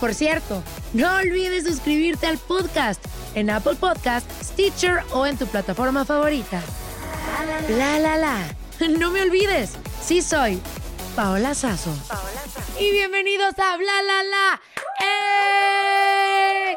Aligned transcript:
Por 0.00 0.14
cierto, 0.14 0.62
no 0.92 1.16
olvides 1.16 1.64
suscribirte 1.64 2.26
al 2.26 2.38
podcast 2.38 3.04
en 3.34 3.50
Apple 3.50 3.76
Podcast, 3.76 4.26
Stitcher 4.42 5.02
o 5.12 5.26
en 5.26 5.36
tu 5.36 5.46
plataforma 5.46 6.04
favorita. 6.04 6.60
La 7.68 7.98
la 7.98 8.16
la. 8.16 8.38
No 8.98 9.10
me 9.10 9.22
olvides, 9.22 9.70
sí 10.04 10.20
soy 10.20 10.60
Paola 11.14 11.54
Sazo. 11.54 11.94
Y 12.78 12.90
bienvenidos 12.90 13.54
a 13.58 13.76
Bla 13.76 14.02
la 14.02 14.22
la. 14.24 14.60
¡Eh! 15.00 16.76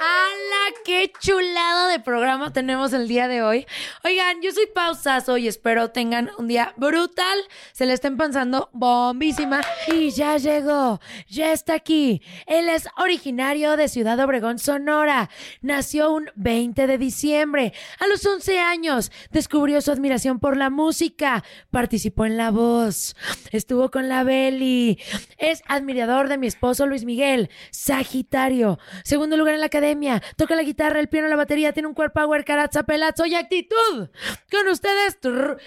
¡Hala! 0.00 0.74
¡Qué 0.84 1.12
chulada 1.20 1.88
de 1.88 2.00
programa 2.00 2.52
tenemos 2.52 2.92
el 2.92 3.08
día 3.08 3.28
de 3.28 3.42
hoy! 3.42 3.66
Oigan, 4.04 4.40
yo 4.40 4.52
soy 4.52 4.66
Pausazo 4.72 5.36
y 5.36 5.48
espero 5.48 5.90
tengan 5.90 6.30
un 6.38 6.46
día 6.48 6.72
brutal. 6.76 7.38
Se 7.72 7.86
le 7.86 7.92
estén 7.92 8.16
pensando 8.16 8.70
bombísima. 8.72 9.62
Y 9.88 10.10
ya 10.10 10.36
llegó, 10.38 11.00
ya 11.28 11.52
está 11.52 11.74
aquí. 11.74 12.22
Él 12.46 12.68
es 12.68 12.88
originario 12.98 13.76
de 13.76 13.88
Ciudad 13.88 14.20
Obregón, 14.20 14.58
Sonora. 14.58 15.28
Nació 15.60 16.12
un 16.12 16.30
20 16.36 16.86
de 16.86 16.98
diciembre. 16.98 17.72
A 17.98 18.06
los 18.06 18.24
11 18.24 18.58
años 18.60 19.10
descubrió 19.32 19.80
su 19.80 19.90
admiración 19.90 20.38
por 20.38 20.56
la 20.56 20.70
música. 20.70 21.42
Participó 21.70 22.26
en 22.26 22.36
La 22.36 22.50
Voz. 22.50 23.16
Estuvo 23.50 23.90
con 23.90 24.08
la 24.08 24.22
Belly. 24.22 25.00
Es 25.38 25.62
admirador 25.66 26.28
de 26.28 26.38
mi 26.38 26.46
esposo 26.46 26.86
Luis 26.86 27.04
Miguel. 27.04 27.35
Sagitario. 27.70 28.78
Segundo 29.04 29.36
lugar 29.36 29.54
en 29.54 29.60
la 29.60 29.66
academia. 29.66 30.22
Toca 30.36 30.56
la 30.56 30.62
guitarra, 30.62 30.98
el 31.00 31.08
piano, 31.08 31.28
la 31.28 31.36
batería. 31.36 31.72
Tiene 31.72 31.88
un 31.88 31.94
cuerpo 31.94 32.16
power, 32.16 32.46
carazza, 32.46 32.84
pelazo 32.84 33.26
y 33.26 33.34
actitud. 33.34 34.08
Con 34.50 34.68
ustedes, 34.68 35.18
¡Andrés! 35.22 35.60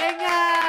¡Venga! 0.00 0.65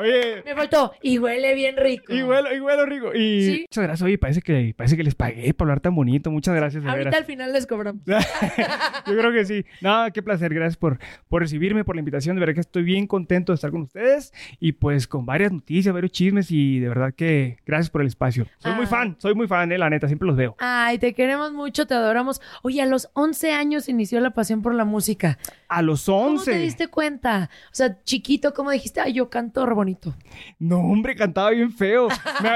Oye, 0.00 0.42
Me 0.44 0.54
faltó. 0.54 0.92
Y 1.02 1.18
huele 1.18 1.54
bien 1.54 1.76
rico. 1.76 2.12
y 2.14 2.22
huelo, 2.22 2.54
y 2.54 2.60
huelo 2.60 2.86
rico. 2.86 3.14
Y 3.14 3.42
Sí. 3.44 3.60
muchas 3.68 3.84
gracias. 3.84 4.02
Oye, 4.06 4.18
parece 4.18 4.42
que, 4.42 4.74
parece 4.76 4.96
que 4.96 5.02
les 5.04 5.14
pagué 5.14 5.52
por 5.54 5.66
hablar 5.66 5.80
tan 5.80 5.94
bonito. 5.94 6.30
Muchas 6.30 6.54
gracias, 6.54 6.82
de 6.82 6.88
Ahorita 6.90 7.10
veras. 7.10 7.20
al 7.20 7.26
final 7.26 7.52
les 7.52 7.66
cobramos. 7.66 8.02
Yo 9.06 9.16
creo 9.18 9.32
que 9.32 9.44
sí. 9.44 9.64
No, 9.80 10.06
qué 10.12 10.22
placer. 10.22 10.52
Gracias 10.54 10.76
por, 10.76 10.98
por 11.28 11.42
recibirme, 11.42 11.84
por 11.84 11.96
la 11.96 12.00
invitación. 12.00 12.36
De 12.36 12.40
verdad 12.40 12.54
que 12.54 12.60
estoy 12.60 12.82
bien 12.82 13.06
contento 13.06 13.52
de 13.52 13.54
estar 13.54 13.70
con 13.70 13.82
ustedes 13.82 14.32
y 14.58 14.72
pues 14.72 15.06
con 15.06 15.26
varias 15.26 15.52
noticias, 15.52 15.92
varios 15.92 16.12
chismes 16.12 16.50
y 16.50 16.78
de 16.80 16.88
verdad 16.88 17.12
que 17.14 17.58
gracias 17.66 17.90
por 17.90 18.00
el 18.00 18.06
espacio. 18.08 18.46
Soy 18.58 18.72
muy 18.74 18.84
Ah. 18.84 18.88
fan, 18.88 19.16
soy 19.18 19.34
muy 19.34 19.46
fan, 19.46 19.70
eh, 19.72 19.78
la 19.78 19.90
neta, 19.90 20.06
siempre 20.06 20.26
los 20.26 20.36
veo. 20.36 20.56
Ay, 20.58 20.98
te 20.98 21.12
queremos 21.14 21.52
mucho, 21.52 21.86
te 21.86 21.94
adoramos. 21.94 22.40
Oye, 22.62 22.80
a 22.82 22.86
los 22.86 23.08
11 23.14 23.52
años 23.52 23.88
inició 23.88 24.20
la 24.20 24.30
pasión 24.30 24.62
por 24.62 24.74
la 24.74 24.84
música. 24.84 25.38
A 25.70 25.82
los 25.82 26.04
¿Cómo 26.04 26.42
te 26.42 26.50
11. 26.50 26.58
diste 26.58 26.88
cuenta? 26.88 27.48
O 27.66 27.74
sea, 27.74 28.02
chiquito, 28.02 28.52
¿cómo 28.52 28.72
dijiste? 28.72 29.00
Ay, 29.00 29.12
yo 29.14 29.30
canto 29.30 29.64
re 29.64 29.72
bonito. 29.74 30.14
No, 30.58 30.80
hombre, 30.80 31.14
cantaba 31.14 31.50
bien 31.50 31.72
feo. 31.72 32.08
Me, 32.42 32.50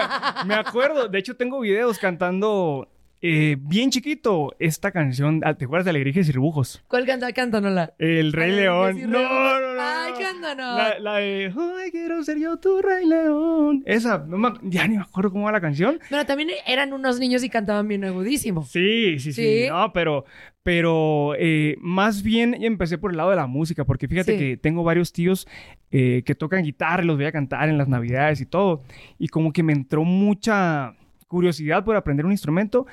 me 0.47 0.55
acuerdo, 0.55 1.07
de 1.09 1.19
hecho 1.21 1.37
tengo 1.37 1.61
videos 1.61 1.99
cantando 2.01 2.89
eh, 3.27 3.57
bien 3.59 3.89
chiquito 3.91 4.55
esta 4.59 4.91
canción. 4.91 5.41
ah, 5.45 5.55
¿Te 5.55 5.65
acuerdas 5.65 5.85
de 5.87 5.91
Alegrijes 5.91 6.29
y 6.29 6.33
Rebujos? 6.33 6.85
¿Cuál 6.89 7.07
canta? 7.07 7.33
Cántanosla. 7.33 7.95
El 7.99 8.33
Rey 8.35 8.53
León. 8.53 9.01
No, 9.09 9.19
no, 9.23 9.75
no. 9.75 9.81
Ay, 9.81 10.13
no. 10.13 10.19
cántanos. 10.19 10.77
La, 10.77 10.99
la 10.99 11.15
de 11.17 11.47
Ay, 11.57 11.91
quiero 11.91 12.23
ser 12.23 12.39
yo 12.39 12.59
tu 12.59 12.83
Rey 12.83 13.07
León. 13.07 13.83
Esa, 13.87 14.19
no 14.19 14.37
me 14.37 14.49
ac- 14.49 14.61
ya 14.65 14.87
ni 14.87 14.97
me 14.97 15.03
acuerdo 15.03 15.31
cómo 15.31 15.45
va 15.47 15.53
la 15.53 15.61
canción. 15.63 15.99
Pero 16.11 16.27
también 16.27 16.51
eran 16.67 16.93
unos 16.93 17.19
niños 17.19 17.43
y 17.43 17.49
cantaban 17.49 17.89
bien 17.89 18.05
agudísimo. 18.05 18.65
Sí, 18.65 19.19
sí, 19.19 19.33
sí. 19.33 19.63
¿Sí? 19.63 19.69
No, 19.71 19.91
pero, 19.95 20.27
pero 20.63 21.35
eh, 21.39 21.77
más 21.81 22.23
bien 22.23 22.55
empecé 22.63 22.99
por 22.99 23.11
el 23.11 23.17
lado 23.17 23.31
de 23.31 23.37
la 23.37 23.47
música, 23.47 23.85
porque 23.87 24.07
fíjate 24.07 24.33
Sí. 24.33 24.39
que 24.39 24.57
tengo 24.59 24.85
varios 24.85 25.13
tíos 25.13 25.47
eh, 25.91 26.23
que 26.27 26.35
tocan 26.35 26.63
guitarra 26.63 27.03
y 27.03 27.07
los 27.07 27.17
voy 27.17 27.25
a 27.27 27.33
cantar 27.33 27.69
en 27.69 27.79
las 27.79 27.89
navidades 27.89 28.41
y 28.43 28.47
todo. 28.47 28.83
Y 29.19 29.29
como 29.29 29.53
que 29.53 29.63
me 29.63 29.73
entró 29.73 30.05
mucha 30.05 30.95
curiosidad 31.35 31.85
por 31.85 31.97
aprender 31.97 32.25
un 32.25 32.33
instrumento. 32.33 32.87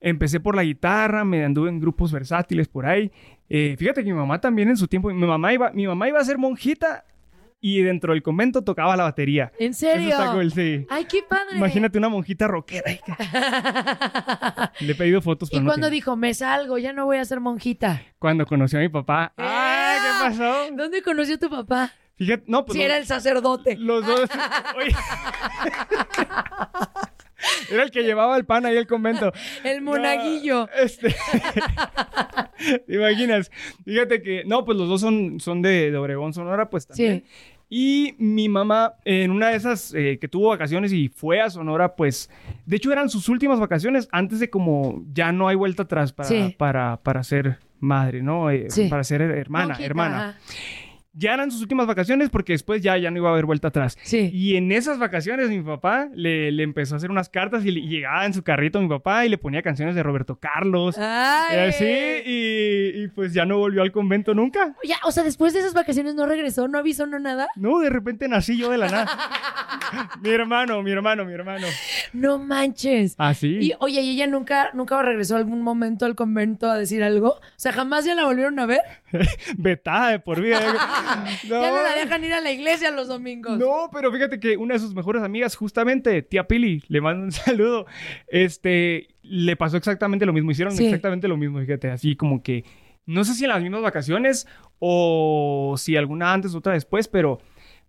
Empecé 0.00 0.40
por 0.40 0.54
la 0.54 0.62
guitarra, 0.62 1.24
me 1.24 1.44
anduve 1.44 1.68
en 1.68 1.80
grupos 1.80 2.12
versátiles 2.12 2.68
por 2.68 2.86
ahí. 2.86 3.10
Eh, 3.48 3.74
fíjate 3.76 4.02
que 4.02 4.10
mi 4.10 4.16
mamá 4.16 4.40
también 4.40 4.68
en 4.68 4.76
su 4.76 4.86
tiempo, 4.86 5.10
mi 5.10 5.26
mamá 5.26 5.52
iba, 5.52 5.70
mi 5.72 5.86
mamá 5.86 6.08
iba 6.08 6.20
a 6.20 6.24
ser 6.24 6.38
monjita 6.38 7.04
y 7.60 7.82
dentro 7.82 8.14
del 8.14 8.22
convento 8.22 8.62
tocaba 8.62 8.96
la 8.96 9.02
batería. 9.02 9.52
¿En 9.58 9.74
serio? 9.74 10.10
está 10.10 10.32
cool, 10.32 10.50
sí. 10.52 10.86
Ay, 10.88 11.04
qué 11.04 11.22
padre. 11.28 11.56
Imagínate 11.56 11.98
una 11.98 12.08
monjita 12.08 12.48
rockera. 12.48 12.90
Le 14.80 14.92
he 14.92 14.94
pedido 14.94 15.20
fotos, 15.20 15.50
pero 15.50 15.60
y 15.60 15.64
no 15.64 15.68
cuando 15.68 15.90
dijo, 15.90 16.16
me 16.16 16.32
salgo, 16.32 16.78
ya 16.78 16.92
no 16.92 17.04
voy 17.04 17.18
a 17.18 17.24
ser 17.24 17.40
monjita. 17.40 18.02
Cuando 18.18 18.46
conoció 18.46 18.78
a 18.78 18.82
mi 18.82 18.88
papá. 18.88 19.34
¡Ay, 19.36 19.46
¡Ea! 19.46 19.98
qué 20.02 20.30
pasó! 20.30 20.74
¿Dónde 20.74 21.02
conoció 21.02 21.38
tu 21.38 21.50
papá? 21.50 21.92
Fíjate, 22.16 22.44
no, 22.46 22.64
pues 22.64 22.74
si 22.74 22.80
los, 22.80 22.86
era 22.86 22.98
el 22.98 23.06
sacerdote. 23.06 23.76
los 23.76 24.06
dos. 24.06 24.30
Oye. 24.76 24.94
Era 27.70 27.82
el 27.82 27.90
que 27.90 28.02
llevaba 28.02 28.36
el 28.36 28.44
pan 28.44 28.66
ahí 28.66 28.76
al 28.76 28.86
convento. 28.86 29.32
El 29.64 29.82
monaguillo. 29.82 30.66
No, 30.66 30.82
este. 30.82 31.14
¿Te 32.86 32.94
imaginas? 32.94 33.50
Fíjate 33.84 34.22
que, 34.22 34.44
no, 34.44 34.64
pues 34.64 34.76
los 34.78 34.88
dos 34.88 35.00
son, 35.00 35.40
son 35.40 35.62
de, 35.62 35.90
de 35.90 35.96
Obregón, 35.96 36.32
Sonora, 36.32 36.68
pues 36.70 36.86
también. 36.86 37.24
Sí. 37.26 37.56
Y 37.72 38.14
mi 38.18 38.48
mamá, 38.48 38.94
en 39.04 39.30
una 39.30 39.50
de 39.50 39.56
esas 39.56 39.94
eh, 39.94 40.18
que 40.20 40.26
tuvo 40.26 40.48
vacaciones 40.48 40.92
y 40.92 41.08
fue 41.08 41.40
a 41.40 41.48
Sonora, 41.50 41.94
pues, 41.94 42.28
de 42.66 42.76
hecho 42.76 42.90
eran 42.90 43.08
sus 43.08 43.28
últimas 43.28 43.60
vacaciones 43.60 44.08
antes 44.10 44.40
de 44.40 44.50
como 44.50 45.04
ya 45.12 45.30
no 45.30 45.46
hay 45.46 45.54
vuelta 45.54 45.84
atrás 45.84 46.12
para, 46.12 46.28
Sí. 46.28 46.54
para, 46.58 46.96
para 47.02 47.22
ser 47.22 47.58
madre, 47.78 48.22
¿no? 48.22 48.50
Eh, 48.50 48.66
Sí. 48.70 48.88
Para 48.88 49.04
ser 49.04 49.22
hermana, 49.22 49.66
Monjita, 49.68 49.86
hermana. 49.86 50.28
ajá. 50.30 50.38
Ya 51.12 51.34
eran 51.34 51.50
sus 51.50 51.60
últimas 51.62 51.86
vacaciones 51.86 52.30
porque 52.30 52.52
después 52.52 52.82
ya, 52.82 52.96
ya 52.96 53.10
no 53.10 53.16
iba 53.18 53.28
a 53.28 53.32
haber 53.32 53.44
vuelta 53.46 53.68
atrás. 53.68 53.98
Sí. 54.02 54.30
Y 54.32 54.56
en 54.56 54.70
esas 54.72 54.98
vacaciones 54.98 55.48
mi 55.50 55.60
papá 55.62 56.08
le, 56.14 56.52
le 56.52 56.62
empezó 56.62 56.94
a 56.94 56.98
hacer 56.98 57.10
unas 57.10 57.28
cartas 57.28 57.64
y, 57.64 57.70
le- 57.72 57.80
y 57.80 57.88
llegaba 57.88 58.24
en 58.26 58.32
su 58.34 58.42
carrito 58.42 58.80
mi 58.80 58.88
papá 58.88 59.26
y 59.26 59.28
le 59.28 59.38
ponía 59.38 59.62
canciones 59.62 59.94
de 59.94 60.02
Roberto 60.02 60.36
Carlos. 60.38 60.96
Ay. 60.98 61.56
Y 61.56 61.60
así, 61.68 61.84
y, 61.84 63.02
y 63.04 63.08
pues 63.08 63.32
ya 63.34 63.44
no 63.44 63.58
volvió 63.58 63.82
al 63.82 63.90
convento 63.92 64.34
nunca. 64.34 64.74
Ya, 64.84 64.96
o 65.04 65.10
sea, 65.12 65.24
después 65.24 65.52
de 65.52 65.60
esas 65.60 65.74
vacaciones 65.74 66.14
no 66.14 66.26
regresó, 66.26 66.68
no 66.68 66.78
avisó, 66.78 67.06
no 67.06 67.18
nada. 67.18 67.48
No, 67.56 67.80
de 67.80 67.90
repente 67.90 68.28
nací 68.28 68.56
yo 68.56 68.70
de 68.70 68.78
la 68.78 68.88
nada. 68.88 70.10
mi 70.22 70.30
hermano, 70.30 70.82
mi 70.82 70.92
hermano, 70.92 71.24
mi 71.24 71.32
hermano. 71.32 71.66
No 72.12 72.38
manches. 72.38 73.14
Así. 73.18 73.58
Y 73.60 73.72
oye, 73.80 74.00
¿y 74.00 74.10
ella 74.10 74.26
nunca, 74.26 74.70
nunca 74.74 75.00
regresó 75.02 75.36
algún 75.36 75.62
momento 75.62 76.06
al 76.06 76.14
convento 76.14 76.70
a 76.70 76.78
decir 76.78 77.02
algo? 77.02 77.30
O 77.34 77.40
sea, 77.56 77.72
jamás 77.72 78.04
ya 78.04 78.14
la 78.14 78.24
volvieron 78.24 78.58
a 78.60 78.66
ver. 78.66 78.80
Vetada 79.56 80.10
de 80.10 80.18
por 80.20 80.40
vida. 80.40 80.60
No. 81.48 81.62
Ya 81.62 81.70
no 81.70 81.82
la 81.82 81.94
dejan 81.96 82.24
ir 82.24 82.32
a 82.32 82.40
la 82.40 82.50
iglesia 82.52 82.90
los 82.90 83.08
domingos. 83.08 83.58
No, 83.58 83.88
pero 83.92 84.12
fíjate 84.12 84.38
que 84.40 84.56
una 84.56 84.74
de 84.74 84.80
sus 84.80 84.94
mejores 84.94 85.22
amigas, 85.22 85.56
justamente, 85.56 86.22
tía 86.22 86.46
Pili, 86.46 86.82
le 86.88 87.00
mando 87.00 87.24
un 87.24 87.32
saludo. 87.32 87.86
Este, 88.28 89.08
le 89.22 89.56
pasó 89.56 89.76
exactamente 89.76 90.26
lo 90.26 90.32
mismo. 90.32 90.50
Hicieron 90.50 90.74
Sí. 90.76 90.84
exactamente 90.86 91.28
lo 91.28 91.36
mismo, 91.36 91.60
fíjate, 91.60 91.90
así 91.90 92.16
como 92.16 92.42
que. 92.42 92.64
No 93.06 93.24
sé 93.24 93.34
si 93.34 93.44
en 93.44 93.50
las 93.50 93.62
mismas 93.62 93.82
vacaciones 93.82 94.46
o 94.78 95.74
si 95.78 95.96
alguna 95.96 96.32
antes, 96.32 96.54
otra 96.54 96.74
después, 96.74 97.08
pero, 97.08 97.40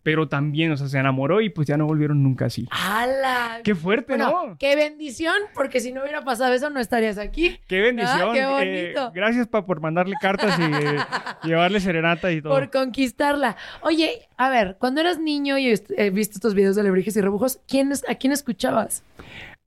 pero 0.03 0.27
también, 0.27 0.71
o 0.71 0.77
sea, 0.77 0.87
se 0.87 0.97
enamoró 0.97 1.41
y 1.41 1.49
pues 1.49 1.67
ya 1.67 1.77
no 1.77 1.85
volvieron 1.85 2.23
nunca 2.23 2.45
así. 2.45 2.67
¡Hala! 2.71 3.59
Qué 3.63 3.75
fuerte, 3.75 4.13
Bueno, 4.17 4.47
¿no? 4.47 4.57
qué 4.57 4.75
bendición, 4.75 5.35
porque 5.53 5.79
si 5.79 5.91
no 5.93 6.01
hubiera 6.01 6.23
pasado 6.23 6.53
eso 6.53 6.69
no 6.69 6.79
estarías 6.79 7.17
aquí. 7.17 7.59
Qué 7.67 7.81
bendición. 7.81 8.29
Ah, 8.29 8.33
qué 8.33 8.39
Eh, 8.41 8.45
bonito. 8.93 9.11
gracias 9.13 9.47
pa, 9.47 9.65
por 9.65 9.79
mandarle 9.81 10.15
cartas 10.19 10.57
y 10.59 10.63
eh, 10.63 10.97
llevarle 11.43 11.79
serenata 11.79 12.31
y 12.31 12.41
todo. 12.41 12.53
Por 12.53 12.71
conquistarla. 12.71 13.55
Oye, 13.81 14.27
a 14.37 14.49
ver, 14.49 14.77
cuando 14.79 15.01
eras 15.01 15.19
niño 15.19 15.57
y 15.57 15.67
est- 15.69 15.91
eh, 15.97 16.09
viste 16.09 16.35
estos 16.35 16.53
videos 16.55 16.75
de 16.75 16.83
Lebrijes 16.83 17.15
y 17.15 17.21
Rebujos, 17.21 17.59
¿quién 17.67 17.91
es- 17.91 18.07
¿a 18.09 18.15
quién 18.15 18.33
escuchabas? 18.33 19.03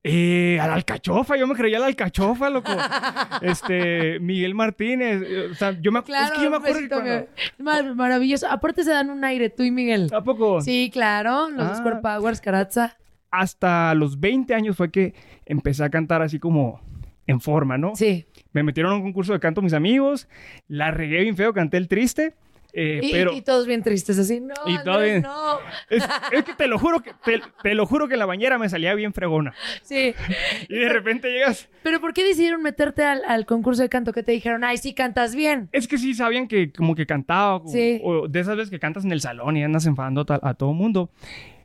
Eh, 0.07 0.59
a 0.61 0.67
la 0.67 0.75
alcachofa, 0.75 1.35
yo 1.35 1.47
me 1.47 1.55
creía 1.55 1.79
la 1.79 1.87
alcachofa, 1.87 2.49
loco. 2.51 2.71
Este, 3.41 4.19
Miguel 4.19 4.53
Martínez. 4.53 5.23
eh, 5.25 5.47
O 5.51 5.55
sea, 5.55 5.71
yo 5.81 5.91
me, 5.91 5.99
es 5.99 6.05
que 6.05 6.43
yo 6.43 6.49
me 6.51 6.57
acuerdo 6.57 6.87
cuando- 6.89 7.27
Mar- 7.57 7.95
maravilloso. 7.95 8.47
Aparte 8.47 8.83
se 8.83 8.91
dan 8.91 9.09
un 9.09 9.23
aire, 9.25 9.49
tú 9.49 9.63
y 9.63 9.71
Miguel. 9.71 10.09
¿A 10.13 10.23
poco? 10.23 10.61
Sí, 10.61 10.89
claro, 10.93 11.49
los 11.49 11.67
Ah. 11.67 11.75
Square 11.75 12.01
Powers, 12.01 12.39
Carazza. 12.39 12.97
Hasta 13.31 13.93
los 13.95 14.19
20 14.19 14.53
años 14.53 14.77
fue 14.77 14.91
que 14.91 15.13
empecé 15.45 15.83
a 15.83 15.89
cantar 15.89 16.21
así 16.21 16.39
como 16.39 16.79
en 17.27 17.41
forma, 17.41 17.77
¿no? 17.77 17.95
Sí. 17.95 18.25
Me 18.53 18.61
metieron 18.63 18.93
a 18.93 18.95
un 18.95 19.01
concurso 19.01 19.33
de 19.33 19.39
canto 19.39 19.61
mis 19.63 19.73
amigos, 19.73 20.27
la 20.67 20.91
regué 20.91 21.21
bien 21.21 21.35
feo, 21.35 21.51
canté 21.53 21.77
el 21.77 21.87
triste, 21.87 22.35
eh, 22.77 22.99
Y, 23.01 23.11
pero 23.11 23.31
y 23.33 23.41
todos 23.41 23.65
bien 23.65 23.81
tristes, 23.83 24.19
así, 24.19 24.41
no, 24.41 24.53
Y 24.67 24.71
Andrés, 24.75 24.83
todo 24.83 25.01
bien. 25.01 25.21
no. 25.21 25.59
es, 25.89 26.03
es 26.31 26.43
que 26.43 26.53
te 26.53 26.67
lo 26.67 26.77
juro 26.77 27.01
que 27.01 27.11
te, 27.23 27.41
te 27.63 27.73
lo 27.73 27.85
juro 27.85 28.07
que 28.07 28.13
en 28.15 28.19
la 28.19 28.25
bañera 28.25 28.57
me 28.57 28.67
salía 28.69 28.93
bien 28.95 29.13
fregona. 29.13 29.53
Sí. 29.81 30.13
Y 30.69 30.75
de 30.79 30.89
repente 30.89 31.31
llegas, 31.31 31.69
Pero 31.83 32.01
¿por 32.01 32.13
qué 32.13 32.23
decidieron 32.23 32.61
meterte 32.61 33.03
al, 33.03 33.21
al 33.25 33.45
concurso 33.45 33.81
de 33.81 33.89
canto? 33.89 34.11
que 34.13 34.23
te 34.23 34.31
dijeron? 34.33 34.63
Ay, 34.63 34.77
sí, 34.77 34.93
cantas 34.93 35.35
bien. 35.35 35.69
es 35.71 35.87
que 35.87 35.97
sí 35.97 36.13
sabían 36.13 36.47
que 36.47 36.71
como 36.71 36.95
que 36.95 37.05
cantaba, 37.05 37.55
o- 37.57 37.67
Sí. 37.67 37.99
o 38.03 38.27
de 38.27 38.39
esas 38.39 38.55
veces 38.57 38.69
que 38.69 38.79
cantas 38.79 39.05
en 39.05 39.11
el 39.11 39.21
salón 39.21 39.55
y 39.57 39.63
andas 39.63 39.85
enfadando 39.85 40.25
a, 40.27 40.39
a 40.49 40.53
todo 40.55 40.73
mundo. 40.73 41.09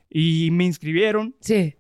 Y 0.09 0.51
me 0.53 0.65
inscribieron 0.65 1.35
Sí. 1.41 1.75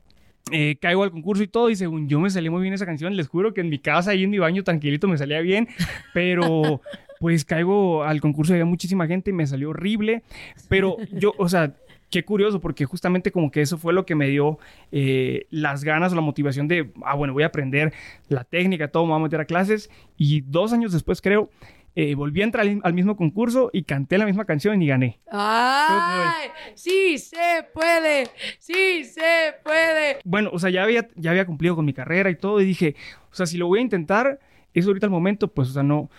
eh, 0.52 0.76
caigo 0.80 1.02
al 1.04 1.10
concurso 1.10 1.42
y 1.42 1.48
todo, 1.48 1.70
y 1.70 1.76
según 1.76 2.08
yo 2.08 2.18
me 2.20 2.30
salió 2.30 2.50
muy 2.52 2.62
bien 2.62 2.74
esa 2.74 2.86
canción, 2.86 3.16
les 3.16 3.28
juro 3.28 3.52
que 3.54 3.60
en 3.60 3.68
mi 3.68 3.78
casa, 3.78 4.12
ahí 4.12 4.24
en 4.24 4.30
mi 4.30 4.38
baño, 4.38 4.62
tranquilito, 4.64 5.06
me 5.08 5.18
salía 5.18 5.40
bien, 5.40 5.68
pero 6.14 6.80
pues 7.20 7.44
caigo 7.44 8.02
al 8.02 8.20
concurso, 8.22 8.54
había 8.54 8.64
muchísima 8.64 9.06
gente 9.06 9.30
y 9.30 9.34
me 9.34 9.46
salió 9.46 9.70
horrible, 9.70 10.22
pero 10.68 10.96
yo, 11.12 11.34
o 11.38 11.48
sea... 11.48 11.74
Qué 12.12 12.24
curioso, 12.24 12.60
porque 12.60 12.86
justamente 12.86 13.30
como 13.30 13.52
que 13.52 13.60
eso 13.60 13.78
fue 13.78 13.92
lo 13.92 14.04
que 14.04 14.16
me 14.16 14.26
dio 14.26 14.58
eh, 14.90 15.46
las 15.50 15.84
ganas 15.84 16.10
o 16.10 16.16
la 16.16 16.20
motivación 16.20 16.66
de, 16.66 16.90
ah, 17.04 17.14
bueno, 17.14 17.32
voy 17.32 17.44
a 17.44 17.46
aprender 17.46 17.92
la 18.26 18.42
técnica, 18.42 18.88
todo, 18.88 19.04
me 19.04 19.12
voy 19.12 19.20
a 19.20 19.22
meter 19.22 19.40
a 19.40 19.44
clases. 19.44 19.90
Y 20.16 20.40
dos 20.40 20.72
años 20.72 20.90
después, 20.92 21.20
creo, 21.22 21.50
eh, 21.94 22.16
volví 22.16 22.40
a 22.40 22.44
entrar 22.46 22.66
al, 22.66 22.80
al 22.82 22.94
mismo 22.94 23.14
concurso 23.14 23.70
y 23.72 23.84
canté 23.84 24.18
la 24.18 24.26
misma 24.26 24.44
canción 24.44 24.82
y 24.82 24.88
gané. 24.88 25.20
¡Ay! 25.30 26.48
¡Sí 26.74 27.16
se 27.18 27.64
puede! 27.72 28.26
¡Sí 28.58 29.04
se 29.04 29.54
puede! 29.62 30.18
bueno, 30.24 30.50
o 30.52 30.58
sea, 30.58 30.70
ya 30.70 30.82
había, 30.82 31.06
ya 31.14 31.30
había 31.30 31.46
cumplido 31.46 31.76
con 31.76 31.84
mi 31.84 31.92
carrera 31.92 32.28
y 32.28 32.34
todo, 32.34 32.60
y 32.60 32.64
dije, 32.64 32.96
o 33.30 33.34
sea, 33.36 33.46
si 33.46 33.56
lo 33.56 33.68
voy 33.68 33.78
a 33.78 33.82
intentar, 33.82 34.40
es 34.74 34.84
ahorita 34.84 35.06
el 35.06 35.12
momento, 35.12 35.46
pues, 35.46 35.68
o 35.68 35.72
sea, 35.74 35.84
no, 35.84 36.10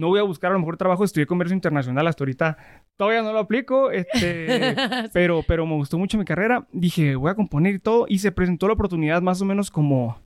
no 0.00 0.08
voy 0.08 0.18
a 0.18 0.22
buscar 0.22 0.50
a 0.50 0.54
lo 0.54 0.58
mejor 0.60 0.76
trabajo, 0.78 1.04
estudié 1.04 1.26
comercio 1.26 1.54
internacional 1.54 2.06
hasta 2.06 2.24
ahorita, 2.24 2.56
todavía 2.96 3.22
no 3.22 3.32
lo 3.32 3.38
aplico, 3.38 3.90
este, 3.90 4.74
pero, 5.12 5.42
pero 5.46 5.66
me 5.66 5.74
gustó 5.74 5.98
mucho 5.98 6.16
mi 6.18 6.24
carrera, 6.24 6.66
dije, 6.72 7.14
voy 7.16 7.30
a 7.30 7.34
componer 7.34 7.74
y 7.74 7.78
todo, 7.78 8.06
y 8.08 8.18
se 8.18 8.32
presentó 8.32 8.66
la 8.66 8.72
oportunidad 8.72 9.20
más 9.20 9.40
o 9.42 9.44
menos 9.44 9.70
como, 9.70 10.18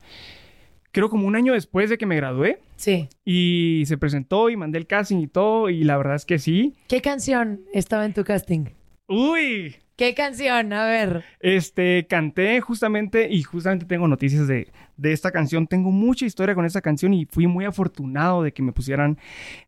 creo 0.92 1.10
como 1.10 1.26
un 1.26 1.34
año 1.36 1.52
después 1.54 1.90
de 1.90 1.98
que 1.98 2.06
me 2.06 2.16
gradué, 2.16 2.60
Sí. 2.76 3.08
y 3.24 3.82
se 3.86 3.98
presentó 3.98 4.48
y 4.48 4.56
mandé 4.56 4.78
el 4.78 4.86
casting 4.86 5.18
y 5.18 5.26
todo, 5.26 5.68
y 5.68 5.82
la 5.84 5.96
verdad 5.96 6.14
es 6.14 6.24
que 6.24 6.38
sí. 6.38 6.74
¿Qué 6.88 7.02
canción 7.02 7.60
estaba 7.72 8.04
en 8.06 8.14
tu 8.14 8.22
casting? 8.24 8.66
Uy, 9.08 9.76
¿Qué 9.96 10.12
canción? 10.14 10.72
A 10.72 10.86
ver. 10.86 11.22
Este, 11.38 12.06
canté 12.08 12.60
justamente 12.60 13.28
y 13.30 13.42
justamente 13.44 13.86
tengo 13.86 14.08
noticias 14.08 14.48
de, 14.48 14.72
de 14.96 15.12
esta 15.12 15.30
canción. 15.30 15.66
Tengo 15.66 15.90
mucha 15.90 16.24
historia 16.26 16.54
con 16.54 16.64
esta 16.64 16.80
canción 16.80 17.12
y 17.14 17.26
fui 17.26 17.46
muy 17.46 17.64
afortunado 17.64 18.42
de 18.42 18.52
que 18.52 18.62
me 18.62 18.72
pusieran 18.72 19.18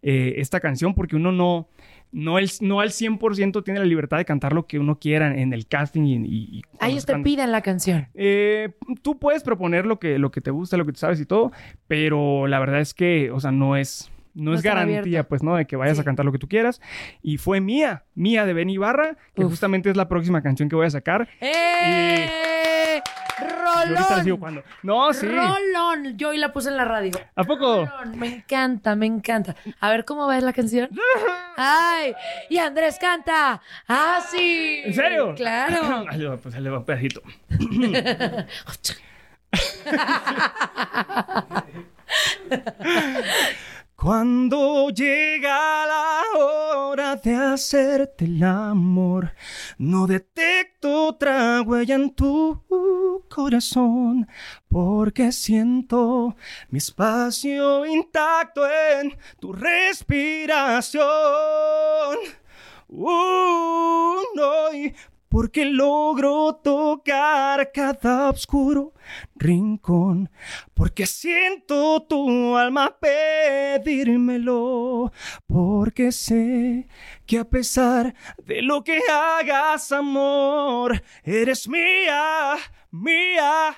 eh, 0.03 0.35
esta 0.37 0.61
canción 0.61 0.95
porque 0.95 1.17
uno 1.17 1.33
no, 1.33 1.69
no, 2.13 2.39
el, 2.39 2.49
no 2.61 2.81
al 2.81 2.91
100% 2.91 3.65
tiene 3.65 3.81
la 3.81 3.87
libertad 3.87 4.19
de 4.19 4.25
cantar 4.25 4.53
lo 4.53 4.67
que 4.67 4.79
uno 4.79 4.99
quiera 4.99 5.37
en 5.39 5.53
el 5.53 5.67
casting 5.67 6.03
y... 6.05 6.15
y- 6.15 6.49
y 6.59 6.63
cuando 6.63 6.85
A 6.85 6.89
ellos 6.89 7.05
te 7.07 7.17
piden 7.19 7.51
la 7.53 7.61
canción. 7.63 8.09
Eh, 8.15 8.71
tú 9.03 9.19
puedes 9.19 9.43
proponer 9.43 9.85
lo 9.87 9.99
que, 9.99 10.19
lo 10.19 10.31
que 10.31 10.41
te 10.41 10.51
gusta, 10.51 10.77
lo 10.77 10.87
que 10.87 10.93
tú 10.93 10.99
sabes 11.01 11.21
y 11.21 11.27
todo, 11.27 11.53
pero 11.89 12.47
la 12.47 12.59
verdad 12.59 12.81
es 12.81 12.95
que, 12.95 13.31
o 13.31 13.41
sea, 13.41 13.51
no 13.53 13.77
es... 13.77 14.11
No, 14.39 14.51
No 14.51 14.55
es 14.55 14.63
garantía, 14.63 14.99
abierto. 15.01 15.29
pues, 15.31 15.43
¿no? 15.43 15.57
De 15.57 15.65
que 15.67 15.77
vayas 15.77 15.97
Sí. 15.97 16.03
a 16.03 16.05
cantar 16.05 16.27
lo 16.27 16.31
que 16.33 16.39
tú 16.39 16.47
quieras. 16.47 16.83
Y 17.23 17.39
fue 17.39 17.63
mía, 17.63 18.05
mía 18.15 18.45
de 18.45 18.53
Ben 18.53 18.69
Ibarra, 18.69 19.17
que 19.35 19.43
Uf. 19.47 19.51
justamente 19.51 19.89
es 19.89 19.97
la 19.97 20.09
próxima 20.09 20.43
canción 20.43 20.69
que 20.69 20.77
voy 20.77 20.85
a 20.85 20.91
sacar. 20.91 21.27
¡Eh! 21.41 22.27
Y 22.29 23.01
ahorita 23.69 24.01
la 24.01 24.07
sigo 24.23 24.37
¡Rolón! 24.37 24.39
jugando. 24.39 24.63
No, 24.83 25.13
sí. 25.13 25.27
Rolón. 25.27 26.17
Yo 26.17 26.31
hoy 26.31 26.39
la 26.39 26.53
puse 26.53 26.69
en 26.69 26.77
la 26.77 26.85
radio. 26.85 27.13
¿A 27.35 27.45
poco? 27.45 27.87
Rolón. 27.87 28.19
Me 28.19 28.27
encanta, 28.37 28.95
me 28.97 29.07
encanta. 29.07 29.55
A 29.81 29.91
ver 29.91 30.05
cómo 30.05 30.27
va 30.27 30.41
la 30.41 30.53
canción. 30.53 30.91
¡Ay! 31.57 32.15
Y 32.51 32.59
Andrés 32.59 32.99
canta. 33.01 33.61
¡Ah, 33.89 34.21
sí! 34.31 34.83
¿En 34.85 34.95
serio? 34.95 35.35
Claro. 35.35 36.05
Ahí 36.11 36.19
le 36.19 36.29
va, 36.29 36.37
pues 36.37 36.55
ahí 36.55 36.63
le 36.63 36.71
va 36.71 36.79
un 36.79 36.85
pedacito. 36.85 37.23
Cuando 43.97 44.91
llega 44.91 45.87
la 45.87 46.21
hora 46.39 47.17
de 47.17 47.35
hacerte 47.35 48.27
el 48.27 48.45
amor, 48.45 49.33
no 49.79 50.07
detecto 50.07 51.07
otra 51.07 51.63
huella 51.63 51.95
en 51.95 52.15
tu 52.15 52.63
corazón, 53.31 54.29
porque 54.69 55.33
siento 55.33 56.37
mi 56.69 56.77
espacio 56.77 57.87
intacto 57.87 58.69
en 58.69 59.17
tu 59.41 59.55
respiración. 59.55 60.99
Y 64.75 64.95
porque 65.37 65.67
logro 65.67 66.55
tocar 66.65 67.71
cada 67.71 68.31
oscuro 68.31 68.95
rincón, 69.35 70.31
porque 70.73 71.05
siento 71.05 72.01
tu 72.09 72.57
alma 72.57 72.97
pedírmelo, 72.99 75.13
porque 75.47 76.11
sé 76.11 76.89
que 77.27 77.39
a 77.39 77.45
pesar 77.45 78.15
de 78.47 78.63
lo 78.63 78.83
que 78.83 78.99
hagas, 79.13 79.93
amor, 79.93 81.03
eres 81.23 81.69
mía, 81.69 82.57
mía. 82.91 83.77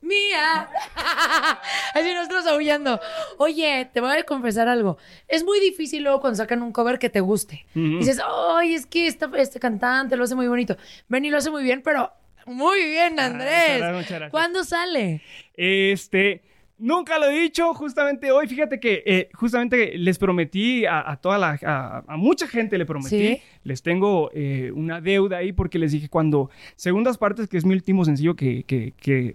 Mía. 0.00 0.68
Así 1.94 2.14
nosotros 2.14 2.46
aullando. 2.46 3.00
Oye, 3.38 3.88
te 3.92 4.00
voy 4.00 4.16
a 4.16 4.22
confesar 4.24 4.68
algo. 4.68 4.96
Es 5.26 5.44
muy 5.44 5.60
difícil 5.60 6.02
luego 6.04 6.20
cuando 6.20 6.36
sacan 6.36 6.62
un 6.62 6.72
cover 6.72 6.98
que 6.98 7.10
te 7.10 7.20
guste. 7.20 7.66
Dices, 7.74 8.20
ay, 8.54 8.74
es 8.74 8.86
que 8.86 9.06
esta- 9.06 9.30
este 9.36 9.58
cantante 9.60 10.16
lo 10.16 10.24
hace 10.24 10.34
muy 10.34 10.48
bonito. 10.48 10.76
Benny 11.08 11.30
lo 11.30 11.38
hace 11.38 11.50
muy 11.50 11.62
bien, 11.64 11.82
pero 11.82 12.12
muy 12.46 12.84
bien, 12.84 13.18
Andrés. 13.20 13.50
muchas 13.50 13.78
gracias, 13.78 13.92
muchas 13.94 14.10
gracias. 14.10 14.30
¿Cuándo 14.30 14.64
sale? 14.64 15.22
Este, 15.54 16.42
nunca 16.78 17.18
lo 17.18 17.26
he 17.26 17.38
dicho, 17.40 17.74
justamente 17.74 18.30
hoy, 18.30 18.46
fíjate 18.46 18.78
que 18.80 19.02
eh, 19.04 19.28
justamente 19.34 19.98
les 19.98 20.16
prometí 20.18 20.86
a, 20.86 21.10
a 21.10 21.16
toda 21.16 21.36
la, 21.38 21.58
a, 21.66 22.04
a 22.06 22.16
mucha 22.16 22.46
gente 22.46 22.78
le 22.78 22.86
prometí, 22.86 23.08
Sí. 23.36 23.42
les 23.64 23.82
tengo 23.82 24.30
eh, 24.32 24.70
una 24.74 25.00
deuda 25.00 25.38
ahí 25.38 25.52
porque 25.52 25.78
les 25.78 25.92
dije 25.92 26.08
cuando, 26.08 26.50
segundas 26.76 27.18
partes, 27.18 27.48
que 27.48 27.56
es 27.58 27.64
mi 27.64 27.74
último 27.74 28.04
sencillo 28.04 28.34
que, 28.36 28.62
que, 28.64 28.94
que, 28.96 29.34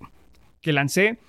que 0.64 0.74
lancé, 0.74 1.20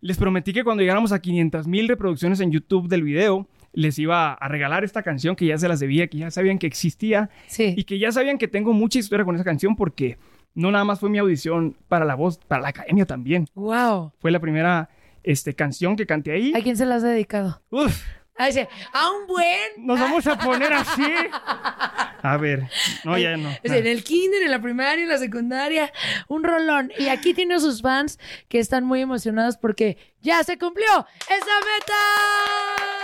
les 0.00 0.16
prometí 0.18 0.52
que 0.52 0.62
cuando 0.62 0.82
llegáramos 0.82 1.10
a 1.10 1.18
500 1.20 1.66
mil 1.66 1.88
reproducciones 1.88 2.38
en 2.38 2.52
YouTube 2.52 2.86
del 2.88 3.02
video, 3.02 3.48
les 3.72 3.98
iba 3.98 4.32
a 4.34 4.48
regalar 4.48 4.84
esta 4.84 5.02
canción 5.02 5.34
que 5.34 5.46
ya 5.46 5.58
se 5.58 5.66
las 5.68 5.80
debía, 5.80 6.06
que 6.06 6.18
ya 6.18 6.30
sabían 6.30 6.58
que 6.58 6.66
existía 6.66 7.30
Sí. 7.48 7.74
y 7.76 7.84
que 7.84 7.98
ya 7.98 8.12
sabían 8.12 8.38
que 8.38 8.46
tengo 8.48 8.72
mucha 8.72 8.98
historia 8.98 9.24
con 9.24 9.34
esa 9.34 9.44
canción 9.44 9.74
porque 9.74 10.18
no 10.54 10.70
nada 10.70 10.84
más 10.84 11.00
fue 11.00 11.10
mi 11.10 11.18
audición 11.18 11.76
para 11.88 12.04
la 12.04 12.14
voz, 12.14 12.38
para 12.38 12.62
la 12.62 12.68
academia 12.68 13.04
también. 13.06 13.46
Wow. 13.54 14.12
Fue 14.18 14.30
la 14.30 14.40
primera 14.40 14.88
este, 15.22 15.54
canción 15.54 15.96
que 15.96 16.06
canté 16.06 16.32
ahí. 16.32 16.52
¿A 16.54 16.60
quién 16.62 16.76
se 16.76 16.86
las 16.86 17.02
has 17.02 17.10
dedicado? 17.10 17.60
Uf, 17.70 18.00
Ah, 18.38 18.46
dice, 18.46 18.68
a 18.92 19.10
un 19.10 19.26
buen. 19.26 19.70
nos 19.78 19.98
vamos 19.98 20.26
a 20.26 20.38
poner 20.38 20.72
así. 20.72 21.02
A 22.22 22.36
ver, 22.38 22.64
no, 23.04 23.16
ya 23.16 23.36
no. 23.36 23.50
Es 23.62 23.70
en 23.70 23.86
el 23.86 24.02
kinder, 24.02 24.42
en 24.42 24.50
la 24.50 24.60
primaria, 24.60 25.04
en 25.04 25.08
la 25.08 25.18
secundaria, 25.18 25.92
un 26.26 26.42
rolón. 26.42 26.92
Y 26.98 27.06
aquí 27.08 27.34
tiene 27.34 27.54
a 27.54 27.60
sus 27.60 27.82
fans 27.82 28.18
que 28.48 28.58
están 28.58 28.84
muy 28.84 29.00
emocionados 29.00 29.56
porque 29.56 29.96
ya 30.22 30.42
se 30.42 30.58
cumplió 30.58 30.88
esa 31.28 31.36
meta. 31.36 32.95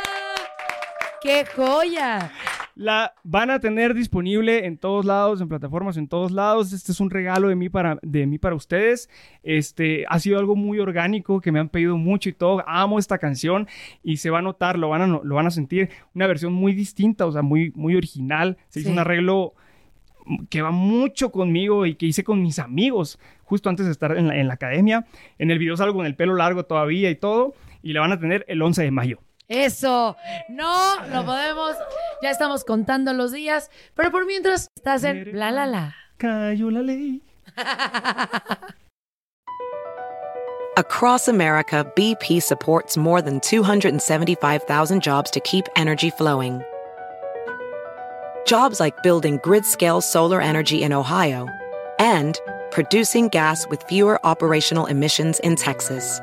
¡Qué 1.22 1.44
joya! 1.54 2.32
La 2.74 3.14
van 3.22 3.50
a 3.50 3.60
tener 3.60 3.94
disponible 3.94 4.66
en 4.66 4.78
todos 4.78 5.04
lados, 5.04 5.40
en 5.40 5.48
plataformas 5.48 5.96
en 5.96 6.08
todos 6.08 6.32
lados. 6.32 6.72
Este 6.72 6.90
es 6.90 7.00
un 7.00 7.10
regalo 7.10 7.48
de 7.48 7.54
mí 7.54 7.68
para, 7.68 7.98
de 8.02 8.26
mí 8.26 8.38
para 8.38 8.54
ustedes. 8.54 9.08
Este 9.42 10.04
ha 10.08 10.18
sido 10.18 10.38
algo 10.38 10.56
muy 10.56 10.80
orgánico 10.80 11.40
que 11.40 11.52
me 11.52 11.60
han 11.60 11.68
pedido 11.68 11.96
mucho 11.96 12.28
y 12.28 12.32
todo. 12.32 12.64
Amo 12.66 12.98
esta 12.98 13.18
canción 13.18 13.68
y 14.02 14.16
se 14.16 14.30
va 14.30 14.38
a 14.38 14.42
notar, 14.42 14.78
lo 14.78 14.88
van 14.88 15.02
a, 15.02 15.06
lo 15.22 15.34
van 15.34 15.46
a 15.46 15.50
sentir. 15.50 15.90
Una 16.14 16.26
versión 16.26 16.52
muy 16.54 16.72
distinta, 16.72 17.26
o 17.26 17.32
sea, 17.32 17.42
muy, 17.42 17.72
muy 17.76 17.94
original. 17.94 18.56
Se 18.68 18.80
hizo 18.80 18.88
Sí. 18.88 18.92
un 18.92 18.98
arreglo 18.98 19.54
que 20.50 20.62
va 20.62 20.70
mucho 20.70 21.30
conmigo 21.30 21.84
y 21.84 21.94
que 21.96 22.06
hice 22.06 22.24
con 22.24 22.42
mis 22.42 22.58
amigos 22.58 23.18
justo 23.44 23.68
antes 23.68 23.86
de 23.86 23.92
estar 23.92 24.16
en 24.16 24.28
la, 24.28 24.36
en 24.36 24.48
la 24.48 24.54
academia. 24.54 25.04
En 25.38 25.50
el 25.50 25.58
video 25.58 25.76
salgo 25.76 25.94
con 25.94 26.06
el 26.06 26.16
pelo 26.16 26.34
largo 26.34 26.64
todavía 26.64 27.10
y 27.10 27.16
todo. 27.16 27.54
Y 27.82 27.92
la 27.92 28.00
van 28.00 28.12
a 28.12 28.18
tener 28.20 28.44
el 28.48 28.62
11 28.62 28.82
de 28.82 28.90
mayo. 28.92 29.18
Eso, 29.52 30.16
no 30.48 31.06
lo 31.08 31.26
podemos. 31.26 31.76
Ya 32.22 32.30
estamos 32.30 32.64
contando 32.64 33.12
los 33.12 33.32
días, 33.32 33.70
pero 33.94 34.10
por 34.10 34.24
mientras 34.24 34.70
estás 34.74 35.04
en 35.04 35.38
la 35.38 35.50
la 35.50 35.66
la. 35.66 35.94
Cayó 36.16 36.70
la 36.70 36.80
ley. 36.80 37.22
Across 40.78 41.28
America, 41.28 41.84
BP 41.94 42.42
supports 42.42 42.96
more 42.96 43.20
than 43.20 43.40
275,000 43.40 45.02
jobs 45.02 45.30
to 45.30 45.38
keep 45.40 45.68
energy 45.76 46.08
flowing. 46.08 46.62
Jobs 48.46 48.80
like 48.80 49.02
building 49.02 49.38
grid 49.42 49.66
scale 49.66 50.00
solar 50.00 50.40
energy 50.40 50.82
in 50.82 50.94
Ohio 50.94 51.46
and 51.98 52.40
producing 52.70 53.28
gas 53.28 53.68
with 53.68 53.82
fewer 53.82 54.18
operational 54.24 54.86
emissions 54.86 55.38
in 55.40 55.56
Texas. 55.56 56.22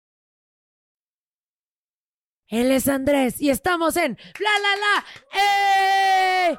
Él 2.51 2.69
es 2.71 2.87
Andrés 2.87 3.41
y 3.41 3.49
estamos 3.49 3.95
en 3.97 4.17
La 4.39 4.49
La 4.61 4.75
La. 4.81 6.51
¡Eh! 6.51 6.57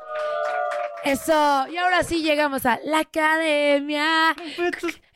Eso. 1.05 1.67
Y 1.73 1.77
ahora 1.77 2.03
sí 2.03 2.23
llegamos 2.23 2.65
a 2.67 2.81
la 2.85 3.01
academia. 3.01 4.35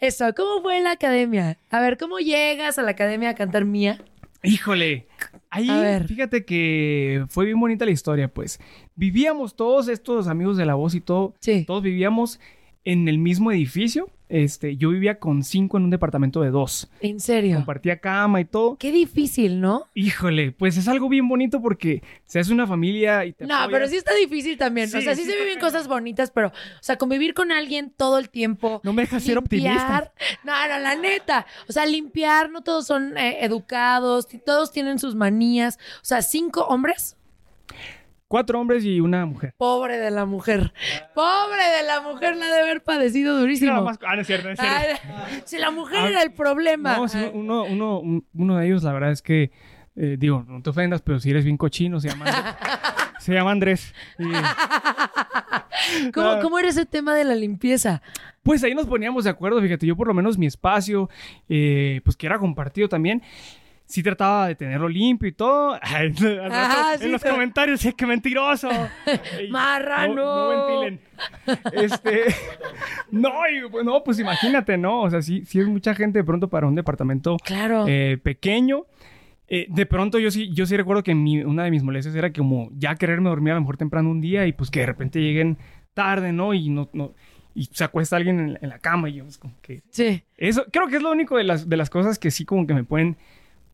Eso. 0.00 0.26
¿Cómo 0.37 0.61
fue 0.62 0.80
la 0.80 0.92
academia? 0.92 1.59
A 1.71 1.80
ver, 1.80 1.97
¿cómo 1.97 2.18
llegas 2.18 2.78
a 2.78 2.83
la 2.83 2.90
academia 2.90 3.30
a 3.30 3.35
cantar 3.35 3.64
mía? 3.64 4.02
Híjole, 4.42 5.09
ahí 5.50 5.68
A 5.71 5.80
ver. 5.80 6.06
fíjate 6.06 6.45
que 6.45 7.25
fue 7.30 7.47
bien 7.47 7.59
bonita 7.59 7.85
la 7.87 7.90
historia, 7.90 8.28
pues. 8.28 8.61
Vivíamos 8.95 9.56
todos 9.56 9.88
estos 9.88 10.28
amigos 10.28 10.56
de 10.56 10.66
la 10.66 10.75
voz 10.75 10.95
y 10.95 11.00
todo, 11.00 11.35
Sí. 11.40 11.64
todos 11.66 11.83
vivíamos 11.83 12.38
en 12.85 13.09
el 13.09 13.18
mismo 13.18 13.50
edificio. 13.50 14.11
Este, 14.28 14.76
yo 14.76 14.90
vivía 14.90 15.18
con 15.21 15.45
cinco 15.45 15.76
en 15.76 15.85
un 15.85 15.90
departamento 15.90 16.40
de 16.40 16.50
dos. 16.50 16.90
En 17.00 17.21
serio. 17.21 17.56
Compartía 17.56 17.99
cama 18.00 18.40
y 18.40 18.45
todo. 18.45 18.76
Qué 18.76 18.90
difícil, 18.90 19.61
¿no? 19.61 19.85
Híjole, 19.95 20.50
pues 20.52 20.76
es 20.76 20.88
algo 20.88 21.09
bien 21.09 21.28
bonito 21.28 21.62
porque 21.62 22.02
se 22.25 22.40
hace 22.40 22.52
una 22.52 22.66
familia 22.66 23.25
y 23.25 23.33
te 23.33 23.47
No, 23.47 23.54
apoyas. 23.54 23.71
pero 23.73 23.88
sí 23.88 23.97
está 23.97 24.14
difícil 24.14 24.59
también. 24.59 24.88
o 24.88 25.00
sea, 25.00 25.14
sí, 25.14 25.23
sí 25.23 25.30
se 25.30 25.37
viven 25.38 25.61
cosas 25.61 25.87
bonitas, 25.87 26.30
pero, 26.33 26.49
o 26.49 26.52
sea, 26.83 26.97
convivir 26.97 27.35
con 27.35 27.52
alguien 27.52 27.92
todo 27.97 28.18
el 28.18 28.28
tiempo. 28.30 28.80
No 28.83 28.92
me 28.92 29.02
dejas 29.02 29.23
ser 29.23 29.38
optimista. 29.38 30.12
No, 30.45 30.52
no, 30.68 30.78
la 30.80 30.97
neta. 30.97 31.47
O 31.68 31.73
sea, 31.73 31.87
limpiar, 31.87 32.50
no 32.50 32.62
todos 32.62 32.87
son 32.87 33.16
eh, 33.16 33.45
educados, 33.45 34.26
todos 34.45 34.73
tienen 34.73 34.99
sus 34.99 35.14
manías. 35.14 35.78
O 36.02 36.04
sea, 36.04 36.23
cinco 36.23 36.62
hombres. 36.66 37.16
Cuatro 38.28 38.61
hombres 38.61 38.85
y 38.85 38.99
una 39.00 39.25
mujer. 39.25 39.54
Pobre 39.56 39.99
de 39.99 40.11
la 40.11 40.25
mujer. 40.26 40.73
Pobre 41.14 41.62
de 41.76 41.87
la 41.87 42.00
mujer, 42.00 42.37
la 42.37 42.47
de 42.47 42.61
haber 42.61 42.83
padecido 42.83 43.38
durísimo. 43.38 43.71
Nada 43.73 43.85
más- 43.85 43.99
ah, 44.04 44.16
no 44.16 44.23
es 44.23 44.26
cierto, 44.26 44.49
no 44.49 44.54
es 44.54 44.59
cierto. 44.59 44.76
Ay, 44.78 45.40
si 45.45 45.59
la 45.59 45.71
mujer 45.71 45.99
Ah, 46.00 46.09
era 46.09 46.23
el 46.23 46.33
problema. 46.33 46.97
No, 46.97 47.09
sí, 47.09 47.18
uno, 47.33 47.64
uno, 47.64 48.00
un- 48.00 48.26
uno 48.35 48.56
de 48.56 48.66
ellos, 48.66 48.83
la 48.83 48.92
verdad 48.92 49.12
es 49.12 49.23
que, 49.23 49.52
eh, 49.95 50.16
digo, 50.18 50.45
no 50.49 50.61
te 50.61 50.71
ofendas, 50.71 51.02
pero 51.02 51.21
si 51.21 51.30
eres 51.30 51.45
bien 51.45 51.56
cochino, 51.56 52.00
se 52.00 52.09
llama 52.09 52.26
Andrés. 52.26 52.54
se 53.21 53.33
llama 53.33 53.52
Andrés. 53.52 53.95
Y, 54.18 54.25
¿Cómo. 56.12 56.40
¿Cómo 56.40 56.59
era 56.59 56.68
ese 56.68 56.85
tema 56.87 57.14
de 57.14 57.25
la 57.25 57.35
limpieza? 57.35 58.02
pues 58.42 58.62
ahí 58.62 58.75
nos 58.76 58.87
poníamos 58.87 59.25
de 59.25 59.30
acuerdo, 59.30 59.61
fíjate, 59.61 59.87
yo 59.87 59.97
por 59.97 60.06
lo 60.06 60.14
menos 60.14 60.38
mi 60.38 60.47
espacio, 60.47 61.11
eh, 61.49 62.00
pues 62.04 62.16
que 62.16 62.26
era 62.26 62.38
compartido 62.38 62.88
también. 62.88 63.21
Sí 63.88 64.02
trataba 64.02 64.49
de 64.49 64.57
tenerlo 64.57 64.88
limpio 64.88 65.28
y 65.28 65.33
todo. 65.33 65.78
Ay, 65.83 66.07
al 66.09 66.16
rato 66.16 66.49
Ah, 66.52 66.95
en 67.00 67.12
los 67.12 67.23
pero- 67.23 67.35
comentarios, 67.35 67.81
sí, 67.81 67.93
que 67.93 68.05
mentiroso. 68.07 68.69
Ey, 69.38 69.49
Marrano. 69.50 70.14
No, 70.14 70.52
no 70.66 70.81
ventilen. 70.81 71.00
Este, 71.73 72.23
no, 73.11 73.31
y, 73.49 73.69
pues, 73.71 73.85
no, 73.85 74.02
pues 74.02 74.19
imagínate, 74.19 74.76
¿no? 74.76 75.02
O 75.02 75.11
sea, 75.11 75.23
sí, 75.23 75.45
sí 75.45 75.61
es 75.61 75.66
mucha 75.69 75.95
gente 75.95 76.19
de 76.19 76.25
pronto 76.25 76.49
para 76.49 76.66
un 76.66 76.75
departamento 76.75 77.37
Claro. 77.45 77.85
eh, 77.88 78.19
pequeño. 78.23 78.87
Eh, 79.49 79.66
de 79.69 79.87
pronto 79.87 80.19
yo 80.19 80.31
sí, 80.33 80.52
yo 80.52 80.66
sí 80.66 80.76
recuerdo 80.76 81.05
que 81.05 81.14
mi- 81.14 81.45
una 81.45 81.62
de 81.64 81.71
mis 81.71 81.85
molestias 81.85 82.16
era 82.16 82.33
como 82.33 82.69
ya 82.76 82.97
quererme 82.97 83.28
dormir 83.28 83.52
a 83.52 83.55
lo 83.55 83.61
mejor 83.61 83.76
temprano 83.76 84.11
un 84.11 84.21
día 84.21 84.45
y 84.47 84.52
pues 84.52 84.71
que 84.71 84.81
de 84.81 84.87
repente 84.87 85.21
lleguen 85.21 85.57
tarde, 85.95 86.33
¿no? 86.33 86.52
Y 86.52 86.69
no, 86.69 86.90
no 86.93 87.14
y 87.55 87.66
se 87.73 87.85
acuesta 87.85 88.16
alguien 88.16 88.40
en, 88.40 88.59
en 88.61 88.69
la 88.69 88.81
cama 88.81 89.09
y 89.09 89.14
yo 89.14 89.23
pues 89.25 89.38
como 89.38 89.55
que 89.62 89.83
sí. 89.90 90.23
eso 90.37 90.66
creo 90.73 90.88
que 90.88 90.97
es 90.97 91.02
lo 91.02 91.11
único 91.12 91.38
de 91.38 91.45
las, 91.45 91.69
de 91.69 91.76
las 91.78 91.88
cosas 91.88 92.19
que 92.19 92.31
sí 92.33 92.45
como 92.45 92.66
que 92.66 92.75
me 92.75 92.83
pueden 92.85 93.16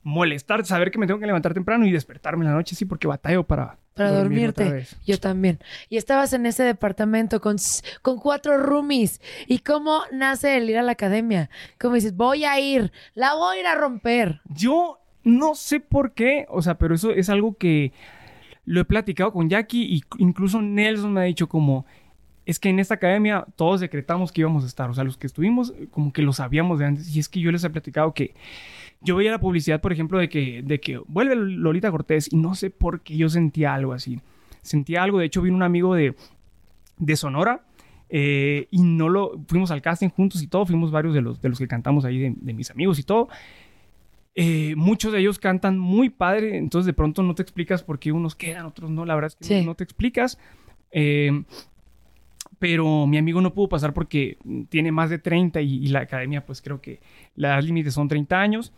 molestar, 0.02 0.64
saber 0.64 0.90
que 0.90 0.98
me 0.98 1.06
tengo 1.06 1.20
que 1.20 1.26
levantar 1.26 1.54
temprano 1.54 1.86
y 1.86 1.92
despertarme 1.92 2.44
en 2.44 2.50
la 2.50 2.56
noche, 2.56 2.74
sí, 2.74 2.84
porque 2.84 3.06
batallo 3.06 3.44
para, 3.44 3.78
Para 3.94 4.10
dormir 4.10 4.52
dormirte. 4.52 4.86
Yo 5.06 5.18
también. 5.18 5.60
Y 5.88 5.96
estabas 5.96 6.32
en 6.32 6.46
ese 6.46 6.64
departamento 6.64 7.40
con, 7.40 7.56
con 8.02 8.18
cuatro 8.18 8.58
roomies. 8.58 9.20
¿Y 9.46 9.58
cómo 9.58 10.00
nace 10.12 10.56
el 10.56 10.70
ir 10.70 10.78
a 10.78 10.82
la 10.82 10.92
academia? 10.92 11.50
¿Cómo 11.80 11.94
dices, 11.94 12.16
voy 12.16 12.44
a 12.44 12.58
ir, 12.58 12.92
la 13.14 13.34
voy 13.34 13.56
a 13.56 13.60
ir 13.60 13.66
a 13.66 13.74
romper? 13.74 14.40
Yo 14.46 14.98
no 15.24 15.54
sé 15.54 15.80
por 15.80 16.12
qué, 16.12 16.46
o 16.48 16.62
sea, 16.62 16.78
pero 16.78 16.94
eso 16.94 17.10
es 17.10 17.28
algo 17.28 17.56
que 17.56 17.92
lo 18.64 18.80
he 18.80 18.84
platicado 18.84 19.32
con 19.32 19.48
Jackie 19.48 19.82
y 19.82 20.02
incluso 20.18 20.60
Nelson 20.60 21.12
me 21.12 21.20
ha 21.20 21.24
dicho 21.24 21.48
como, 21.48 21.84
es 22.46 22.58
que 22.58 22.68
en 22.68 22.78
esta 22.78 22.94
academia 22.94 23.44
todos 23.56 23.80
decretamos 23.80 24.32
que 24.32 24.40
íbamos 24.40 24.64
a 24.64 24.66
estar, 24.66 24.90
o 24.90 24.94
sea, 24.94 25.04
los 25.04 25.16
que 25.16 25.26
estuvimos 25.26 25.72
como 25.90 26.12
que 26.12 26.22
lo 26.22 26.32
sabíamos 26.32 26.78
de 26.78 26.86
antes 26.86 27.14
y 27.14 27.20
es 27.20 27.28
que 27.28 27.40
yo 27.40 27.52
les 27.52 27.62
he 27.64 27.70
platicado 27.70 28.14
que 28.14 28.34
yo 29.04 29.16
veía 29.16 29.30
la 29.32 29.40
publicidad, 29.40 29.80
por 29.80 29.92
ejemplo, 29.92 30.18
de 30.18 30.28
que, 30.28 30.62
de 30.62 30.80
que 30.80 30.98
vuelve 31.06 31.34
Lolita 31.36 31.90
Cortés 31.90 32.32
y 32.32 32.36
no 32.36 32.54
sé 32.54 32.70
por 32.70 33.00
qué 33.00 33.16
yo 33.16 33.28
sentía 33.28 33.74
algo 33.74 33.92
así, 33.92 34.20
sentía 34.62 35.02
algo, 35.02 35.18
de 35.18 35.26
hecho 35.26 35.42
vino 35.42 35.56
un 35.56 35.62
amigo 35.62 35.94
de, 35.94 36.14
de 36.98 37.16
Sonora. 37.16 37.64
eh, 38.14 38.68
y 38.70 38.82
no 38.82 39.08
lo 39.08 39.40
fuimos 39.48 39.70
al 39.70 39.80
casting 39.80 40.08
juntos 40.10 40.42
y 40.42 40.46
todo, 40.46 40.66
fuimos 40.66 40.90
varios 40.90 41.14
de 41.14 41.22
los, 41.22 41.40
de 41.40 41.48
los 41.48 41.58
que 41.58 41.66
cantamos 41.66 42.04
ahí, 42.04 42.18
de, 42.18 42.34
de 42.36 42.52
mis 42.52 42.70
amigos 42.70 42.98
y 42.98 43.02
todo. 43.04 43.28
Eh, 44.34 44.74
muchos 44.76 45.12
de 45.12 45.18
ellos 45.20 45.38
cantan 45.38 45.78
muy 45.78 46.08
padre, 46.10 46.56
entonces 46.56 46.86
de 46.86 46.92
pronto 46.94 47.22
no 47.22 47.34
te 47.34 47.42
explicas 47.42 47.82
por 47.82 47.98
qué 47.98 48.12
unos 48.12 48.34
quedan, 48.34 48.66
otros 48.66 48.90
no, 48.90 49.04
la 49.04 49.14
verdad 49.14 49.28
es 49.28 49.36
que 49.36 49.44
Sí. 49.44 49.60
no, 49.60 49.66
no 49.72 49.74
te 49.74 49.84
explicas. 49.84 50.38
Eh, 50.90 51.44
pero 52.62 53.08
mi 53.08 53.18
amigo 53.18 53.40
no 53.40 53.52
pudo 53.52 53.68
pasar 53.68 53.92
porque 53.92 54.38
tiene 54.68 54.92
más 54.92 55.10
de 55.10 55.18
30 55.18 55.60
y, 55.62 55.84
y 55.84 55.88
la 55.88 56.02
academia 56.02 56.46
pues 56.46 56.62
creo 56.62 56.80
que 56.80 57.00
la 57.34 57.60
límite 57.60 57.90
son 57.90 58.06
30 58.06 58.40
años. 58.40 58.72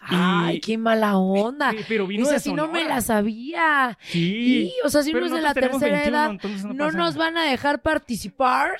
Ay, 0.00 0.60
qué 0.60 0.78
mala 0.78 1.16
onda. 1.16 1.72
Sí, 1.72 1.78
pero 1.88 2.06
vino 2.06 2.28
de 2.28 2.36
así 2.36 2.52
no 2.52 2.68
me 2.68 2.84
la 2.84 3.00
sabía. 3.00 3.98
Sí. 4.02 4.68
Y, 4.68 4.72
o 4.86 4.88
sea, 4.88 5.02
si 5.02 5.12
uno 5.12 5.26
es 5.26 5.32
de 5.32 5.40
la 5.40 5.52
tercera 5.52 5.96
21, 5.96 6.06
edad, 6.06 6.30
no 6.62 6.74
no, 6.74 6.92
nos 6.92 7.16
nada. 7.16 7.18
van 7.18 7.38
a 7.38 7.50
dejar 7.50 7.82
participar. 7.82 8.76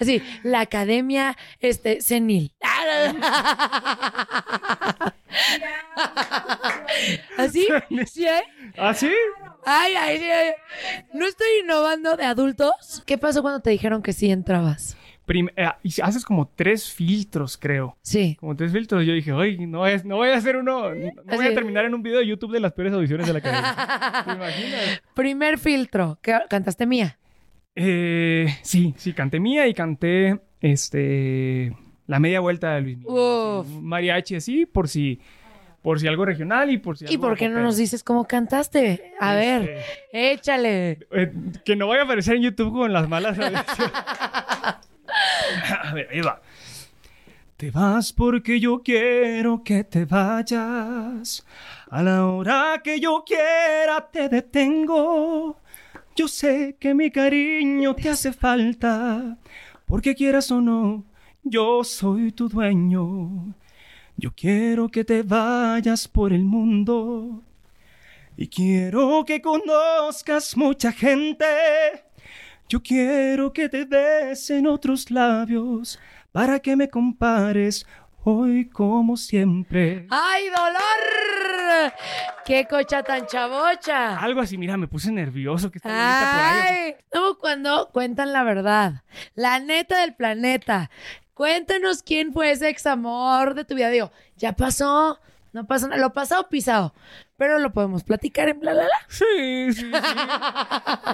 Así, 0.00 0.20
la 0.42 0.58
academia 0.58 1.36
este, 1.60 2.00
senil. 2.00 2.50
¿Así? 7.38 7.68
¿Sí 8.06 8.26
hay? 8.26 8.42
¿Ah, 8.76 8.92
sí? 8.92 9.12
Ay, 9.66 9.94
ay, 9.94 10.18
sí, 10.18 10.24
ay. 10.30 10.50
¿No 11.12 11.26
estoy 11.26 11.46
innovando 11.62 12.16
de 12.16 12.24
adultos? 12.24 13.02
¿Qué 13.06 13.18
pasó 13.18 13.42
cuando 13.42 13.60
te 13.60 13.70
dijeron 13.70 14.02
que 14.02 14.12
sí 14.12 14.30
entrabas? 14.30 14.96
Prim- 15.26 15.48
eh, 15.56 15.68
haces 16.02 16.24
como 16.24 16.48
tres 16.54 16.92
filtros, 16.92 17.56
creo. 17.56 17.96
Sí. 18.02 18.36
Como 18.38 18.54
tres 18.56 18.72
filtros. 18.72 19.06
Yo 19.06 19.14
dije, 19.14 19.32
oye, 19.32 19.66
no, 19.66 19.86
es, 19.86 20.04
no 20.04 20.16
voy 20.16 20.28
a 20.28 20.36
hacer 20.36 20.56
uno. 20.56 20.94
No 20.94 21.10
voy 21.36 21.46
a 21.46 21.54
terminar 21.54 21.86
en 21.86 21.94
un 21.94 22.02
video 22.02 22.18
de 22.18 22.26
YouTube 22.26 22.52
de 22.52 22.60
las 22.60 22.72
peores 22.72 22.92
audiciones 22.92 23.26
de 23.26 23.32
la 23.32 23.38
academia. 23.38 24.22
¿Te 24.26 24.32
imaginas? 24.32 25.02
Primer 25.14 25.58
filtro. 25.58 26.18
¿Qué, 26.20 26.38
¿Cantaste 26.50 26.84
mía? 26.86 27.18
Eh, 27.74 28.46
sí, 28.62 28.94
sí, 28.98 29.12
canté 29.14 29.40
mía 29.40 29.66
y 29.66 29.74
canté 29.74 30.38
este 30.60 31.74
la 32.06 32.20
media 32.20 32.40
vuelta 32.40 32.74
de 32.74 32.80
Luis 32.82 32.98
Miguel. 32.98 33.12
Uf. 33.14 33.66
Sí, 33.66 33.78
mariachi 33.80 34.34
así, 34.36 34.66
por 34.66 34.88
si, 34.88 35.18
por 35.84 36.00
si 36.00 36.08
algo 36.08 36.24
regional 36.24 36.70
y 36.70 36.78
por 36.78 36.96
si 36.96 37.04
¿Y 37.04 37.08
algo 37.08 37.28
por 37.28 37.36
qué 37.36 37.46
no 37.50 37.60
nos 37.60 37.76
dices 37.76 38.02
cómo 38.02 38.26
cantaste? 38.26 39.12
A 39.20 39.34
ver, 39.34 39.84
échale. 40.10 41.00
Eh, 41.10 41.30
que 41.62 41.76
no 41.76 41.88
vaya 41.88 42.00
a 42.00 42.04
aparecer 42.06 42.36
en 42.36 42.42
YouTube 42.44 42.72
con 42.72 42.90
las 42.90 43.06
malas 43.06 43.38
a 43.38 44.80
ver, 45.92 46.08
ahí 46.10 46.22
va. 46.22 46.40
Te 47.58 47.70
vas 47.70 48.14
porque 48.14 48.58
yo 48.60 48.80
quiero 48.82 49.62
que 49.62 49.84
te 49.84 50.06
vayas. 50.06 51.44
A 51.90 52.02
la 52.02 52.28
hora 52.28 52.80
que 52.82 52.98
yo 52.98 53.22
quiera 53.26 54.08
te 54.10 54.30
detengo. 54.30 55.60
Yo 56.16 56.28
sé 56.28 56.78
que 56.80 56.94
mi 56.94 57.10
cariño 57.10 57.94
te 57.94 58.08
hace 58.08 58.32
falta. 58.32 59.36
Porque 59.84 60.14
quieras 60.14 60.50
o 60.50 60.62
no, 60.62 61.04
yo 61.42 61.84
soy 61.84 62.32
tu 62.32 62.48
dueño. 62.48 63.54
Yo 64.16 64.32
quiero 64.34 64.88
que 64.88 65.04
te 65.04 65.22
vayas 65.22 66.06
por 66.08 66.32
el 66.32 66.44
mundo. 66.44 67.42
Y 68.36 68.48
quiero 68.48 69.24
que 69.26 69.40
conozcas 69.42 70.56
mucha 70.56 70.92
gente. 70.92 71.46
Yo 72.68 72.82
quiero 72.82 73.52
que 73.52 73.68
te 73.68 73.84
besen 73.84 74.66
otros 74.66 75.10
labios 75.10 75.98
para 76.32 76.58
que 76.60 76.76
me 76.76 76.88
compares 76.88 77.86
hoy 78.24 78.68
como 78.68 79.16
siempre. 79.16 80.06
¡Ay, 80.10 80.44
dolor! 80.48 81.92
¡Qué 82.44 82.66
cocha 82.66 83.02
tan 83.02 83.26
chavocha! 83.26 84.18
Algo 84.18 84.40
así, 84.40 84.56
mira, 84.56 84.76
me 84.76 84.88
puse 84.88 85.12
nervioso 85.12 85.70
que 85.70 85.78
está 85.78 85.88
bonita 85.88 86.30
por 86.32 86.40
ahí. 86.40 86.78
¡Ay! 86.86 86.94
No, 87.12 87.38
cuando 87.38 87.90
cuentan 87.92 88.32
la 88.32 88.42
verdad. 88.42 89.02
La 89.34 89.58
neta 89.58 90.00
del 90.00 90.14
planeta. 90.14 90.90
Cuéntanos 91.34 92.02
quién 92.02 92.32
fue 92.32 92.52
ese 92.52 92.68
ex 92.68 92.86
amor 92.86 93.54
de 93.54 93.64
tu 93.64 93.74
vida. 93.74 93.90
Digo, 93.90 94.12
ya 94.36 94.52
pasó. 94.52 95.18
No 95.52 95.66
pasó 95.66 95.88
nada. 95.88 96.00
Lo 96.00 96.12
pasado, 96.12 96.48
pisado. 96.48 96.94
Pero 97.36 97.58
lo 97.58 97.72
podemos 97.72 98.04
platicar 98.04 98.48
en 98.48 98.60
bla, 98.60 98.72
bla, 98.72 98.84
bla. 98.84 99.06
Sí, 99.08 99.72
sí, 99.72 99.80
sí. 99.82 99.90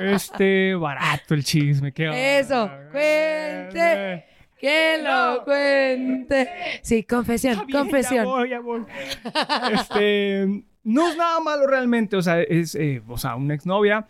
Este, 0.03 0.75
barato 0.75 1.35
el 1.35 1.45
chisme, 1.45 1.93
qué 1.93 2.39
Eso, 2.41 2.71
cuente. 2.93 4.27
Que 4.59 5.01
lo 5.03 5.43
cuente. 5.45 6.81
Sí, 6.83 7.05
confesión, 7.05 7.53
Está 7.55 7.65
bien, 7.65 7.79
confesión. 7.79 8.25
Ya 8.27 8.31
voy, 8.31 8.51
ya 8.51 8.61
voy. 8.61 8.85
Este, 9.73 10.65
no 10.85 11.09
es 11.09 11.17
nada 11.17 11.41
malo 11.41 11.67
realmente, 11.67 12.17
o 12.17 12.23
sea, 12.23 12.41
es, 12.43 12.75
eh, 12.75 13.03
o 13.09 13.17
sea, 13.17 13.37
una 13.37 13.55
exnovia. 13.55 14.07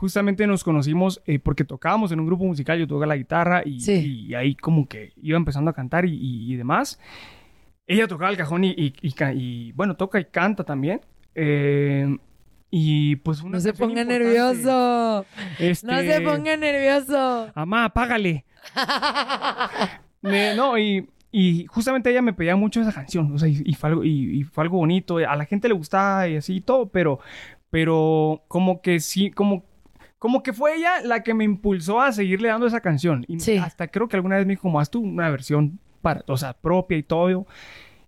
Justamente 0.00 0.46
nos 0.46 0.64
conocimos 0.64 1.20
eh, 1.26 1.38
porque 1.38 1.62
tocábamos 1.64 2.10
en 2.10 2.20
un 2.20 2.26
grupo 2.26 2.44
musical, 2.44 2.78
yo 2.78 2.86
tocaba 2.86 3.04
la 3.04 3.16
guitarra 3.18 3.60
y, 3.66 3.80
Sí. 3.80 4.26
y 4.28 4.34
ahí 4.34 4.54
como 4.54 4.88
que 4.88 5.12
iba 5.20 5.36
empezando 5.36 5.70
a 5.70 5.74
cantar 5.74 6.06
y, 6.06 6.14
y- 6.14 6.50
y 6.50 6.56
demás. 6.56 6.98
Ella 7.86 8.08
tocaba 8.08 8.30
el 8.30 8.38
cajón 8.38 8.64
y, 8.64 9.72
bueno, 9.72 9.96
toca 9.96 10.18
y 10.18 10.24
canta 10.24 10.64
también. 10.64 11.02
Eh, 11.34 12.16
y 12.70 13.16
pues 13.16 13.42
una 13.42 13.58
No 13.58 13.60
se 13.60 13.74
ponga 13.74 14.00
importante. 14.00 14.24
nervioso. 14.24 15.26
Este, 15.58 15.86
No 15.86 15.98
se 16.00 16.20
ponga 16.22 16.56
nervioso. 16.56 17.50
Amá, 17.54 17.84
apágale. 17.84 18.46
Me- 20.22 20.54
no, 20.54 20.78
y, 20.78 21.06
y 21.32 21.66
justamente 21.66 22.10
ella 22.10 22.22
me 22.22 22.32
pedía 22.32 22.56
mucho 22.56 22.80
esa 22.80 22.92
canción, 22.92 23.32
o 23.34 23.38
sea, 23.38 23.48
y, 23.48 23.60
y 23.64 23.74
fue 23.74 23.90
algo, 23.90 24.04
y, 24.04 24.40
y 24.40 24.44
fue 24.44 24.64
algo 24.64 24.78
bonito, 24.78 25.16
a 25.18 25.36
la 25.36 25.44
gente 25.44 25.68
le 25.68 25.74
gustaba 25.74 26.28
y 26.28 26.36
así 26.36 26.56
y 26.56 26.60
todo, 26.60 26.88
pero, 26.88 27.20
pero 27.70 28.42
como 28.48 28.80
que 28.82 29.00
sí, 29.00 29.30
como, 29.30 29.64
como 30.20 30.42
que 30.44 30.52
fue 30.52 30.76
ella 30.76 31.00
la 31.02 31.22
que 31.24 31.34
me 31.34 31.42
impulsó 31.44 32.00
a 32.00 32.12
seguirle 32.12 32.48
dando 32.48 32.66
esa 32.66 32.80
canción. 32.80 33.24
Y 33.26 33.40
Sí. 33.40 33.56
hasta 33.56 33.88
creo 33.88 34.06
que 34.06 34.14
alguna 34.16 34.36
vez 34.36 34.46
me 34.46 34.52
dijo, 34.52 34.62
como 34.62 34.78
haz 34.78 34.90
tú 34.90 35.00
una 35.00 35.28
versión 35.30 35.80
para, 36.02 36.22
o 36.28 36.36
sea, 36.36 36.52
propia 36.52 36.96
y 36.98 37.02
todo, 37.02 37.46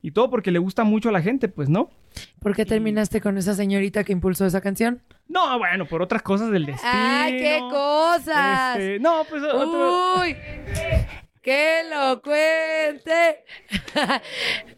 y 0.02 0.10
todo 0.10 0.28
porque 0.30 0.50
le 0.50 0.58
gusta 0.58 0.84
mucho 0.84 1.08
a 1.08 1.12
la 1.12 1.22
gente, 1.22 1.48
pues, 1.48 1.68
¿no? 1.68 1.90
¿Por 2.40 2.54
qué 2.54 2.66
terminaste 2.66 3.20
con 3.22 3.38
esa 3.38 3.54
señorita 3.54 4.04
que 4.04 4.12
impulsó 4.12 4.44
esa 4.44 4.60
canción? 4.60 5.00
No, 5.26 5.58
bueno, 5.58 5.86
por 5.86 6.02
otras 6.02 6.20
cosas 6.22 6.50
del 6.50 6.66
destino. 6.66 6.92
¡Ay, 6.92 7.38
qué 7.38 7.58
cosas! 7.70 8.76
Este, 8.76 8.98
no, 9.00 9.24
pues 9.28 9.42
otro... 9.42 10.20
¡Uy! 10.20 10.36
¡Que 11.42 11.82
lo 11.90 12.22
cuente! 12.22 13.42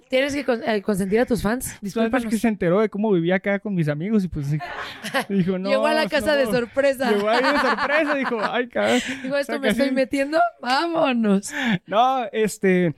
Tienes 0.09 0.35
que 0.35 0.44
eh, 0.66 0.81
consentir 0.81 1.20
a 1.20 1.27
tus 1.27 1.42
fans. 1.42 1.66
Sabes 1.66 1.81
Discúlpanos. 1.83 2.31
que 2.31 2.38
se 2.38 2.48
enteró 2.48 2.81
de 2.81 2.88
cómo 2.88 3.12
vivía 3.12 3.35
acá 3.35 3.59
con 3.59 3.74
mis 3.74 3.87
amigos 3.88 4.24
y 4.24 4.29
pues 4.29 4.50
dijo, 5.29 5.59
no. 5.59 5.68
Llegó 5.68 5.87
a 5.87 5.92
la 5.92 6.09
casa 6.09 6.35
de 6.35 6.46
no". 6.46 6.53
sorpresa. 6.53 7.11
Llegó 7.12 7.29
ahí 7.29 7.42
de 7.42 7.59
sorpresa, 7.59 8.14
dijo, 8.14 8.38
ay, 8.40 8.68
cabrón. 8.68 9.00
Digo, 9.22 9.37
esto 9.37 9.53
O 9.53 9.57
sea, 9.57 9.61
me 9.61 9.68
estoy 9.68 9.90
metiendo. 9.90 10.38
¡Vámonos! 10.62 11.53
No, 11.87 12.24
este, 12.33 12.94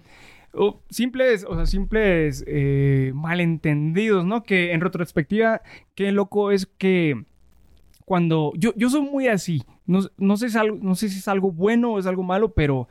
oh, 0.53 0.81
simples, 0.89 1.45
o 1.49 1.57
sea, 1.57 1.67
simples 1.67 2.45
eh, 2.47 3.11
malentendidos, 3.15 4.25
¿no? 4.25 4.45
Que 4.45 4.73
en 4.75 4.81
retrospectiva, 4.81 5.63
qué 5.97 6.13
loco 6.13 6.53
es 6.53 6.67
que 6.67 7.25
cuando, 8.05 8.53
yo, 8.57 8.73
yo 8.77 8.89
soy 8.91 9.01
muy 9.01 9.27
así, 9.27 9.65
no, 9.87 10.03
no 10.19 10.37
sé 10.37 10.49
si 10.49 10.53
es 10.53 10.57
algo, 10.57 10.79
no 10.81 10.95
sé 10.95 11.09
si 11.09 11.19
es 11.19 11.27
algo 11.27 11.51
bueno 11.51 11.95
o 11.95 11.99
es 11.99 12.07
algo 12.07 12.23
malo, 12.23 12.53
pero 12.53 12.89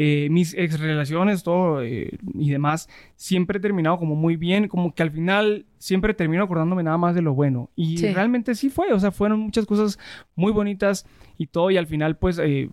eh, 0.00 0.28
mis 0.30 0.54
ex 0.54 0.78
relaciones, 0.78 1.42
todo 1.42 1.82
eh, 1.82 2.10
y 2.34 2.50
demás, 2.50 2.88
siempre 3.16 3.58
he 3.58 3.60
terminado 3.60 3.98
como 3.98 4.14
muy 4.14 4.36
bien, 4.36 4.68
como 4.68 4.94
que 4.94 5.02
al 5.02 5.10
final 5.10 5.66
siempre 5.78 6.14
termino 6.14 6.44
acordándome 6.44 6.84
nada 6.84 6.98
más 6.98 7.16
de 7.16 7.22
lo 7.22 7.34
bueno. 7.34 7.68
Y 7.74 7.98
Sí. 7.98 8.12
realmente 8.12 8.54
sí 8.54 8.70
fue, 8.70 8.92
o 8.92 9.00
sea, 9.00 9.10
fueron 9.10 9.40
muchas 9.40 9.66
cosas 9.66 9.98
muy 10.36 10.52
bonitas 10.52 11.04
y 11.36 11.46
todo, 11.48 11.70
y 11.72 11.76
al 11.78 11.86
final 11.88 12.16
pues... 12.16 12.38
eh, 12.38 12.68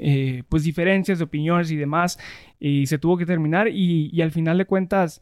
eh, 0.00 0.42
pues 0.48 0.64
diferencias 0.64 1.18
de 1.18 1.24
opiniones 1.24 1.70
y 1.70 1.76
demás 1.76 2.18
y 2.58 2.86
se 2.88 2.98
tuvo 2.98 3.16
que 3.16 3.24
terminar 3.24 3.68
y, 3.68 4.10
y 4.12 4.22
al 4.22 4.32
final 4.32 4.58
de 4.58 4.64
cuentas 4.64 5.20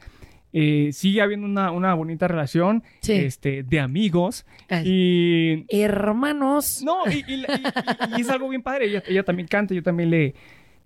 eh, 0.55 0.89
sigue 0.95 1.21
habiendo 1.21 1.47
una, 1.47 1.71
una 1.73 1.93
bonita 1.93 2.27
relación 2.27 2.83
Sí. 3.03 3.13
este, 3.13 3.65
de 3.65 3.81
amigos 3.81 4.47
Ay. 4.71 4.85
y 4.89 5.67
Hermanos. 5.69 6.83
no, 6.83 7.07
y, 7.07 7.17
y- 7.31 7.35
y- 7.43 8.17
y 8.17 8.21
es 8.23 8.31
algo 8.31 8.49
bien 8.49 8.63
padre. 8.63 8.87
Ella, 8.87 9.03
ella 9.07 9.25
también 9.25 9.47
canta, 9.47 9.75
yo 9.75 9.83
también 9.83 10.09
le, 10.09 10.35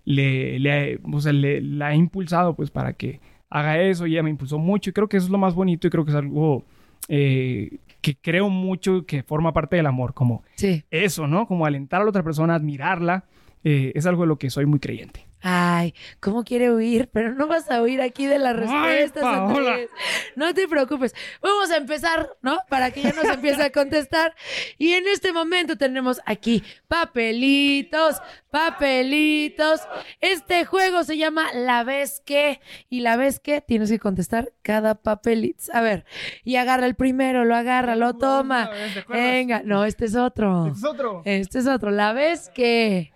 le, 0.05 0.59
le- 0.59 1.01
o 1.13 1.21
sea, 1.21 1.33
le- 1.33 1.61
la 1.61 1.93
he 1.93 1.97
impulsado 1.97 2.55
pues 2.55 2.71
para 2.71 2.93
que 2.95 3.21
haga 3.51 3.81
eso 3.81 4.07
y 4.07 4.13
ella 4.13 4.23
me 4.23 4.31
impulsó 4.31 4.59
mucho 4.59 4.91
y 4.91 4.93
creo 4.93 5.09
que 5.09 5.17
eso 5.17 5.27
es 5.27 5.33
lo 5.33 5.39
más 5.39 5.55
bonito 5.55 5.87
y 5.87 5.91
creo 5.91 6.05
que 6.05 6.11
es 6.13 6.17
algo 6.17 6.65
eh, 7.09 7.79
que 8.01 8.17
creo 8.17 8.49
mucho 8.49 9.05
que 9.07 9.23
forma 9.23 9.53
parte 9.53 9.77
del 9.77 9.87
amor, 9.87 10.15
como 10.15 10.43
Sí. 10.55 10.85
eso, 10.91 11.27
¿no? 11.27 11.47
Como 11.47 11.67
alentar 11.67 12.01
a 12.01 12.05
la 12.05 12.11
otra 12.11 12.23
persona, 12.23 12.55
admirarla, 12.55 13.25
eh, 13.65 13.93
es 13.95 14.07
algo 14.07 14.23
de 14.23 14.29
lo 14.29 14.39
que 14.39 14.49
soy 14.51 14.67
muy 14.67 14.79
creyente. 14.79 15.27
Ay, 15.42 15.94
¿cómo 16.20 16.44
quiere 16.44 16.70
huir? 16.72 17.09
Pero 17.12 17.35
no 17.35 17.46
vas 17.46 17.70
a 17.70 17.81
huir 17.83 18.00
aquí 18.03 18.26
de 18.26 18.38
las 18.38 18.55
Ay, 18.57 18.61
respuestas. 18.61 19.22
Andrés. 19.24 19.90
No 20.37 20.53
te 20.55 20.68
preocupes. 20.68 21.14
Vamos 21.42 21.70
a 21.70 21.76
empezar, 21.76 22.31
¿no? 22.42 22.59
Para 22.68 22.90
que 22.90 23.03
ya 23.03 23.12
nos 23.12 23.24
empiece 23.24 23.62
a 23.62 23.70
contestar. 23.72 24.35
Y 24.79 24.92
en 24.92 25.07
este 25.09 25.33
momento 25.33 25.76
tenemos 25.76 26.20
aquí 26.26 26.62
papelitos, 26.88 28.20
papelitos. 28.50 29.81
Este 30.20 30.64
juego 30.64 31.05
se 31.05 31.16
llama 31.16 31.53
La 31.55 31.85
vez 31.85 32.22
que. 32.24 32.61
Y 32.88 33.00
la 33.00 33.16
vez 33.16 33.40
que 33.40 33.61
tienes 33.61 33.90
que 33.90 33.98
contestar 33.98 34.53
cada 34.62 34.94
papelito. 34.94 35.64
A 35.72 35.81
ver, 35.81 36.05
y 36.44 36.57
agarra 36.57 36.87
el 36.87 36.94
primero, 36.94 37.44
lo 37.44 37.55
agarra, 37.57 37.96
lo 37.96 38.14
toma. 38.14 38.70
Venga, 39.09 39.62
no, 39.64 39.85
este 39.85 40.05
es 40.05 40.16
otro. 40.16 40.66
Este 40.66 40.79
es 40.79 40.85
otro. 40.85 41.22
Este 41.24 41.59
es 41.59 41.66
otro. 41.66 41.90
La 41.90 42.12
vez 42.12 42.50
que. 42.55 43.12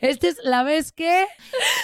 Este 0.00 0.28
es 0.28 0.38
la 0.44 0.62
vez 0.62 0.92
que. 0.92 1.26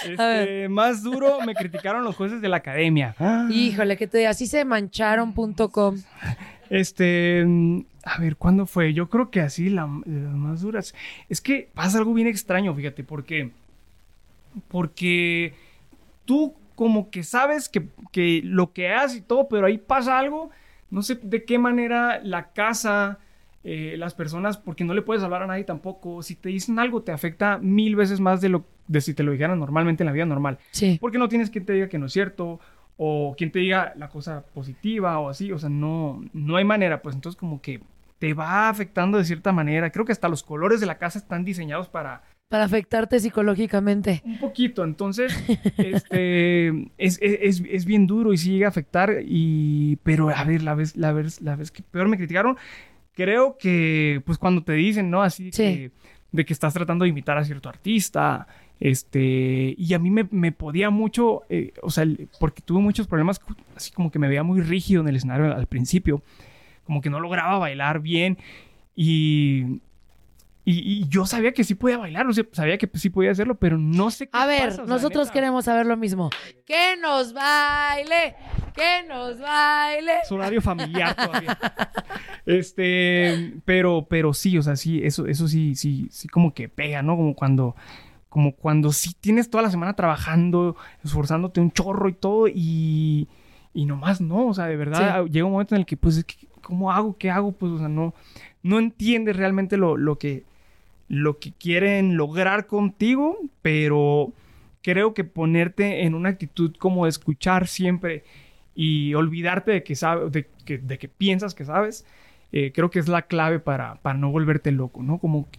Este, 0.05 0.67
más 0.69 1.03
duro 1.03 1.39
me 1.45 1.53
criticaron 1.53 2.03
los 2.03 2.15
jueces 2.15 2.41
de 2.41 2.49
la 2.49 2.57
academia. 2.57 3.15
Híjole, 3.51 3.97
que 3.97 4.07
te 4.07 4.19
diga, 4.19 4.31
así 4.31 4.47
se 4.47 4.65
mancharon.com. 4.65 5.97
Este, 6.69 7.45
a 8.03 8.19
ver, 8.19 8.35
¿cuándo 8.37 8.65
fue? 8.65 8.93
Yo 8.93 9.09
creo 9.09 9.29
que 9.29 9.41
así 9.41 9.69
la, 9.69 9.81
las 10.05 10.33
más 10.33 10.61
duras. 10.61 10.95
Es 11.29 11.41
que 11.41 11.69
pasa 11.73 11.97
algo 11.97 12.13
bien 12.13 12.27
extraño, 12.27 12.73
fíjate, 12.73 13.03
porque 13.03 13.51
porque 14.67 15.53
tú 16.25 16.55
como 16.75 17.09
que 17.09 17.23
sabes 17.23 17.69
que, 17.69 17.87
que 18.11 18.41
lo 18.43 18.73
que 18.73 18.89
haces 18.89 19.19
y 19.19 19.21
todo, 19.21 19.47
pero 19.47 19.67
ahí 19.67 19.77
pasa 19.77 20.17
algo, 20.17 20.49
no 20.89 21.03
sé 21.03 21.15
de 21.21 21.43
qué 21.45 21.59
manera 21.59 22.19
la 22.23 22.51
casa, 22.53 23.19
eh, 23.63 23.95
las 23.97 24.13
personas, 24.15 24.57
porque 24.57 24.83
no 24.83 24.93
le 24.93 25.01
puedes 25.03 25.23
hablar 25.23 25.43
a 25.43 25.47
nadie 25.47 25.63
tampoco, 25.63 26.23
si 26.23 26.35
te 26.35 26.49
dicen 26.49 26.79
algo 26.79 27.03
te 27.03 27.11
afecta 27.11 27.57
mil 27.59 27.95
veces 27.95 28.19
más 28.19 28.41
de 28.41 28.49
lo 28.49 28.65
de 28.87 29.01
si 29.01 29.13
te 29.13 29.23
lo 29.23 29.31
dijeran 29.31 29.59
normalmente 29.59 30.03
en 30.03 30.07
la 30.07 30.11
vida 30.13 30.25
normal. 30.25 30.57
Sí. 30.71 30.97
Porque 30.99 31.17
no 31.19 31.29
tienes 31.29 31.49
quien 31.49 31.65
te 31.65 31.73
diga 31.73 31.87
que 31.87 31.97
no 31.99 32.07
es 32.07 32.13
cierto, 32.13 32.59
o 32.97 33.33
quien 33.37 33.51
te 33.51 33.59
diga 33.59 33.93
la 33.97 34.09
cosa 34.09 34.43
positiva 34.53 35.17
o 35.19 35.29
así, 35.29 35.51
o 35.51 35.57
sea, 35.59 35.69
no, 35.69 36.23
no 36.33 36.55
hay 36.57 36.65
manera, 36.65 37.01
pues 37.01 37.15
entonces 37.15 37.39
como 37.39 37.61
que 37.61 37.81
te 38.19 38.33
va 38.33 38.69
afectando 38.69 39.17
de 39.17 39.25
cierta 39.25 39.51
manera. 39.51 39.89
Creo 39.91 40.05
que 40.05 40.11
hasta 40.11 40.27
los 40.29 40.43
colores 40.43 40.79
de 40.79 40.85
la 40.85 40.97
casa 40.99 41.17
están 41.17 41.43
diseñados 41.43 41.87
para 41.89 42.21
Para 42.49 42.65
afectarte 42.65 43.19
psicológicamente. 43.19 44.21
un 44.25 44.37
poquito, 44.39 44.83
entonces 44.83 45.33
este 45.77 46.69
es, 46.97 47.17
es- 47.21 47.39
es- 47.41 47.63
es 47.69 47.85
bien 47.85 48.07
duro 48.07 48.33
y 48.33 48.37
sí 48.37 48.51
llega 48.51 48.67
a 48.67 48.69
afectar 48.69 49.17
y 49.25 49.97
pero 50.03 50.29
a 50.29 50.43
ver, 50.43 50.61
la 50.63 50.75
vez 50.75 50.95
la 50.95 51.11
vez 51.13 51.41
la 51.41 51.55
vez 51.55 51.71
que 51.71 51.83
peor 51.83 52.07
me 52.07 52.17
criticaron, 52.17 52.57
creo 53.21 53.57
que 53.57 54.21
pues 54.25 54.37
cuando 54.37 54.63
te 54.63 54.73
dicen, 54.73 55.09
¿no? 55.09 55.21
Así 55.21 55.51
Sí. 55.51 55.63
que 55.63 55.91
de 56.31 56.45
que 56.45 56.53
estás 56.53 56.73
tratando 56.73 57.03
de 57.03 57.09
imitar 57.09 57.37
a 57.37 57.43
cierto 57.43 57.67
artista, 57.69 58.47
este, 58.79 59.75
y 59.77 59.93
a 59.93 59.99
mí 59.99 60.09
me, 60.09 60.27
me 60.31 60.51
podía 60.51 60.89
mucho, 60.89 61.43
eh, 61.49 61.73
o 61.83 61.89
sea, 61.91 62.05
porque 62.39 62.61
tuve 62.61 62.79
muchos 62.81 63.05
problemas, 63.07 63.39
así 63.75 63.91
como 63.91 64.11
que 64.11 64.17
me 64.19 64.27
veía 64.27 64.41
muy 64.43 64.61
rígido 64.61 65.01
en 65.01 65.07
el 65.09 65.17
escenario 65.17 65.45
al, 65.45 65.53
al 65.53 65.67
principio, 65.67 66.21
como 66.85 67.01
que 67.01 67.09
no 67.09 67.19
lograba 67.19 67.57
bailar 67.59 67.99
bien 67.99 68.37
y, 68.95 69.81
y, 70.63 70.79
y 70.79 71.07
yo 71.07 71.25
sabía 71.25 71.53
que 71.53 71.63
sí 71.63 71.73
podía 71.75 71.97
bailar, 71.97 72.27
o 72.27 72.33
sea, 72.33 72.43
sabía 72.51 72.77
que 72.77 72.89
sí 72.95 73.09
podía 73.09 73.31
hacerlo, 73.31 73.55
pero 73.55 73.77
no 73.77 74.11
sé 74.11 74.27
qué 74.27 74.37
A 74.37 74.45
ver, 74.45 74.69
pasa, 74.69 74.83
o 74.83 74.85
sea, 74.85 74.95
nosotros 74.95 75.25
neta. 75.27 75.33
queremos 75.33 75.65
saber 75.65 75.85
lo 75.87 75.97
mismo. 75.97 76.29
Que 76.65 76.97
nos 77.01 77.33
baile, 77.33 78.35
que 78.75 79.07
nos 79.07 79.39
baile. 79.39 80.19
Es 80.23 80.31
horario 80.31 80.61
familiar 80.61 81.15
todavía. 81.15 81.57
Este, 82.45 83.53
pero, 83.65 84.07
pero 84.09 84.33
sí, 84.33 84.57
o 84.57 84.61
sea, 84.61 84.75
sí, 84.75 85.01
eso, 85.03 85.25
eso 85.27 85.47
sí, 85.47 85.75
sí, 85.75 86.07
sí, 86.11 86.27
como 86.27 86.53
que 86.53 86.69
pega, 86.69 87.01
¿no? 87.01 87.15
Como 87.15 87.35
cuando, 87.35 87.75
como 88.29 88.55
cuando 88.55 88.91
sí 88.91 89.15
tienes 89.19 89.49
toda 89.49 89.63
la 89.63 89.69
semana 89.71 89.95
trabajando, 89.95 90.75
esforzándote 91.03 91.61
un 91.61 91.71
chorro 91.71 92.09
y 92.09 92.13
todo, 92.13 92.47
y, 92.47 93.27
y 93.73 93.85
nomás 93.85 94.21
no, 94.21 94.47
o 94.47 94.53
sea, 94.53 94.65
de 94.65 94.75
verdad, 94.75 95.25
llega 95.25 95.45
un 95.45 95.53
momento 95.53 95.75
en 95.75 95.81
el 95.81 95.85
que, 95.85 95.97
pues, 95.97 96.25
¿cómo 96.61 96.91
hago? 96.91 97.17
¿Qué 97.17 97.29
hago? 97.29 97.51
Pues, 97.51 97.71
o 97.71 97.77
sea, 97.77 97.87
no, 97.89 98.13
no 98.63 98.79
entiendes 98.79 99.35
realmente 99.37 99.77
lo, 99.77 99.97
lo 99.97 100.17
que, 100.17 100.43
lo 101.11 101.39
que 101.39 101.51
quieren 101.51 102.15
lograr 102.15 102.67
contigo, 102.67 103.37
pero 103.61 104.31
creo 104.81 105.13
que 105.13 105.25
ponerte 105.25 106.05
en 106.05 106.15
una 106.15 106.29
actitud 106.29 106.73
como 106.77 107.05
escuchar 107.05 107.67
siempre 107.67 108.23
y 108.75 109.13
olvidarte 109.13 109.71
de 109.71 109.83
que 109.83 109.97
sabes, 109.97 110.31
de 110.31 110.47
que, 110.63 110.77
de 110.77 110.97
que 110.97 111.09
piensas 111.09 111.53
que 111.53 111.65
sabes, 111.65 112.05
eh, 112.53 112.71
creo 112.73 112.89
que 112.89 112.99
es 112.99 113.09
la 113.09 113.23
clave 113.23 113.59
para, 113.59 113.95
para 113.95 114.17
no 114.17 114.31
volverte 114.31 114.71
loco, 114.71 115.03
¿no? 115.03 115.17
Como, 115.17 115.49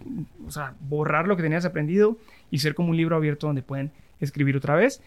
o 0.43 0.49
sea, 0.49 0.73
borrar 0.79 1.27
lo 1.27 1.37
que 1.37 1.43
tenías 1.43 1.65
aprendido 1.65 2.17
y 2.49 2.57
ser 2.57 2.73
como 2.73 2.89
un 2.89 2.97
libro 2.97 3.15
abierto 3.15 3.45
donde 3.45 3.61
pueden 3.61 3.91
escribir 4.19 4.57
otra 4.57 4.73
vez. 4.73 5.03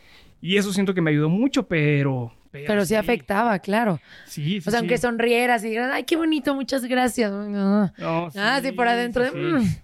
Y 0.47 0.57
eso 0.57 0.73
siento 0.73 0.95
que 0.95 1.01
me 1.01 1.11
ayudó 1.11 1.29
mucho, 1.29 1.67
pero... 1.67 2.33
Pero 2.53 2.87
sí 2.87 2.95
afectaba, 2.95 3.59
claro. 3.59 4.01
Sí, 4.25 4.61
sí, 4.63 4.69
O 4.69 4.71
sea, 4.71 4.79
aunque 4.81 4.97
sí. 4.97 5.03
sonrieras 5.03 5.63
y 5.63 5.69
dijeras, 5.69 5.91
ay, 5.93 6.05
qué 6.05 6.17
bonito, 6.17 6.55
muchas 6.55 6.85
gracias. 6.87 7.31
No. 7.31 7.93
No, 7.99 8.29
Ah, 8.35 8.61
sí, 8.63 8.73
por 8.73 8.89
adentro. 8.89 9.25
sí, 9.31 9.37
de, 9.39 9.61
sí. 9.61 9.67
"Mm". 9.67 9.79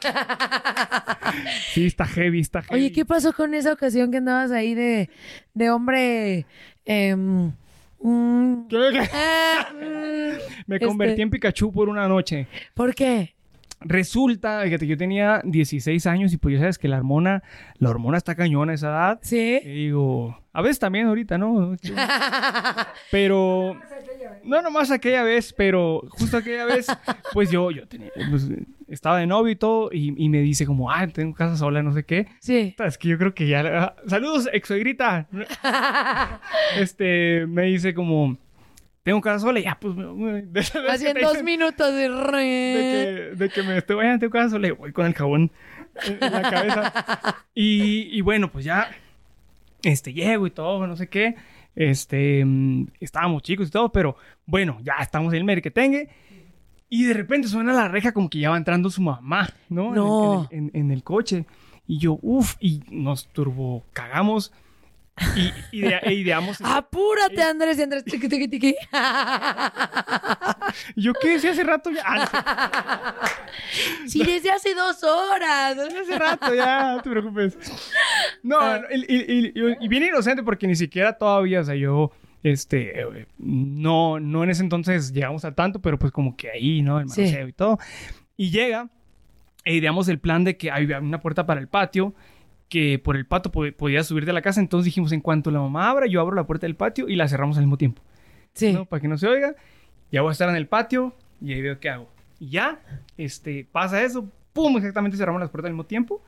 Sí, 1.74 1.86
está 1.86 2.06
heavy, 2.06 2.40
está 2.40 2.62
heavy. 2.62 2.74
Oye, 2.84 2.92
¿qué 2.92 3.04
pasó 3.04 3.32
con 3.32 3.52
esa 3.54 3.72
ocasión 3.72 4.10
que 4.10 4.18
andabas 4.18 4.50
ahí 4.52 4.74
de, 4.74 5.10
de 5.52 5.70
hombre? 5.70 6.46
em, 6.86 7.52
mm, 8.00 8.68
¿Qué? 8.68 8.76
Me 10.66 10.76
Este- 10.76 10.86
convertí 10.86 11.22
en 11.22 11.30
Pikachu 11.30 11.72
por 11.72 11.88
una 11.88 12.08
noche. 12.08 12.46
¿Por 12.74 12.94
qué? 12.94 13.34
Resulta, 13.84 14.62
fíjate, 14.62 14.86
yo 14.86 14.96
tenía 14.96 15.40
16 15.44 16.06
años 16.06 16.32
y 16.32 16.38
pues 16.38 16.54
ya 16.54 16.60
sabes 16.60 16.78
que 16.78 16.88
la 16.88 16.98
hormona, 16.98 17.42
la 17.78 17.90
hormona 17.90 18.18
está 18.18 18.34
cañona 18.34 18.72
a 18.72 18.74
esa 18.74 18.88
edad. 18.88 19.18
Sí. 19.22 19.60
Y 19.62 19.68
digo, 19.68 20.38
a 20.52 20.62
veces 20.62 20.78
también 20.78 21.06
ahorita, 21.06 21.38
¿no? 21.38 21.76
Pero, 23.10 23.76
no 24.44 24.62
nomás 24.62 24.90
aquella 24.90 25.22
vez, 25.22 25.52
pero 25.52 26.02
justo 26.10 26.36
aquella 26.36 26.64
vez, 26.64 26.86
pues 27.32 27.50
yo, 27.50 27.70
yo 27.70 27.86
tenía, 27.86 28.10
pues, 28.30 28.48
estaba 28.88 29.18
de 29.18 29.26
novio 29.26 29.52
y 29.52 29.56
todo, 29.56 29.90
y, 29.92 30.14
y 30.16 30.28
me 30.28 30.40
dice 30.40 30.66
como, 30.66 30.90
ah, 30.90 31.06
tengo 31.06 31.34
casa 31.34 31.56
sola, 31.56 31.82
no 31.82 31.92
sé 31.92 32.04
qué. 32.04 32.26
Sí. 32.40 32.74
Es 32.78 32.98
que 32.98 33.08
yo 33.08 33.18
creo 33.18 33.34
que 33.34 33.46
ya, 33.46 33.60
ah, 33.60 33.96
saludos, 34.06 34.48
ex. 34.52 34.70
Este, 36.78 37.46
me 37.46 37.64
dice 37.64 37.94
como, 37.94 38.36
tengo 39.02 39.20
casa 39.20 39.40
sola, 39.40 39.60
y 39.60 39.64
ya, 39.64 39.78
pues, 39.80 39.94
Así 40.90 41.06
en 41.06 41.18
dos 41.20 41.42
minutos 41.42 41.92
de... 41.94 42.08
de 42.08 43.30
que, 43.30 43.36
de 43.36 43.48
que 43.50 43.62
me 43.62 43.78
estoy 43.78 43.96
bañando 43.96 44.24
en 44.26 44.30
tu 44.30 44.36
casa, 44.38 44.58
le 44.58 44.72
voy 44.72 44.92
con 44.92 45.06
el 45.06 45.14
jabón 45.14 45.50
en, 46.04 46.18
la 46.20 46.42
cabeza. 46.42 47.36
Y, 47.54 48.16
y 48.16 48.20
bueno, 48.22 48.50
pues 48.50 48.64
ya, 48.64 48.90
este, 49.82 50.12
llego 50.14 50.46
y 50.46 50.50
todo, 50.50 50.86
no 50.86 50.96
sé 50.96 51.08
qué. 51.08 51.34
Este, 51.74 52.44
mm, 52.44 52.86
estábamos 53.00 53.42
chicos 53.42 53.68
y 53.68 53.70
todo, 53.70 53.90
pero 53.92 54.16
bueno, 54.46 54.78
ya 54.82 54.94
estamos 55.00 55.32
en 55.32 55.38
el 55.38 55.44
merquetengue. 55.44 56.08
Y 56.88 57.04
de 57.04 57.14
repente 57.14 57.48
suena 57.48 57.72
la 57.72 57.88
reja 57.88 58.12
como 58.12 58.28
que 58.30 58.38
ya 58.38 58.50
va 58.50 58.56
entrando 58.56 58.90
su 58.90 59.00
mamá, 59.02 59.48
¿no? 59.68 59.84
En 59.86 59.90
el- 59.90 59.94
No. 59.96 60.48
En, 60.50 60.64
el, 60.64 60.70
en- 60.74 60.80
en 60.86 60.90
el 60.90 61.02
coche. 61.02 61.46
Y 61.86 61.98
yo, 61.98 62.18
uff, 62.22 62.56
y 62.60 62.82
nos 62.90 63.26
turbo 63.28 63.84
cagamos. 63.92 64.52
Y, 65.36 65.52
idea- 65.78 65.98
e 66.00 66.14
ideamos. 66.14 66.58
Apúrate, 66.62 67.42
Andrés 67.42 67.78
y 67.78 67.82
Andrés. 67.82 68.04
Tiqui, 68.04 68.28
tiqui, 68.28 68.48
tiqui. 68.48 68.74
Y 70.96 71.02
yo, 71.02 71.12
¿qué 71.14 71.28
decía 71.30 71.50
hace 71.52 71.64
rato 71.64 71.90
ya? 71.90 72.02
Ah, 72.04 73.14
no 73.20 73.28
sé. 73.28 74.08
Sí, 74.08 74.24
desde 74.24 74.50
hace 74.50 74.74
dos 74.74 75.02
horas. 75.04 75.76
Hace 75.78 76.18
rato 76.18 76.54
ya, 76.54 76.94
no 76.96 77.02
te 77.02 77.10
preocupes. 77.10 77.56
No, 78.42 78.58
Ah. 78.60 78.80
y, 78.90 79.14
y- 79.14 79.46
y- 79.54 79.76
y 79.80 79.88
bien 79.88 80.02
inocente 80.04 80.42
porque 80.42 80.66
ni 80.66 80.76
siquiera 80.76 81.16
todavía, 81.16 81.60
o 81.60 81.64
sea, 81.64 81.74
yo, 81.74 82.10
este, 82.42 83.26
no, 83.38 84.18
no 84.18 84.44
en 84.44 84.50
ese 84.50 84.62
entonces 84.62 85.12
llegamos 85.12 85.44
a 85.44 85.54
tanto, 85.54 85.80
pero 85.80 85.98
pues 85.98 86.10
como 86.12 86.36
que 86.36 86.50
ahí, 86.50 86.82
¿no? 86.82 86.98
El 87.00 87.08
Sí. 87.08 87.20
manoseo 87.20 87.48
y 87.48 87.52
todo. 87.52 87.78
Y 88.36 88.50
llega, 88.50 88.88
e 89.64 89.74
ideamos 89.74 90.08
el 90.08 90.18
plan 90.18 90.42
de 90.44 90.56
que 90.56 90.70
había 90.70 90.98
una 90.98 91.20
puerta 91.20 91.46
para 91.46 91.60
el 91.60 91.68
patio, 91.68 92.14
que 92.72 92.98
por 92.98 93.16
el 93.16 93.26
patio 93.26 93.52
po- 93.52 93.70
podía 93.76 94.02
subir 94.02 94.24
de 94.24 94.32
la 94.32 94.40
casa, 94.40 94.58
entonces 94.58 94.86
dijimos, 94.86 95.12
en 95.12 95.20
cuanto 95.20 95.50
la 95.50 95.60
mamá 95.60 95.90
abra, 95.90 96.06
yo 96.06 96.22
abro 96.22 96.34
la 96.34 96.46
puerta 96.46 96.66
del 96.66 96.74
patio 96.74 97.06
y 97.06 97.16
la 97.16 97.28
cerramos 97.28 97.58
al 97.58 97.64
mismo 97.64 97.76
tiempo. 97.76 98.00
Sí. 98.54 98.72
¿no? 98.72 98.86
Para 98.86 99.02
que 99.02 99.08
no 99.08 99.18
se 99.18 99.26
oiga. 99.28 99.54
Ya 100.10 100.22
voy 100.22 100.30
a 100.30 100.32
estar 100.32 100.48
en 100.48 100.56
el 100.56 100.66
patio 100.66 101.14
y 101.42 101.52
ahí 101.52 101.60
veo 101.60 101.78
qué 101.78 101.90
hago. 101.90 102.08
Y 102.40 102.48
ya, 102.48 102.80
este, 103.18 103.66
pasa 103.70 104.02
eso, 104.02 104.26
pum, 104.54 104.74
exactamente 104.78 105.18
cerramos 105.18 105.38
las 105.40 105.50
puertas 105.50 105.68
al 105.68 105.74
mismo 105.74 105.84
tiempo. 105.84 106.22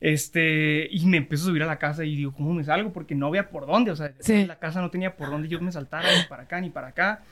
Este, 0.00 0.88
y 0.90 1.04
me 1.06 1.16
empiezo 1.16 1.44
a 1.44 1.46
subir 1.48 1.62
a 1.62 1.66
la 1.66 1.78
casa 1.78 2.04
y 2.04 2.14
digo, 2.14 2.32
¿cómo 2.32 2.52
me 2.54 2.62
salgo? 2.62 2.92
Porque 2.92 3.14
no 3.16 3.26
había 3.26 3.48
por 3.50 3.66
dónde, 3.66 3.90
o 3.90 3.96
sea, 3.96 4.12
Sí. 4.20 4.44
la 4.46 4.58
casa 4.60 4.80
no 4.80 4.90
tenía 4.90 5.16
por 5.16 5.30
dónde 5.30 5.48
yo 5.48 5.60
me 5.60 5.72
saltara 5.72 6.06
ni 6.16 6.24
para 6.28 6.44
acá 6.44 6.60
ni 6.60 6.70
para 6.70 6.88
acá. 6.88 7.22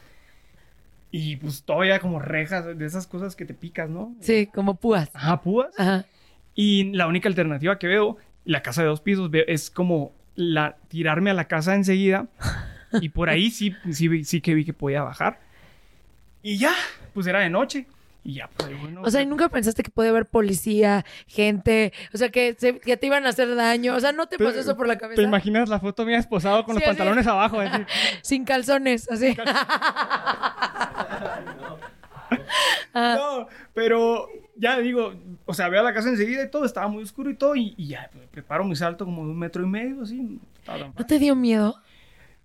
Y 1.10 1.36
pues 1.36 1.62
todavía 1.62 2.00
como 2.00 2.18
rejas 2.18 2.76
de 2.76 2.84
esas 2.84 3.06
cosas 3.06 3.36
que 3.36 3.44
te 3.44 3.54
picas, 3.54 3.88
¿no? 3.88 4.14
Sí, 4.20 4.46
como 4.52 4.74
púas. 4.74 5.10
Ajá, 5.14 5.40
púas. 5.40 5.68
Ajá. 5.78 6.04
Y 6.56 6.92
la 6.92 7.06
única 7.06 7.28
alternativa 7.28 7.78
que 7.78 7.86
veo, 7.86 8.16
la 8.44 8.62
casa 8.62 8.82
de 8.82 8.88
dos 8.88 9.00
pisos, 9.00 9.30
es 9.46 9.70
como 9.70 10.12
la, 10.34 10.76
tirarme 10.88 11.30
a 11.30 11.34
la 11.34 11.46
casa 11.48 11.74
enseguida. 11.74 12.26
Y 13.00 13.08
por 13.08 13.28
ahí 13.28 13.50
sí, 13.50 13.74
sí, 13.90 14.22
sí 14.24 14.40
que 14.40 14.54
vi 14.54 14.64
que 14.64 14.72
podía 14.72 15.02
bajar. 15.02 15.40
Y 16.44 16.58
ya, 16.58 16.72
pues 17.12 17.26
era 17.26 17.40
de 17.40 17.50
noche. 17.50 17.86
Y 18.22 18.34
ya, 18.34 18.48
pues 18.56 18.80
bueno. 18.80 19.02
O 19.02 19.10
sea, 19.10 19.20
¿y 19.20 19.26
nunca 19.26 19.48
pensaste 19.48 19.82
que 19.82 19.90
podía 19.90 20.10
haber 20.10 20.26
policía, 20.26 21.04
gente, 21.26 21.92
o 22.14 22.16
sea, 22.18 22.28
que, 22.28 22.54
se- 22.56 22.78
que 22.78 22.96
te 22.96 23.06
iban 23.08 23.26
a 23.26 23.30
hacer 23.30 23.52
daño? 23.56 23.96
O 23.96 24.00
sea, 24.00 24.12
¿no 24.12 24.28
te 24.28 24.38
pasó 24.38 24.60
eso 24.60 24.76
por 24.76 24.86
la 24.86 24.96
cabeza? 24.96 25.16
¿Te 25.20 25.26
imaginas 25.26 25.68
la 25.68 25.80
foto 25.80 26.06
mía 26.06 26.18
esposado 26.18 26.64
con 26.64 26.76
Sí, 26.76 26.80
los 26.82 26.88
así. 26.88 26.96
pantalones 26.98 27.26
abajo? 27.26 27.58
así? 27.58 27.82
Sin 28.22 28.44
calzones, 28.44 29.10
así. 29.10 29.36
Ah, 32.94 33.16
No, 33.18 33.48
pero 33.74 34.28
ya 34.56 34.78
digo, 34.78 35.14
o 35.46 35.54
sea, 35.54 35.68
veo 35.68 35.82
la 35.82 35.94
casa 35.94 36.08
enseguida 36.08 36.44
y 36.44 36.50
todo, 36.50 36.64
estaba 36.64 36.88
muy 36.88 37.02
oscuro 37.02 37.30
y 37.30 37.34
todo. 37.34 37.56
Y, 37.56 37.74
y 37.76 37.88
ya, 37.88 38.10
pues, 38.12 38.26
preparo 38.28 38.64
mi 38.64 38.76
salto 38.76 39.04
como 39.04 39.24
de 39.24 39.30
un 39.30 39.38
metro 39.38 39.62
y 39.62 39.66
medio, 39.66 40.02
así. 40.02 40.38
¿No 40.96 41.06
te 41.06 41.18
dio 41.18 41.34
miedo? 41.36 41.80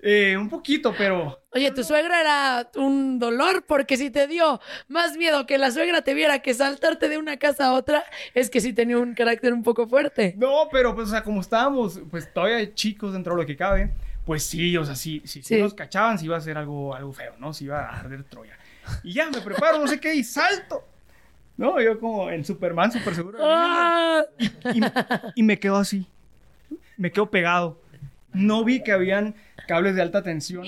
Eh, 0.01 0.37
un 0.37 0.47
poquito, 0.47 0.93
pero 0.97 1.41
Oye, 1.51 1.71
tu 1.71 1.83
suegra 1.83 2.21
era 2.21 2.69
un 2.77 3.19
dolor 3.19 3.65
porque 3.67 3.97
si 3.97 4.09
te 4.09 4.27
dio 4.27 4.61
más 4.87 5.17
miedo 5.17 5.45
que 5.45 5.57
la 5.57 5.71
suegra 5.71 6.01
te 6.03 6.13
viera 6.13 6.39
que 6.39 6.53
saltarte 6.53 7.09
de 7.09 7.17
una 7.17 7.35
casa 7.35 7.65
a 7.65 7.73
otra, 7.73 8.05
es 8.33 8.49
que 8.49 8.61
sí 8.61 8.71
tenía 8.71 8.97
un 8.97 9.13
carácter 9.13 9.51
un 9.51 9.61
poco 9.61 9.87
fuerte. 9.87 10.35
No, 10.37 10.69
pero 10.71 10.95
pues, 10.95 11.09
o 11.09 11.11
sea, 11.11 11.21
como 11.23 11.41
estábamos, 11.41 11.99
pues 12.09 12.31
todavía 12.33 12.73
chicos 12.73 13.11
dentro 13.11 13.35
de 13.35 13.41
lo 13.41 13.45
que 13.45 13.57
cabe, 13.57 13.91
pues 14.25 14.43
sí, 14.43 14.77
o 14.77 14.85
sea, 14.85 14.95
sí, 14.95 15.21
sí, 15.25 15.41
sí 15.41 15.55
Sí. 15.55 15.61
nos 15.61 15.73
cachaban, 15.73 16.17
sí 16.17 16.25
iba 16.25 16.37
a 16.37 16.41
ser 16.41 16.57
algo, 16.57 16.95
algo 16.95 17.11
feo, 17.11 17.33
¿no? 17.37 17.51
Sí 17.53 17.65
iba 17.65 17.81
a 17.81 17.99
arder 17.99 18.23
Troya. 18.23 18.57
Y 19.03 19.13
ya, 19.13 19.29
me 19.29 19.41
preparo, 19.41 19.79
no 19.79 19.87
sé 19.87 19.99
qué, 19.99 20.13
y 20.15 20.23
salto. 20.23 20.85
No, 21.59 21.81
yo 21.81 21.99
como 21.99 22.29
en 22.29 22.45
Superman, 22.45 22.89
súper 22.91 23.15
seguro. 23.15 23.37
¡Ah! 23.41 24.23
Y, 24.73 24.79
y 25.35 25.43
me 25.43 25.59
quedo 25.59 25.75
así. 25.75 26.05
Me 26.95 27.11
quedo 27.11 27.29
pegado. 27.29 27.81
no 28.33 28.63
vi 28.63 28.81
que 28.81 28.91
habían 28.93 29.35
cables 29.67 29.95
de 29.95 30.01
alta 30.01 30.23
tensión, 30.23 30.65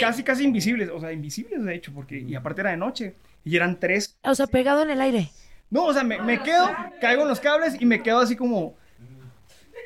casi, 0.00 0.22
casi 0.24 0.44
invisibles, 0.44 0.88
o 0.90 0.98
sea, 0.98 1.12
invisibles 1.12 1.62
de 1.62 1.74
hecho, 1.74 1.92
porque, 1.92 2.18
y 2.18 2.34
aparte 2.34 2.62
era 2.62 2.70
de 2.70 2.76
noche, 2.78 3.14
y 3.44 3.54
eran 3.56 3.78
tres. 3.78 4.16
O 4.22 4.34
sea, 4.34 4.46
pegado 4.46 4.82
en 4.82 4.90
el 4.90 5.00
aire. 5.00 5.30
No, 5.68 5.84
o 5.84 5.92
sea, 5.92 6.02
me, 6.04 6.20
me 6.22 6.42
quedo, 6.42 6.68
caigo 7.00 7.22
en 7.22 7.28
los 7.28 7.38
cables 7.40 7.76
y 7.80 7.84
me 7.86 8.02
quedo 8.02 8.18
así 8.20 8.34
como, 8.34 8.74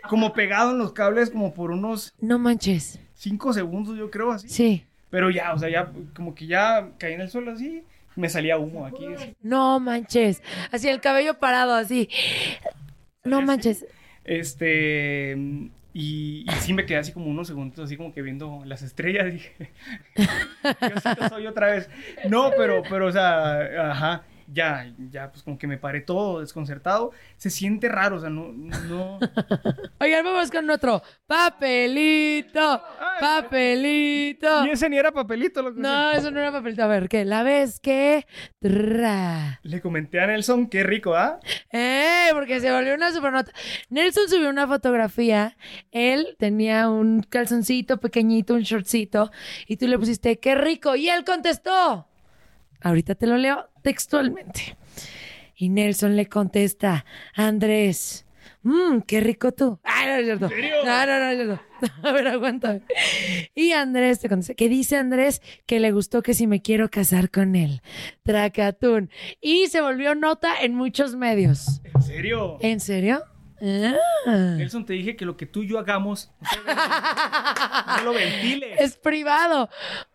como 0.09 0.33
pegado 0.33 0.71
en 0.71 0.79
los 0.79 0.93
cables 0.93 1.31
como 1.31 1.53
por 1.53 1.71
unos 1.73 2.13
No 2.21 2.39
manches. 2.39 3.01
cinco 3.15 3.53
segundos, 3.53 3.97
yo 3.99 4.11
creo, 4.11 4.31
así. 4.33 4.49
Sí. 4.49 4.85
Pero 5.11 5.31
ya, 5.31 5.53
o 5.53 5.59
sea, 5.59 5.69
ya, 5.69 5.91
como 6.15 6.35
que 6.35 6.47
ya 6.47 6.89
caí 6.99 7.15
en 7.15 7.21
el 7.21 7.31
suelo 7.31 7.53
así, 7.53 7.83
me 8.17 8.29
salía 8.29 8.59
humo 8.59 8.87
aquí. 8.87 9.07
No 9.43 9.81
manches. 9.81 10.43
Así 10.71 10.89
el 10.89 11.01
cabello 11.01 11.39
parado, 11.39 11.75
así. 11.75 12.09
No 13.25 13.43
manches. 13.43 13.87
Este. 14.25 15.37
Y, 15.97 16.45
y 16.49 16.53
sí 16.61 16.73
me 16.73 16.87
quedé 16.87 16.99
así 16.99 17.13
como 17.13 17.27
unos 17.27 17.47
segundos, 17.47 17.79
así 17.79 17.97
como 17.97 18.13
que 18.13 18.21
viendo 18.21 18.63
las 18.65 18.83
estrellas. 18.83 19.33
Dije, 19.33 19.71
Diosito, 20.81 21.29
soy 21.29 21.47
otra 21.47 21.69
vez. 21.69 21.89
No, 22.29 22.51
pero, 22.57 22.83
pero, 22.89 23.07
o 23.07 23.13
sea, 23.13 23.91
ajá. 23.93 24.25
Ya, 24.47 24.93
ya, 25.11 25.31
pues 25.31 25.43
como 25.43 25.59
que 25.59 25.67
me 25.67 25.79
paré 25.79 26.01
todo 26.01 26.41
desconcertado. 26.41 27.13
Se 27.37 27.51
siente 27.51 27.89
raro, 27.89 28.17
o 28.17 28.21
sea, 28.21 28.31
no, 28.31 28.53
no. 28.53 29.19
Oigan, 30.01 30.25
vamos 30.25 30.51
con 30.51 30.69
otro. 30.71 31.03
Papelito. 31.27 32.83
Papelito. 33.21 34.67
Y 34.67 34.71
ese 34.71 34.89
ni 34.89 34.99
era 34.99 35.13
papelito, 35.13 35.63
lo 35.63 35.75
que 35.75 35.81
No, 35.81 36.11
eso 36.13 36.31
no 36.31 36.41
era 36.41 36.53
papelito. 36.53 36.83
A 36.83 36.87
ver, 36.87 37.09
¿qué? 37.09 37.25
La 37.25 37.43
vez 37.43 37.81
que. 37.81 38.27
Le 38.61 39.81
comenté 39.81 40.21
a 40.21 40.27
Nelson, 40.27 40.69
qué 40.69 40.83
rico, 40.83 41.15
¿ah? 41.15 41.41
¡Eh! 41.73 42.29
Porque 42.33 42.61
se 42.61 42.73
volvió 42.73 42.95
una 42.95 43.13
supernota. 43.13 43.53
Nelson 43.89 44.29
subió 44.29 44.49
una 44.51 44.67
fotografía. 44.67 45.57
Él 45.91 46.37
tenía 46.39 46.89
un 46.89 47.23
calzoncito 47.23 47.99
pequeñito, 47.99 48.55
un 48.55 48.63
shortcito. 48.63 49.31
Y 49.67 49.77
tú 49.77 49.87
le 49.87 49.99
pusiste, 49.99 50.39
¡qué 50.39 50.55
rico! 50.55 50.97
Y 50.97 51.09
él 51.09 51.25
contestó. 51.25 52.09
Ahorita 52.85 53.15
te 53.15 53.27
lo 53.27 53.39
leo 53.39 53.71
textualmente. 53.81 54.77
Y 55.57 55.71
Nelson 55.71 56.17
le 56.17 56.29
contesta, 56.29 57.07
Andrés, 57.35 58.27
mmm, 58.63 58.99
qué 59.07 59.21
rico 59.21 59.53
tú. 59.53 59.81
Ay, 59.83 60.07
no 60.07 60.15
es 60.17 60.25
cierto. 60.27 60.49
No, 60.85 61.07
no, 61.07 61.19
no 61.19 61.31
es 61.31 61.37
cierto. 61.37 61.63
A 62.09 62.13
ver, 62.13 62.29
aguántame. 62.29 62.83
Y 63.55 63.73
Andrés 63.73 64.21
te 64.21 64.29
contesta, 64.29 64.53
que 64.53 64.69
dice 64.69 64.99
Andrés 64.99 65.41
que 65.65 65.81
le 65.81 65.93
gustó 65.93 66.23
que 66.23 66.35
si 66.35 66.47
me 66.47 66.61
quiero 66.61 66.91
casar 66.91 67.31
con 67.31 67.57
él. 67.57 67.81
Tracatún. 68.23 69.11
Y 69.41 69.69
se 69.69 69.81
volvió 69.81 70.15
nota 70.15 70.61
en 70.61 70.75
muchos 70.75 71.17
medios. 71.17 71.81
¿En 71.85 72.03
serio? 72.03 72.59
¿En 72.61 72.81
serio? 72.81 73.25
Ah. 74.27 74.57
Nelson, 74.59 74.85
te 74.85 74.93
dije 74.93 75.17
que 75.17 75.25
lo 75.25 75.39
que 75.39 75.47
tú 75.47 75.63
y 75.63 75.69
yo 75.69 75.79
hagamos, 75.79 76.31
no 77.97 78.05
lo 78.05 78.13
ventiles. 78.13 78.79
Es 78.79 78.97
privado. 78.99 79.71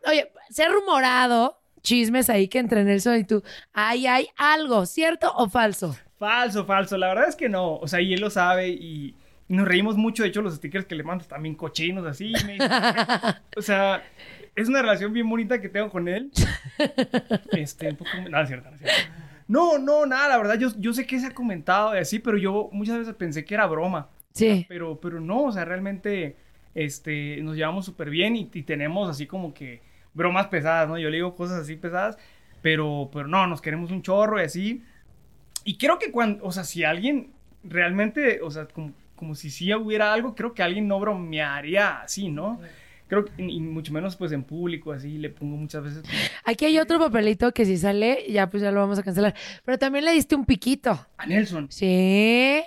Oye, 0.05 0.31
se 0.51 0.63
ha 0.63 0.69
rumorado 0.69 1.58
chismes 1.81 2.29
ahí 2.29 2.47
que 2.47 2.59
entre 2.59 2.83
Nelson 2.83 3.17
y 3.17 3.23
tú. 3.23 3.43
Ahí 3.73 4.07
hay 4.07 4.27
algo, 4.37 4.85
¿cierto 4.85 5.31
o 5.35 5.49
falso? 5.49 5.95
Falso, 6.17 6.65
falso. 6.65 6.97
La 6.97 7.07
verdad 7.07 7.29
es 7.29 7.35
que 7.35 7.49
no. 7.49 7.75
O 7.77 7.87
sea, 7.87 8.01
y 8.01 8.13
él 8.13 8.21
lo 8.21 8.29
sabe 8.29 8.69
y 8.69 9.15
nos 9.47 9.67
reímos 9.67 9.97
mucho. 9.97 10.23
De 10.23 10.29
hecho, 10.29 10.41
los 10.41 10.55
stickers 10.55 10.85
que 10.85 10.95
le 10.95 11.03
mando 11.03 11.25
también 11.25 11.55
cochinos 11.55 12.05
así. 12.05 12.33
me 12.45 12.57
o 13.57 13.61
sea, 13.61 14.03
es 14.55 14.67
una 14.67 14.81
relación 14.81 15.13
bien 15.13 15.29
bonita 15.29 15.61
que 15.61 15.69
tengo 15.69 15.89
con 15.89 16.07
él. 16.07 16.31
Este, 17.51 17.89
un 17.89 17.95
poco... 17.97 18.09
No, 18.29 18.41
es 18.41 18.47
cierto, 18.47 18.69
no 18.69 18.77
cierto. 18.77 19.11
No, 19.47 19.77
no, 19.79 20.05
nada, 20.05 20.29
la 20.29 20.37
verdad, 20.37 20.59
yo, 20.59 20.69
yo 20.77 20.93
sé 20.93 21.07
que 21.07 21.19
se 21.19 21.27
ha 21.27 21.33
comentado 21.33 21.95
y 21.95 21.99
así, 21.99 22.19
pero 22.19 22.37
yo 22.37 22.69
muchas 22.71 22.99
veces 22.99 23.15
pensé 23.15 23.43
que 23.43 23.55
era 23.55 23.65
broma. 23.65 24.09
Sí. 24.31 24.65
Pero, 24.69 24.99
pero 25.01 25.19
no, 25.19 25.45
o 25.45 25.51
sea, 25.51 25.65
realmente 25.65 26.37
este, 26.75 27.41
nos 27.41 27.55
llevamos 27.55 27.85
súper 27.85 28.09
bien 28.09 28.35
y, 28.35 28.49
y 28.53 28.63
tenemos 28.63 29.09
así 29.09 29.25
como 29.25 29.53
que 29.53 29.81
bromas 30.19 30.47
pesadas, 30.47 30.87
¿no? 30.87 30.99
Yo 30.99 31.09
le 31.09 31.15
digo 31.15 31.33
cosas 31.33 31.61
así 31.61 31.77
pesadas, 31.77 32.17
pero, 32.61 33.09
pero 33.11 33.27
no, 33.27 33.47
nos 33.47 33.61
queremos 33.61 33.89
un 33.89 34.03
chorro 34.03 34.39
y 34.39 34.43
así. 34.43 34.83
Y 35.63 35.77
creo 35.77 35.97
que 35.97 36.11
cuando, 36.11 36.45
o 36.45 36.51
sea, 36.51 36.65
si 36.65 36.83
alguien 36.83 37.31
realmente, 37.63 38.41
o 38.41 38.51
sea, 38.51 38.67
como, 38.67 38.93
como 39.15 39.33
si 39.33 39.49
sí 39.49 39.73
hubiera 39.73 40.13
algo, 40.13 40.35
creo 40.35 40.53
que 40.53 40.61
alguien 40.61 40.87
no 40.87 40.99
bromearía 40.99 42.01
así, 42.01 42.29
¿no? 42.29 42.59
Creo 43.07 43.25
que, 43.25 43.41
y 43.41 43.59
mucho 43.59 43.91
menos 43.91 44.15
pues 44.17 44.31
en 44.33 44.43
público, 44.43 44.91
así, 44.91 45.17
le 45.17 45.29
pongo 45.29 45.55
muchas 45.55 45.83
veces. 45.83 46.03
Aquí 46.45 46.65
hay 46.65 46.77
otro 46.77 46.99
papelito 46.99 47.51
que 47.53 47.65
si 47.65 47.77
sale, 47.77 48.25
ya 48.29 48.49
pues 48.49 48.61
ya 48.61 48.71
lo 48.71 48.81
vamos 48.81 48.99
a 48.99 49.03
cancelar. 49.03 49.33
Pero 49.65 49.79
también 49.79 50.05
le 50.05 50.11
diste 50.11 50.35
un 50.35 50.45
piquito. 50.45 51.07
A 51.17 51.25
Nelson. 51.25 51.67
Sí. 51.71 52.61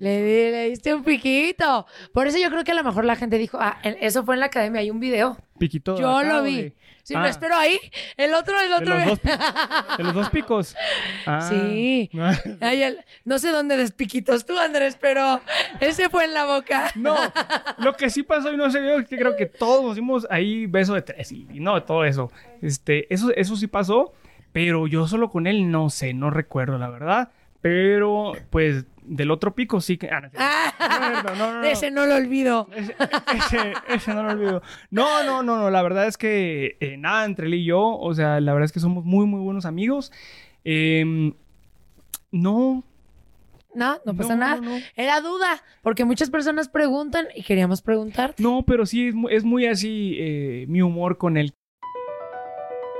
Le, 0.00 0.22
di- 0.22 0.50
le 0.50 0.68
diste 0.70 0.92
un 0.94 1.04
piquito. 1.04 1.86
Por 2.12 2.26
eso 2.26 2.38
yo 2.38 2.50
creo 2.50 2.64
que 2.64 2.72
a 2.72 2.74
lo 2.74 2.82
mejor 2.82 3.04
la 3.04 3.14
gente 3.16 3.38
dijo, 3.38 3.58
ah, 3.60 3.78
eso 3.82 4.24
fue 4.24 4.34
en 4.34 4.40
la 4.40 4.46
academia, 4.46 4.80
hay 4.80 4.90
un 4.90 4.98
video. 4.98 5.36
Piquito. 5.58 5.96
Yo 5.98 6.16
acá, 6.16 6.28
lo 6.32 6.40
¿o 6.40 6.42
vi. 6.42 6.62
de- 6.62 6.74
Sí, 7.02 7.14
Ah, 7.16 7.28
espero 7.28 7.56
ahí. 7.56 7.78
El 8.16 8.34
otro, 8.34 8.60
el 8.60 8.68
De 8.68 8.74
otro. 8.76 8.94
los, 8.94 9.06
dos, 9.06 9.20
de 9.98 10.04
los 10.04 10.14
dos 10.14 10.30
picos. 10.30 10.76
Ah. 11.26 11.40
Sí. 11.48 12.10
Ay, 12.60 12.82
el- 12.82 12.98
no 13.24 13.38
sé 13.38 13.50
dónde 13.50 13.76
des 13.76 13.92
piquitos 13.92 14.44
tú, 14.46 14.56
Andrés, 14.58 14.96
pero 15.00 15.40
ese 15.80 16.08
fue 16.08 16.24
en 16.24 16.34
la 16.34 16.44
boca. 16.46 16.90
No, 16.94 17.16
lo 17.78 17.94
que 17.94 18.10
sí 18.10 18.22
pasó 18.22 18.52
y 18.52 18.56
no 18.56 18.70
se 18.70 18.80
vio 18.80 18.98
es 19.00 19.08
que 19.08 19.16
creo 19.18 19.34
que 19.36 19.46
todos 19.46 19.82
nos 19.84 19.96
dimos 19.96 20.26
ahí 20.30 20.66
beso 20.66 20.94
de 20.94 21.02
tres 21.02 21.32
y, 21.32 21.46
y 21.52 21.60
no, 21.60 21.82
todo 21.82 22.04
eso. 22.04 22.30
Este, 22.62 23.12
eso, 23.12 23.30
eso 23.34 23.56
sí 23.56 23.66
pasó, 23.66 24.12
pero 24.52 24.86
yo 24.86 25.06
solo 25.08 25.30
con 25.30 25.46
él 25.46 25.70
no 25.70 25.90
sé, 25.90 26.12
no 26.14 26.30
recuerdo 26.30 26.78
la 26.78 26.90
verdad. 26.90 27.30
Pero, 27.62 28.32
pues, 28.50 28.86
del 29.02 29.30
otro 29.30 29.54
pico 29.54 29.80
sí 29.80 29.98
que... 29.98 30.08
Ah, 30.10 30.20
no, 31.24 31.34
No, 31.36 31.60
no. 31.60 31.62
Ese 31.64 31.90
no 31.90 32.06
lo 32.06 32.14
olvido. 32.16 32.68
Ese, 32.74 32.94
ese, 33.36 33.72
ese 33.88 34.14
no 34.14 34.22
lo 34.22 34.30
olvido. 34.30 34.62
No, 34.90 35.22
no, 35.24 35.42
no, 35.42 35.56
no. 35.58 35.70
La 35.70 35.82
verdad 35.82 36.06
es 36.06 36.16
que 36.16 36.76
eh, 36.80 36.96
nada 36.96 37.24
entre 37.24 37.46
él 37.46 37.54
y 37.54 37.64
yo. 37.64 37.80
O 37.98 38.14
sea, 38.14 38.40
la 38.40 38.52
verdad 38.52 38.64
es 38.66 38.72
que 38.72 38.80
somos 38.80 39.04
muy, 39.04 39.26
muy 39.26 39.40
buenos 39.40 39.66
amigos. 39.66 40.10
Em, 40.64 41.34
no, 42.30 42.84
No, 43.74 43.98
no 44.04 44.14
pasa 44.14 44.36
nada. 44.36 44.60
Era 44.96 45.20
duda, 45.20 45.62
porque 45.82 46.04
muchas 46.04 46.30
personas 46.30 46.68
preguntan 46.68 47.26
y 47.34 47.42
queríamos 47.42 47.82
preguntar. 47.82 48.34
no, 48.38 48.64
pero 48.66 48.86
sí 48.86 49.08
es, 49.08 49.14
mu- 49.14 49.28
es 49.28 49.44
muy 49.44 49.66
así 49.66 50.16
eh, 50.18 50.64
mi 50.68 50.80
humor 50.82 51.18
con 51.18 51.36
él. 51.36 51.52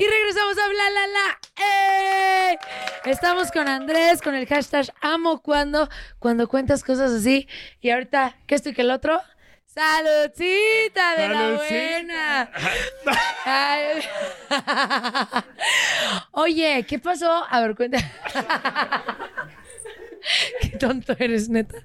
Y 0.00 0.06
regresamos 0.06 0.56
a 0.56 0.66
Bla 0.66 0.90
La 0.90 1.06
La. 1.08 1.38
¡Eh! 1.62 2.58
Estamos 3.04 3.52
con 3.52 3.68
Andrés 3.68 4.22
con 4.22 4.34
el 4.34 4.46
hashtag 4.46 4.86
amo 5.02 5.42
cuando, 5.42 5.90
cuando 6.18 6.48
cuentas 6.48 6.82
cosas 6.82 7.12
así. 7.12 7.46
Y 7.82 7.90
ahorita, 7.90 8.34
¿qué 8.46 8.54
esto 8.54 8.70
y 8.70 8.72
que 8.72 8.80
el 8.80 8.92
otro? 8.92 9.20
¡Saludcita 9.66 11.16
de 11.18 11.28
la 11.28 11.52
buena! 11.52 12.50
Ay. 13.44 14.00
Oye, 16.30 16.86
¿qué 16.88 16.98
pasó? 16.98 17.44
A 17.50 17.60
ver, 17.60 17.76
cuenta. 17.76 17.98
Qué 20.62 20.78
tonto 20.78 21.14
eres, 21.18 21.50
neta. 21.50 21.76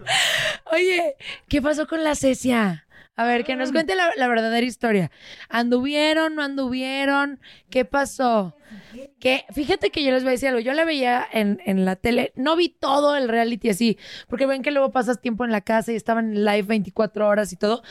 Oye, 0.72 1.18
¿qué 1.50 1.62
pasó 1.62 1.86
con 1.86 2.04
la 2.04 2.16
cesia? 2.16 2.85
A 3.18 3.24
ver, 3.24 3.46
que 3.46 3.56
nos 3.56 3.72
cuente 3.72 3.96
la, 3.96 4.10
la 4.18 4.28
verdadera 4.28 4.66
historia. 4.66 5.10
¿Anduvieron, 5.48 6.36
no 6.36 6.44
anduvieron? 6.44 7.40
¿Qué 7.70 7.86
pasó? 7.86 8.58
Que 9.20 9.46
fíjate 9.54 9.90
que 9.90 10.04
yo 10.04 10.12
les 10.12 10.24
voy 10.24 10.30
a 10.30 10.32
decir 10.32 10.50
algo. 10.50 10.60
Yo 10.60 10.74
la 10.74 10.84
veía 10.84 11.26
en, 11.32 11.62
en 11.66 11.86
la 11.86 11.96
tele. 11.96 12.34
No 12.36 12.58
vi 12.58 12.68
todo 12.70 13.16
el 13.16 13.30
reality 13.30 13.70
así, 13.70 13.98
porque 14.28 14.46
ven 14.46 14.62
que 14.64 14.72
luego 14.72 14.92
pasas 14.92 15.22
tiempo 15.22 15.46
en 15.46 15.52
la 15.52 15.62
casa 15.62 15.94
y 15.94 15.96
estaban 15.96 16.34
en 16.34 16.44
live 16.44 16.64
24 16.64 17.26
horas 17.28 17.54
y 17.54 17.56
todo. 17.56 17.84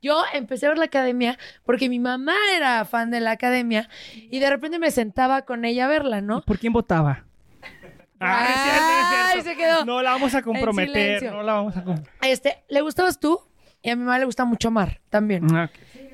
Yo 0.00 0.20
empecé 0.32 0.66
a 0.66 0.70
ver 0.70 0.78
la 0.78 0.86
academia 0.86 1.38
porque 1.64 1.88
mi 1.88 2.00
mamá 2.00 2.34
era 2.56 2.84
fan 2.84 3.12
de 3.12 3.20
la 3.20 3.32
academia 3.32 3.88
y 4.14 4.40
de 4.40 4.50
repente 4.50 4.80
me 4.80 4.90
sentaba 4.90 5.42
con 5.42 5.64
ella 5.64 5.84
a 5.84 5.88
verla, 5.88 6.22
¿no? 6.22 6.42
¿Por 6.42 6.58
quién 6.58 6.72
votaba? 6.72 7.24
Ay, 8.18 9.42
se 9.42 9.56
quedó. 9.56 9.84
No 9.84 10.02
la 10.02 10.10
vamos 10.10 10.34
a 10.34 10.42
comprometer. 10.42 11.22
No 11.22 11.42
la 11.44 11.54
vamos 11.54 11.76
a 11.76 11.84
comprometer. 11.84 12.14
Este, 12.22 12.64
¿le 12.68 12.80
gustabas 12.80 13.20
tú? 13.20 13.40
Y 13.82 13.90
a 13.90 13.96
mi 13.96 14.04
mamá 14.04 14.18
le 14.18 14.24
gusta 14.24 14.44
mucho 14.44 14.70
Mar 14.70 15.00
también. 15.10 15.46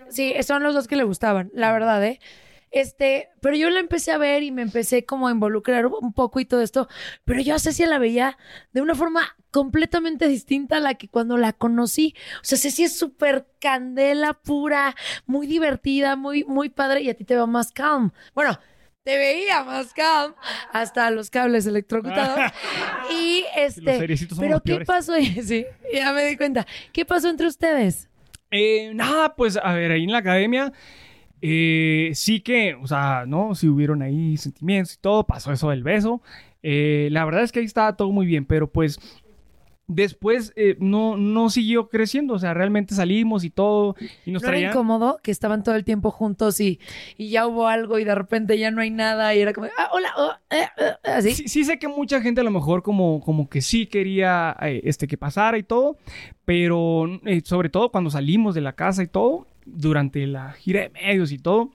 Sí, 0.09 0.35
son 0.42 0.62
los 0.62 0.74
dos 0.74 0.88
que 0.88 0.96
le 0.96 1.04
gustaban, 1.04 1.50
la 1.52 1.70
verdad, 1.70 2.02
¿eh? 2.04 2.18
Este, 2.70 3.31
pero 3.40 3.57
yo 3.57 3.70
la 3.70 3.81
empecé 3.81 4.12
a 4.12 4.18
ver 4.18 4.42
y 4.42 4.50
me 4.50 4.62
empecé 4.62 5.04
como 5.04 5.28
a 5.28 5.31
involucrar 5.31 5.87
un 5.87 6.12
poco 6.12 6.38
y 6.38 6.44
todo 6.44 6.61
esto, 6.61 6.88
pero 7.24 7.40
yo 7.40 7.54
a 7.54 7.59
Cecia 7.59 7.87
la 7.87 7.98
veía 7.98 8.37
de 8.72 8.83
una 8.83 8.94
forma 8.94 9.37
completamente 9.50 10.28
distinta 10.28 10.76
a 10.76 10.81
la 10.81 10.94
que 10.94 11.09
cuando 11.09 11.38
la 11.38 11.54
conocí. 11.54 12.14
O 12.42 12.44
sea, 12.44 12.59
Cecia 12.59 12.87
es 12.87 12.98
súper 12.98 13.46
candela 13.59 14.35
pura, 14.35 14.94
muy 15.26 15.46
divertida, 15.46 16.16
muy, 16.16 16.44
muy 16.44 16.68
padre 16.68 17.00
y 17.00 17.11
a 17.11 17.14
ti 17.14 17.24
te 17.24 17.35
veo 17.35 17.46
más 17.46 17.72
calm. 17.72 18.12
Bueno, 18.35 18.59
te 19.09 19.16
veía 19.16 19.64
más 19.64 19.94
calm 19.94 20.35
hasta 20.71 21.11
los 21.11 21.31
cables 21.31 21.64
electrocutados. 21.66 22.53
y 23.11 23.42
este, 23.57 24.07
Los 24.07 24.38
pero 24.38 24.62
¿qué 24.62 24.85
pasó? 24.85 25.14
Sí, 25.42 25.64
ya 25.94 26.12
me 26.12 26.27
di 26.27 26.37
cuenta. 26.37 26.66
¿Qué 26.92 27.07
pasó 27.07 27.31
entre 27.31 27.47
ustedes? 27.47 28.11
Eh, 28.51 28.92
nada, 28.92 29.35
pues 29.35 29.57
a 29.57 29.73
ver, 29.73 29.92
ahí 29.92 30.05
en 30.05 30.12
la 30.12 30.18
academia 30.18 30.75
eh, 31.40 32.11
sí 32.12 32.40
que, 32.40 32.75
o 32.75 32.87
sea, 32.87 33.25
¿no? 33.27 33.55
Si 33.55 33.66
hubieron 33.66 34.03
ahí 34.03 34.37
sentimientos 34.37 34.97
y 34.97 34.99
todo, 34.99 35.27
pasó 35.27 35.53
eso 35.53 35.71
del 35.71 35.83
beso. 35.83 36.21
Eh, 36.62 37.09
la 37.11 37.25
verdad 37.25 37.44
es 37.44 37.51
que 37.51 37.61
ahí 37.61 37.64
estaba 37.64 37.97
todo 37.97 38.12
muy 38.12 38.27
bien, 38.27 38.44
pero 38.44 38.71
pues 38.71 39.01
después 39.88 40.53
eh, 40.55 40.77
no, 40.79 41.16
no 41.16 41.48
siguió 41.51 41.88
creciendo, 41.88 42.35
o 42.35 42.38
sea, 42.38 42.55
realmente 42.55 42.94
salimos 42.94 43.42
y 43.42 43.51
todo 43.51 43.96
y 44.24 44.31
nos 44.31 44.42
¿No 44.42 44.48
era 44.51 44.61
incómodo 44.61 45.18
que 45.22 45.31
estaban 45.31 45.62
todo 45.64 45.74
el 45.74 45.85
tiempo 45.85 46.11
juntos 46.11 46.61
y, 46.61 46.79
y 47.16 47.31
ya 47.31 47.46
hubo 47.46 47.66
algo 47.66 47.98
y 47.98 48.05
de 48.05 48.14
repente 48.14 48.59
ya 48.59 48.70
no 48.70 48.83
hay 48.83 48.90
nada 48.90 49.35
y 49.35 49.40
era 49.40 49.53
como, 49.55 49.66
ah, 49.79 49.88
hola, 49.92 50.12
oh, 50.18 50.33
eh, 50.51 50.66
eh", 50.77 50.92
así? 51.05 51.35
Sí, 51.35 51.48
sí 51.48 51.64
sé 51.64 51.79
que 51.79 51.88
mucha 51.88 52.20
gente 52.20 52.42
a 52.42 52.44
lo 52.44 52.51
mejor 52.51 52.83
como, 52.83 53.20
como 53.20 53.48
que 53.48 53.62
sí 53.62 53.87
quería 53.87 54.55
este, 54.61 55.09
que 55.09 55.16
pasara 55.16 55.57
y 55.59 55.62
todo, 55.62 55.96
pero 56.44 57.07
sobre 57.44 57.70
todo 57.70 57.90
cuando 57.90 58.11
salimos 58.11 58.55
de 58.55 58.61
la 58.61 58.74
casa 58.74 59.03
y 59.03 59.07
todo, 59.09 59.46
durante 59.64 60.27
la 60.27 60.53
gira 60.53 60.83
de 60.83 60.90
medios 60.90 61.33
y 61.33 61.38
todo. 61.38 61.70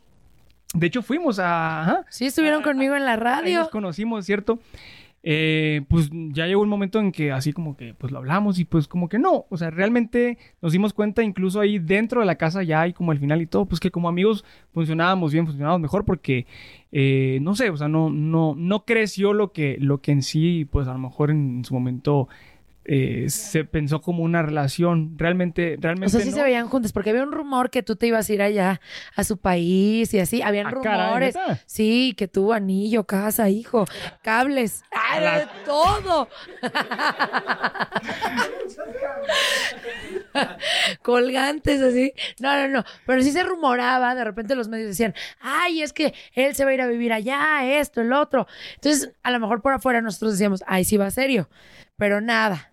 De 0.75 0.87
hecho, 0.87 1.03
fuimos 1.03 1.37
a... 1.37 1.81
ajá, 1.81 2.05
Sí, 2.09 2.25
estuvieron 2.25 2.63
conmigo 2.63 2.95
en 2.95 3.05
la 3.05 3.13
ahí 3.13 3.19
radio. 3.19 3.59
nos 3.59 3.69
conocimos, 3.69 4.25
¿cierto? 4.25 4.57
Eh, 5.25 5.85
pues 5.87 6.09
ya 6.11 6.47
llegó 6.47 6.61
un 6.61 6.67
momento 6.67 6.99
en 6.99 7.13
que 7.13 7.31
así 7.31 7.53
como 7.53 7.77
que 7.77 7.93
pues 7.93 8.11
lo 8.11 8.17
hablamos 8.19 8.59
y 8.59 8.65
pues 8.65 8.89
como 8.89 9.07
que 9.07 9.19
no, 9.19 9.45
o 9.49 9.55
sea, 9.55 9.69
realmente 9.69 10.37
nos 10.61 10.73
dimos 10.73 10.93
cuenta 10.93 11.23
incluso 11.23 11.61
ahí 11.61 11.79
dentro 11.79 12.19
de 12.19 12.25
la 12.25 12.35
casa 12.35 12.61
ya 12.61 12.81
hay 12.81 12.91
como 12.91 13.13
al 13.13 13.19
final 13.19 13.41
y 13.41 13.45
todo, 13.47 13.65
pues 13.65 13.79
que 13.79 13.89
como 13.89 14.09
amigos 14.09 14.43
funcionábamos 14.73 15.31
bien, 15.31 15.45
funcionábamos 15.45 15.81
mejor 15.81 16.03
porque 16.03 16.45
eh, 16.91 17.39
no 17.41 17.55
sé, 17.55 17.69
o 17.69 17.77
sea, 17.77 17.87
no, 17.87 18.09
no, 18.09 18.53
no 18.57 18.83
creció 18.83 19.31
lo 19.31 19.53
que, 19.53 19.77
lo 19.79 20.01
que 20.01 20.11
en 20.11 20.23
sí 20.23 20.65
pues 20.69 20.89
a 20.89 20.93
lo 20.93 20.99
mejor 20.99 21.31
en 21.31 21.63
su 21.63 21.73
momento 21.73 22.27
eh, 22.85 23.25
se 23.29 23.63
pensó 23.65 24.01
como 24.01 24.23
una 24.23 24.41
relación, 24.41 25.13
realmente, 25.17 25.77
realmente 25.79 26.07
O 26.07 26.09
sea, 26.09 26.21
sí 26.21 26.31
no. 26.31 26.35
se 26.37 26.43
veían 26.43 26.67
juntos, 26.67 26.91
porque 26.91 27.11
había 27.11 27.23
un 27.23 27.31
rumor 27.31 27.69
que 27.69 27.81
tú 27.83 27.95
te 27.95 28.07
ibas 28.07 28.29
a 28.29 28.33
ir 28.33 28.41
allá 28.41 28.81
a 29.15 29.23
su 29.23 29.37
país 29.37 30.13
y 30.13 30.19
así. 30.19 30.41
Habían 30.41 30.67
Ah, 30.67 30.71
rumores. 30.71 31.35
sí, 31.65 32.13
que 32.17 32.27
tuvo 32.27 32.53
anillo, 32.53 33.05
casa, 33.05 33.49
hijo, 33.49 33.85
cables, 34.21 34.83
¡ah, 34.91 35.37
de 35.39 35.47
todo! 35.65 36.27
Colgantes 41.01 41.81
así. 41.81 42.13
No, 42.39 42.55
no, 42.55 42.67
no. 42.67 42.83
Pero 43.05 43.21
sí 43.21 43.31
se 43.31 43.43
rumoraba, 43.43 44.15
de 44.15 44.23
repente 44.23 44.55
los 44.55 44.67
medios 44.67 44.89
decían, 44.89 45.13
ay, 45.39 45.81
es 45.81 45.93
que 45.93 46.13
él 46.33 46.55
se 46.55 46.65
va 46.65 46.71
a 46.71 46.73
ir 46.73 46.81
a 46.81 46.87
vivir 46.87 47.13
allá, 47.13 47.65
esto, 47.79 48.01
el 48.01 48.13
otro. 48.13 48.47
Entonces, 48.75 49.11
a 49.23 49.31
lo 49.31 49.39
mejor 49.39 49.61
por 49.61 49.73
afuera 49.73 50.01
nosotros 50.01 50.33
decíamos, 50.33 50.63
ay, 50.67 50.83
sí 50.85 50.97
va 50.97 51.11
serio. 51.11 51.49
Pero 51.97 52.21
nada. 52.21 52.71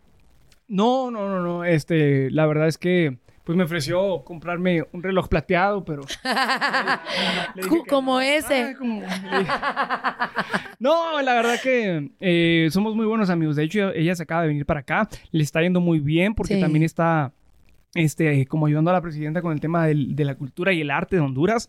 No, 0.70 1.10
no, 1.10 1.28
no, 1.28 1.40
no. 1.40 1.64
Este, 1.64 2.30
la 2.30 2.46
verdad 2.46 2.68
es 2.68 2.78
que 2.78 3.18
pues 3.44 3.56
me 3.56 3.64
ofreció 3.64 4.22
comprarme 4.24 4.84
un 4.92 5.02
reloj 5.02 5.28
plateado, 5.28 5.84
pero. 5.84 6.02
le 7.54 7.62
como 7.88 8.14
no. 8.14 8.20
ese. 8.20 8.76
Como- 8.78 9.02
No, 10.78 11.20
la 11.22 11.34
verdad 11.34 11.56
que 11.62 12.10
eh, 12.20 12.68
somos 12.70 12.94
muy 12.94 13.06
buenos 13.06 13.28
amigos. 13.30 13.56
De 13.56 13.64
hecho, 13.64 13.90
ella 13.92 14.14
se 14.14 14.22
acaba 14.22 14.42
de 14.42 14.48
venir 14.48 14.64
para 14.66 14.80
acá. 14.80 15.08
Le 15.32 15.42
está 15.42 15.60
yendo 15.62 15.80
muy 15.80 15.98
bien 16.00 16.34
porque 16.34 16.54
Sí. 16.54 16.60
también 16.60 16.84
está 16.84 17.32
este, 17.94 18.46
como 18.46 18.66
ayudando 18.66 18.90
a 18.90 18.94
la 18.94 19.00
presidenta 19.02 19.42
con 19.42 19.52
el 19.52 19.60
tema 19.60 19.86
del- 19.86 20.14
de 20.14 20.24
la 20.24 20.36
cultura 20.36 20.72
y 20.72 20.80
el 20.80 20.90
arte 20.90 21.16
de 21.16 21.22
Honduras. 21.22 21.68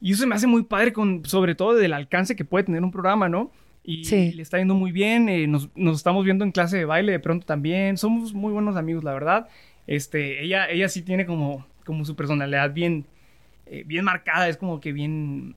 Y 0.00 0.12
eso 0.12 0.26
me 0.26 0.34
hace 0.34 0.46
muy 0.46 0.62
padre, 0.64 0.92
con, 0.92 1.24
sobre 1.26 1.54
todo 1.54 1.74
del 1.74 1.92
alcance 1.92 2.34
que 2.34 2.44
puede 2.44 2.64
tener 2.64 2.82
un 2.82 2.90
programa, 2.90 3.28
¿no? 3.28 3.50
Y 3.86 4.04
Sí. 4.06 4.32
le 4.32 4.42
está 4.42 4.58
yendo 4.58 4.74
muy 4.74 4.92
bien. 4.92 5.28
eh, 5.28 5.46
nos, 5.46 5.68
nos 5.76 5.96
estamos 5.98 6.24
viendo 6.24 6.44
en 6.44 6.52
clase 6.52 6.78
de 6.78 6.84
baile 6.86 7.12
de 7.12 7.20
pronto 7.20 7.46
también. 7.46 7.98
Somos 7.98 8.32
muy 8.32 8.52
buenos 8.52 8.76
amigos, 8.76 9.04
la 9.04 9.12
verdad. 9.12 9.48
Este, 9.86 10.42
ella, 10.42 10.68
ella 10.70 10.88
sí 10.88 11.02
tiene 11.02 11.26
como, 11.26 11.66
como 11.84 12.04
su 12.06 12.16
personalidad 12.16 12.72
bien, 12.72 13.04
eh, 13.66 13.84
bien 13.86 14.04
marcada. 14.04 14.48
Es 14.48 14.56
como 14.56 14.80
que 14.80 14.92
bien... 14.92 15.54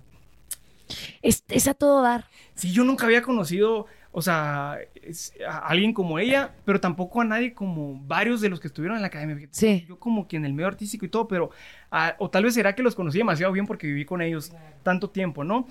Es, 1.22 1.44
es 1.50 1.68
a 1.68 1.74
todo 1.74 2.02
dar. 2.02 2.26
Sí, 2.56 2.72
yo 2.72 2.84
nunca 2.86 3.06
había 3.06 3.22
conocido, 3.22 3.88
o 4.12 4.22
sea, 4.22 4.78
es- 5.02 5.34
a 5.48 5.60
alguien 5.68 5.94
como 5.94 6.18
ella, 6.20 6.54
pero 6.66 6.80
tampoco 6.80 7.20
a 7.22 7.26
nadie 7.26 7.54
como 7.54 8.00
varios 8.08 8.40
de 8.42 8.50
los 8.50 8.60
que 8.62 8.68
estuvieron 8.68 8.96
en 8.98 9.02
la 9.02 9.08
academia. 9.08 9.48
Sí. 9.52 9.86
Yo 9.88 10.00
como 10.00 10.28
que 10.28 10.38
en 10.38 10.46
el 10.46 10.54
medio 10.54 10.68
artístico 10.68 11.06
y 11.06 11.10
todo, 11.10 11.28
pero, 11.28 11.50
ah, 11.92 12.16
o 12.20 12.30
tal 12.30 12.44
vez 12.44 12.54
será 12.54 12.74
que 12.76 12.84
los 12.84 12.96
conocí 12.96 13.18
demasiado 13.18 13.52
bien 13.52 13.66
porque 13.66 13.88
viví 13.88 14.06
con 14.06 14.22
ellos 14.22 14.54
tanto 14.84 15.10
tiempo, 15.10 15.44
¿no? 15.44 15.68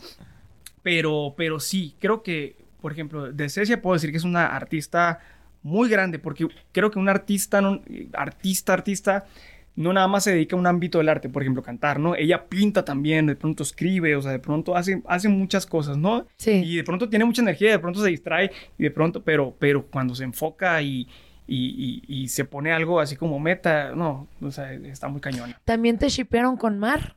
Pero, 0.87 1.35
pero 1.37 1.59
sí, 1.59 1.97
creo 1.99 2.23
que, 2.23 2.55
por 2.81 2.93
ejemplo, 2.93 3.33
de 3.33 3.49
Cecia 3.49 3.83
puedo 3.83 3.95
decir 3.95 4.13
que 4.13 4.19
es 4.19 4.23
una 4.25 4.47
artista 4.47 5.19
muy 5.65 5.89
grande, 5.89 6.21
porque 6.21 6.47
creo 6.71 6.93
que 6.93 7.01
un 7.01 7.09
artista, 7.09 7.61
no- 7.61 7.81
artista, 8.13 8.73
artista, 8.73 9.25
no 9.75 9.93
nada 9.93 10.07
más 10.07 10.23
se 10.23 10.31
dedica 10.31 10.55
a 10.55 10.61
un 10.61 10.67
ámbito 10.69 10.99
del 10.99 11.09
arte, 11.09 11.29
por 11.29 11.43
ejemplo, 11.43 11.61
cantar, 11.61 11.99
¿no? 11.99 12.15
Ella 12.15 12.45
pinta 12.49 12.85
también, 12.85 13.27
de 13.27 13.35
pronto 13.35 13.65
escribe, 13.65 14.15
o 14.15 14.23
sea, 14.23 14.31
de 14.31 14.39
pronto 14.39 14.77
hace, 14.77 15.03
hace 15.09 15.29
muchas 15.29 15.67
cosas, 15.67 15.97
¿no? 15.99 16.29
Sí. 16.37 16.53
Y 16.65 16.77
de 16.77 16.85
pronto 16.85 17.09
tiene 17.09 17.25
mucha 17.25 17.43
energía, 17.43 17.73
de 17.73 17.81
pronto 17.81 18.01
se 18.01 18.09
distrae, 18.11 18.53
y 18.79 18.85
de 18.85 18.91
pronto, 18.93 19.25
pero, 19.25 19.57
pero 19.59 19.87
cuando 19.87 20.15
se 20.15 20.23
enfoca 20.23 20.81
y, 20.83 21.09
y, 21.49 22.03
y- 22.09 22.23
y 22.23 22.29
se 22.29 22.45
pone 22.45 22.71
algo 22.73 23.01
así 23.01 23.17
como 23.17 23.41
meta, 23.41 23.91
no, 23.93 24.29
o 24.41 24.51
sea, 24.53 24.73
está 24.73 25.09
muy 25.09 25.21
cañona. 25.21 25.61
También 25.65 25.99
te 25.99 26.09
shipearon 26.09 26.57
con 26.57 26.79
Mar. 26.79 27.17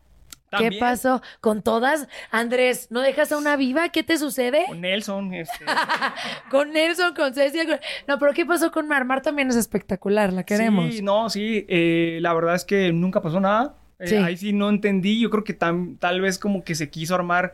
¿Qué 0.58 0.72
pasó? 0.80 1.22
¿Con 1.42 1.62
todas? 1.62 2.08
Andrés, 2.32 2.88
¿no 2.90 3.02
dejas 3.02 3.32
a 3.32 3.38
una 3.38 3.56
viva? 3.56 3.90
¿Qué 3.90 4.04
te 4.04 4.18
sucede? 4.18 4.66
Con 4.68 4.82
Nelson, 4.82 5.34
este, 5.34 5.66
Con 6.50 6.72
Nelson, 6.72 7.14
con 7.14 7.34
Cecia. 7.34 7.66
con- 7.66 7.80
No, 8.08 8.18
pero 8.20 8.34
¿qué 8.34 8.46
pasó 8.46 8.72
con 8.72 8.88
Mar? 8.88 9.06
Mar 9.06 9.22
también 9.22 9.50
es 9.50 9.56
espectacular, 9.56 10.34
la 10.34 10.44
queremos. 10.44 10.94
Sí, 10.96 11.02
no, 11.02 11.30
sí, 11.30 11.66
eh, 11.70 12.20
la 12.22 12.34
verdad 12.34 12.56
es 12.56 12.66
que 12.66 12.92
nunca 12.92 13.22
pasó 13.22 13.40
nada. 13.40 13.76
Eh, 14.00 14.08
Sí. 14.08 14.16
Ahí 14.16 14.38
sí 14.38 14.54
no 14.54 14.70
entendí, 14.70 15.20
yo 15.20 15.30
creo 15.30 15.44
que 15.44 15.58
tam- 15.58 15.98
tal 16.00 16.22
vez 16.22 16.40
como 16.40 16.64
que 16.64 16.74
se 16.74 16.90
quiso 16.90 17.16
armar 17.16 17.54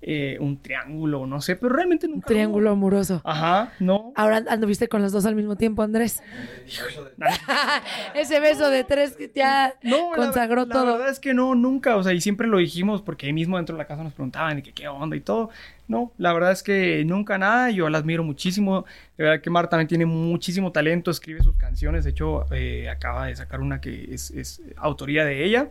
eh, 0.00 0.36
un 0.40 0.62
triángulo, 0.62 1.26
no 1.26 1.40
sé, 1.40 1.56
pero 1.56 1.74
realmente 1.74 2.06
Un 2.06 2.12
nunca. 2.14 2.26
triángulo 2.28 2.70
amoroso. 2.70 3.20
Ajá, 3.24 3.72
no. 3.80 4.12
Ahora 4.14 4.44
anduviste 4.48 4.88
con 4.88 5.02
los 5.02 5.12
dos 5.12 5.26
al 5.26 5.34
mismo 5.34 5.56
tiempo, 5.56 5.82
Andrés. 5.82 6.22
Ese 8.14 8.40
beso 8.40 8.70
de 8.70 8.84
tres 8.84 9.16
que 9.16 9.30
ya 9.34 9.74
No, 9.82 10.10
la- 10.16 10.24
consagró 10.24 10.64
la, 10.66 10.72
todo. 10.72 10.86
verdad 10.86 11.08
es 11.10 11.18
que 11.20 11.34
no, 11.34 11.54
nunca, 11.54 11.96
o 11.96 12.02
sea, 12.02 12.12
y 12.12 12.20
siempre 12.20 12.46
lo 12.46 12.58
dijimos 12.58 13.02
porque 13.02 13.26
ahí 13.26 13.32
mismo 13.32 13.56
dentro 13.56 13.74
de 13.76 13.78
la 13.82 13.86
casa 13.86 14.02
nos 14.02 14.12
preguntaban 14.12 14.56
de 14.56 14.62
que 14.62 14.72
qué 14.72 14.88
onda 14.88 15.16
y 15.16 15.20
todo. 15.20 15.50
No, 15.86 16.12
la 16.18 16.32
verdad 16.34 16.52
es 16.52 16.62
que 16.62 17.02
nunca 17.06 17.38
nada, 17.38 17.70
yo 17.70 17.88
la 17.88 17.98
admiro 17.98 18.22
muchísimo. 18.22 18.84
De 19.16 19.24
verdad 19.24 19.40
que 19.42 19.50
Mar 19.50 19.68
también 19.68 19.88
tiene 19.88 20.04
muchísimo 20.06 20.70
talento, 20.70 21.10
escribe 21.10 21.42
sus 21.42 21.56
canciones, 21.56 22.04
de 22.04 22.10
hecho 22.10 22.44
eh, 22.52 22.88
acaba 22.90 23.26
de 23.26 23.36
sacar 23.36 23.60
una 23.60 23.80
que 23.80 24.12
es, 24.12 24.30
es 24.30 24.60
autoría 24.76 25.24
de 25.24 25.44
ella. 25.44 25.68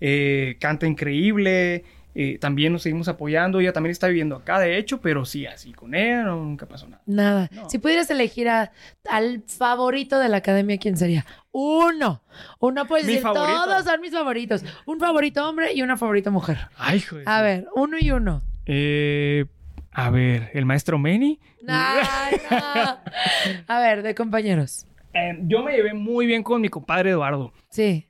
Eh, 0.00 0.56
canta 0.60 0.86
increíble, 0.86 1.84
eh, 2.14 2.38
también 2.38 2.72
nos 2.72 2.82
seguimos 2.82 3.08
apoyando, 3.08 3.60
ella 3.60 3.72
también 3.72 3.90
está 3.90 4.06
viviendo 4.08 4.36
acá, 4.36 4.58
de 4.60 4.78
hecho, 4.78 5.00
pero 5.00 5.24
sí, 5.24 5.46
así 5.46 5.72
con 5.72 5.94
ella 5.94 6.22
no, 6.22 6.36
nunca 6.36 6.66
pasó 6.66 6.86
nada. 6.88 7.02
Nada. 7.06 7.48
No. 7.52 7.68
Si 7.68 7.78
pudieras 7.78 8.08
elegir 8.10 8.48
a- 8.48 8.70
al 9.10 9.42
favorito 9.46 10.18
de 10.18 10.28
la 10.28 10.36
academia, 10.38 10.78
¿quién 10.78 10.96
sería? 10.96 11.26
Uno. 11.52 12.22
Uno 12.60 12.86
puedes 12.86 13.06
decir, 13.06 13.22
favorito. 13.22 13.64
todos 13.64 13.84
son 13.84 14.00
mis 14.00 14.12
favoritos. 14.12 14.64
Un 14.86 14.98
favorito 15.00 15.48
hombre 15.48 15.72
y 15.74 15.82
una 15.82 15.96
favorita 15.96 16.30
mujer. 16.30 16.58
Ay, 16.76 17.00
joder. 17.00 17.28
A 17.28 17.42
ver, 17.42 17.66
uno 17.74 17.96
y 18.00 18.10
uno. 18.10 18.42
Eh, 18.66 19.44
a 19.92 20.10
ver, 20.10 20.50
el 20.54 20.64
maestro 20.66 20.98
Manny. 20.98 21.38
Ay, 21.68 22.36
no. 22.50 22.98
A 23.74 23.80
ver, 23.80 24.02
de 24.02 24.14
compañeros. 24.14 24.86
Eh, 25.12 25.38
yo 25.42 25.62
me 25.62 25.72
llevé 25.72 25.94
muy 25.94 26.26
bien 26.26 26.42
con 26.42 26.60
mi 26.60 26.68
compadre 26.68 27.10
Eduardo. 27.10 27.52
Sí. 27.70 28.06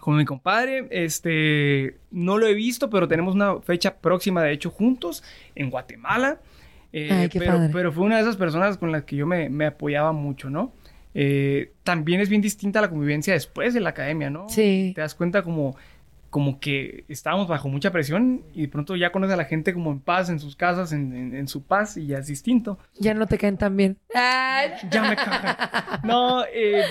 Con 0.00 0.16
mi 0.16 0.24
compadre. 0.24 0.86
Este, 0.90 1.96
no 2.10 2.38
lo 2.38 2.46
he 2.46 2.54
visto, 2.54 2.90
pero 2.90 3.08
tenemos 3.08 3.34
una 3.34 3.60
fecha 3.60 3.96
próxima, 3.96 4.42
de 4.42 4.52
hecho, 4.52 4.70
juntos 4.70 5.22
en 5.54 5.70
Guatemala. 5.70 6.38
Eh, 6.92 7.08
Ay, 7.12 7.28
qué 7.28 7.38
pero, 7.38 7.52
padre. 7.52 7.70
pero 7.72 7.92
fue 7.92 8.04
una 8.04 8.16
de 8.16 8.22
esas 8.22 8.36
personas 8.36 8.78
con 8.78 8.90
las 8.92 9.04
que 9.04 9.16
yo 9.16 9.26
me, 9.26 9.48
me 9.50 9.66
apoyaba 9.66 10.12
mucho, 10.12 10.48
¿no? 10.50 10.72
Eh, 11.14 11.72
también 11.82 12.20
es 12.20 12.28
bien 12.28 12.40
distinta 12.42 12.80
la 12.80 12.88
convivencia 12.90 13.32
después 13.34 13.74
de 13.74 13.80
la 13.80 13.90
academia, 13.90 14.30
¿no? 14.30 14.48
Sí. 14.48 14.92
Te 14.94 15.00
das 15.00 15.14
cuenta 15.14 15.42
como, 15.42 15.76
como 16.30 16.60
que 16.60 17.04
estábamos 17.08 17.48
bajo 17.48 17.68
mucha 17.68 17.90
presión 17.90 18.42
y 18.54 18.62
de 18.62 18.68
pronto 18.68 18.94
ya 18.96 19.10
conoces 19.12 19.34
a 19.34 19.36
la 19.36 19.44
gente 19.46 19.74
como 19.74 19.90
en 19.90 20.00
paz, 20.00 20.28
en 20.30 20.38
sus 20.38 20.54
casas, 20.56 20.92
en, 20.92 21.14
en- 21.16 21.34
en 21.34 21.48
su 21.48 21.62
paz 21.62 21.96
y 21.96 22.06
ya 22.06 22.18
es 22.18 22.26
distinto. 22.26 22.78
Ya 22.98 23.14
no 23.14 23.26
te 23.26 23.36
caen 23.36 23.56
tan 23.58 23.76
bien. 23.76 23.96
Ay. 24.14 24.70
Ya 24.90 25.02
me 25.02 25.16
caga. 25.16 26.00
No, 26.04 26.44
eh, 26.44 26.84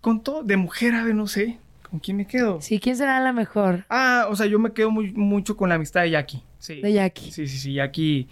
con 0.00 0.22
todo, 0.22 0.42
de 0.42 0.56
mujer, 0.56 0.94
a 0.94 1.02
ver, 1.04 1.14
no 1.14 1.26
sé. 1.26 1.58
¿Con 1.90 1.98
quién 1.98 2.16
me 2.16 2.26
quedo? 2.26 2.60
Sí, 2.60 2.78
¿quién 2.78 2.96
será 2.96 3.20
la 3.20 3.32
mejor? 3.32 3.84
Ah, 3.88 4.26
o 4.30 4.36
sea, 4.36 4.46
yo 4.46 4.58
me 4.58 4.72
quedo 4.72 4.90
muy, 4.90 5.12
mucho 5.12 5.56
con 5.56 5.68
la 5.68 5.74
amistad 5.74 6.02
de 6.02 6.10
Jackie. 6.10 6.42
Sí. 6.58 6.80
De 6.80 6.92
Jackie. 6.92 7.32
Sí, 7.32 7.48
sí, 7.48 7.58
sí. 7.58 7.74
Jackie, 7.74 8.28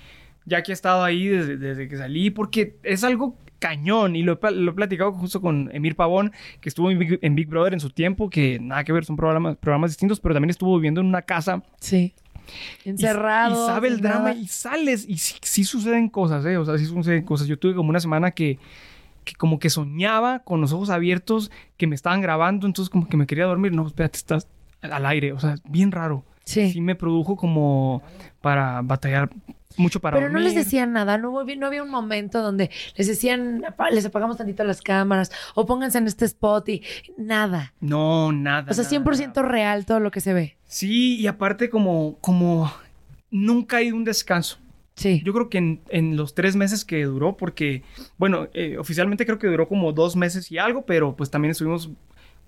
Jackie 0.47 0.73
ha 0.73 0.75
estado 0.75 1.03
ahí 1.03 1.27
desde, 1.27 1.57
desde 1.57 1.89
que 1.89 1.97
salí 1.97 2.31
porque 2.31 2.77
es 2.83 3.03
algo 3.03 3.37
cañón 3.59 4.17
y 4.17 4.23
lo 4.23 4.39
lo 4.41 4.71
he 4.71 4.75
platicado 4.75 5.13
justo 5.13 5.41
con 5.41 5.71
Emir 5.73 5.97
Pavón, 5.97 6.33
que 6.61 6.69
estuvo 6.69 6.91
en 6.91 6.99
Big, 6.99 7.19
en 7.23 7.35
Big 7.35 7.49
Brother 7.49 7.73
en 7.73 7.81
su 7.81 7.91
tiempo, 7.91 8.31
que 8.31 8.59
nada 8.61 8.85
que 8.85 8.93
ver, 8.93 9.05
son 9.05 9.17
programas, 9.17 9.57
programas 9.57 9.91
distintos, 9.91 10.21
pero 10.21 10.35
también 10.35 10.51
estuvo 10.51 10.77
viviendo 10.77 11.01
en 11.01 11.07
una 11.09 11.23
casa 11.23 11.63
Sí. 11.81 12.15
Encerrado. 12.85 13.65
Y, 13.65 13.67
sabe 13.67 13.89
el 13.89 14.01
drama 14.01 14.31
nada. 14.31 14.35
y 14.35 14.47
sales 14.47 15.05
y 15.07 15.19
sí, 15.19 15.35
sí 15.43 15.65
suceden 15.65 16.09
cosas, 16.09 16.47
¿eh? 16.47 16.57
O 16.57 16.65
sea, 16.65 16.79
sí 16.79 16.87
suceden 16.87 17.25
cosas. 17.25 17.47
Yo 17.47 17.59
tuve 17.59 17.75
como 17.75 17.91
una 17.91 18.01
semana 18.01 18.31
que, 18.31 18.59
que 19.29 19.35
como 19.37 19.59
que 19.59 19.69
soñaba 19.71 20.41
con 20.41 20.61
los 20.61 20.73
ojos 20.73 20.91
abiertos 20.91 21.51
que 21.77 21.87
me 21.87 21.95
estaban 21.95 22.21
grabando, 22.21 22.67
entonces 22.67 22.91
como 22.91 23.09
que 23.09 23.17
me 23.17 23.27
quería 23.27 23.45
dormir. 23.45 23.73
No, 23.73 23.87
espérate, 23.87 24.17
estás 24.17 24.49
al 24.81 25.05
aire. 25.07 25.33
O 25.33 25.39
sea, 25.41 25.57
bien 25.69 25.93
raro. 25.93 26.25
Sí. 26.45 26.73
Sí 26.73 26.81
me 26.81 26.95
produjo 26.95 27.37
como 27.37 28.03
para 28.41 28.81
batallar 28.83 29.29
mucho 29.77 30.01
para 30.01 30.17
Pero 30.17 30.31
no 30.31 30.39
les 30.39 30.55
decían 30.55 30.93
nada, 30.93 31.19
no, 31.19 31.31
hubo- 31.31 31.45
no 31.57 31.67
había 31.67 31.83
un 31.83 31.91
momento 31.91 32.41
donde 32.43 32.71
les 32.97 33.07
decían, 33.07 33.63
"Apa- 33.67 33.91
les 33.91 34.07
apagamos 34.07 34.39
tantito 34.39 34.65
las 34.65 34.81
cámaras 34.81 35.31
o 35.55 35.67
pónganse 35.67 35.99
en 35.99 36.07
este 36.07 36.25
spot 36.25 36.69
y 36.71 36.83
nada. 37.19 37.75
No, 37.81 38.33
nada. 38.33 38.71
O 38.71 38.75
sea, 38.75 38.83
nada, 38.83 38.89
100% 38.89 39.43
nada. 39.43 39.53
real 39.53 39.85
todo 39.85 40.01
lo 40.01 40.11
que 40.11 40.21
se 40.21 40.33
ve. 40.33 40.57
Sí, 40.65 41.17
y 41.21 41.27
aparte 41.27 41.69
como, 41.71 42.17
como 42.21 42.73
nunca 43.31 43.77
hay 43.77 43.93
un 43.93 44.05
descanso. 44.05 44.59
Sí. 44.99 45.23
Yo 45.25 45.33
creo 45.33 45.49
que 45.49 45.59
en, 45.59 45.81
en 45.89 46.17
los 46.17 46.35
tres 46.35 46.57
meses 46.57 46.85
que 46.85 47.05
duró, 47.05 47.37
porque, 47.37 47.83
bueno, 48.19 48.49
eh, 48.53 48.77
oficialmente 48.79 49.25
creo 49.25 49.39
que 49.39 49.47
duró 49.47 49.69
como 49.69 49.93
dos 49.93 50.17
meses 50.17 50.51
y 50.51 50.59
algo, 50.59 50.85
pero 50.85 51.15
pues 51.17 51.31
también 51.31 51.53
estuvimos 51.53 51.91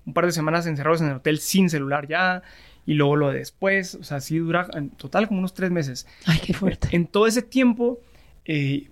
un 0.05 0.13
par 0.13 0.25
de 0.25 0.33
semanas 0.33 0.67
encerrados 0.67 0.99
en 1.01 1.07
el 1.07 1.15
hotel 1.15 1.39
sin 1.39 1.69
celular 1.69 2.07
ya, 2.07 2.43
y 2.85 2.95
luego 2.95 3.15
lo 3.15 3.29
de 3.29 3.39
después, 3.39 3.95
o 3.95 4.03
sea, 4.03 4.19
sí 4.19 4.37
dura 4.37 4.67
en 4.73 4.89
total 4.89 5.27
como 5.27 5.39
unos 5.39 5.53
tres 5.53 5.71
meses. 5.71 6.07
Ay, 6.25 6.39
qué 6.45 6.53
fuerte. 6.53 6.89
En 6.91 7.07
todo 7.07 7.25
ese 7.25 7.41
tiempo, 7.41 7.99
eh, 8.45 8.89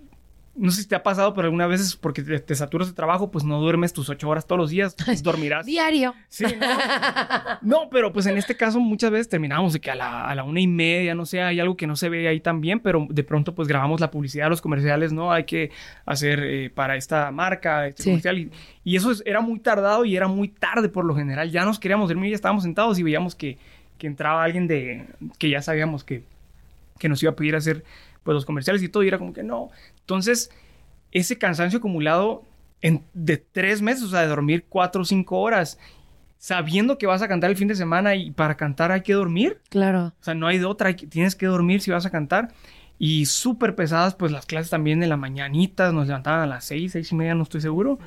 no 0.60 0.70
sé 0.72 0.82
si 0.84 0.88
te 0.88 0.96
ha 0.96 1.02
pasado, 1.04 1.34
pero 1.34 1.46
algunas 1.46 1.70
veces 1.70 1.96
porque 1.96 2.22
te, 2.22 2.40
te 2.40 2.54
saturas 2.56 2.88
de 2.90 2.94
trabajo, 2.94 3.32
pues 3.32 3.44
no 3.46 3.60
duermes 3.60 3.94
tus 3.94 4.10
ocho 4.10 4.30
horas 4.30 4.46
todos 4.46 4.60
los 4.60 4.70
días, 4.70 4.96
pues, 5.06 5.24
dormirás. 5.24 5.66
Diario. 5.66 6.14
Sí, 6.28 6.44
¿no? 6.44 6.68
No, 7.62 7.90
pero 7.90 8.12
pues 8.14 8.26
en 8.26 8.38
este 8.38 8.56
caso 8.56 8.80
muchas 8.80 9.12
veces 9.12 9.30
terminamos 9.30 9.74
de 9.74 9.80
que 9.80 9.92
a 9.92 9.96
la, 9.96 10.26
a 10.28 10.36
la 10.36 10.44
una 10.44 10.60
y 10.60 10.68
media, 10.68 11.16
no 11.16 11.26
sé, 11.26 11.42
hay 11.42 11.60
algo 11.60 11.76
que 11.78 11.88
no 11.88 11.96
se 11.96 12.10
ve 12.10 12.28
ahí 12.28 12.40
también, 12.40 12.80
pero 12.80 13.08
de 13.10 13.24
pronto 13.24 13.54
pues 13.56 13.68
grabamos 13.68 14.00
la 14.00 14.12
publicidad, 14.12 14.50
los 14.50 14.62
comerciales, 14.62 15.12
¿no? 15.14 15.32
Hay 15.32 15.44
que 15.46 15.72
hacer 16.06 16.40
eh, 16.44 16.70
para 16.70 16.96
esta 16.96 17.32
marca, 17.32 17.88
este 17.88 18.04
Sí. 18.04 18.10
comercial. 18.10 18.38
Y, 18.38 18.52
y 18.84 18.96
eso 18.96 19.12
es- 19.12 19.24
era 19.26 19.42
muy 19.42 19.60
tardado 19.60 20.06
y 20.06 20.16
era 20.16 20.28
muy 20.28 20.48
tarde 20.50 20.90
por 20.90 21.06
lo 21.06 21.16
general. 21.16 21.52
Ya 21.52 21.66
nos 21.66 21.80
queríamos 21.80 22.10
dormir, 22.10 22.30
ya 22.32 22.36
estábamos 22.36 22.64
sentados 22.64 22.98
y 23.00 23.04
veíamos 23.04 23.36
que, 23.36 23.58
que 23.98 24.08
entraba 24.08 24.44
alguien 24.44 24.68
de 24.68 25.06
que 25.38 25.50
ya 25.50 25.62
sabíamos 25.62 26.04
que, 26.04 26.24
que 26.98 27.10
nos 27.10 27.22
iba 27.24 27.32
a 27.32 27.36
pedir 27.36 27.56
hacer 27.56 27.84
pues 28.24 28.34
los 28.36 28.46
comerciales 28.46 28.82
y 28.84 28.90
todo, 28.90 29.04
y 29.04 29.08
era 29.08 29.18
como 29.18 29.34
que 29.34 29.44
no. 29.44 29.70
Entonces, 30.02 30.50
ese 31.12 31.38
cansancio 31.38 31.80
acumulado 31.80 32.44
en, 32.82 33.04
de 33.14 33.38
tres 33.38 33.82
meses, 33.82 34.04
o 34.04 34.10
sea, 34.10 34.22
de 34.22 34.28
dormir 34.28 34.66
cuatro 34.70 35.02
o 35.02 35.06
cinco 35.06 35.40
horas, 35.40 35.78
sabiendo 36.38 36.98
que 36.98 37.08
vas 37.08 37.22
a 37.22 37.28
cantar 37.28 37.50
el 37.50 37.58
fin 37.58 37.68
de 37.68 37.76
semana 37.76 38.16
y 38.16 38.32
para 38.32 38.56
cantar 38.56 38.92
hay 38.92 39.02
que 39.02 39.14
dormir, 39.14 39.60
Claro. 39.70 40.14
o 40.20 40.24
sea, 40.24 40.34
no 40.36 40.48
hay 40.48 40.58
de 40.58 40.66
otra, 40.66 40.88
hay 40.90 40.96
que- 40.96 41.08
tienes 41.08 41.36
que 41.36 41.46
dormir 41.48 41.82
si 41.82 41.92
vas 41.92 42.06
a 42.06 42.10
cantar. 42.12 42.54
Y 42.98 43.26
súper 43.28 43.76
pesadas, 43.76 44.16
pues 44.16 44.32
las 44.32 44.46
clases 44.46 44.70
también 44.70 45.02
en 45.04 45.10
la 45.10 45.16
mañanita, 45.18 45.92
nos 45.94 46.08
levantaban 46.08 46.42
a 46.42 46.48
las 46.48 46.66
seis, 46.66 46.92
seis 46.94 47.12
y 47.12 47.16
media, 47.16 47.34
no 47.36 47.44
estoy 47.44 47.62
seguro. 47.62 47.98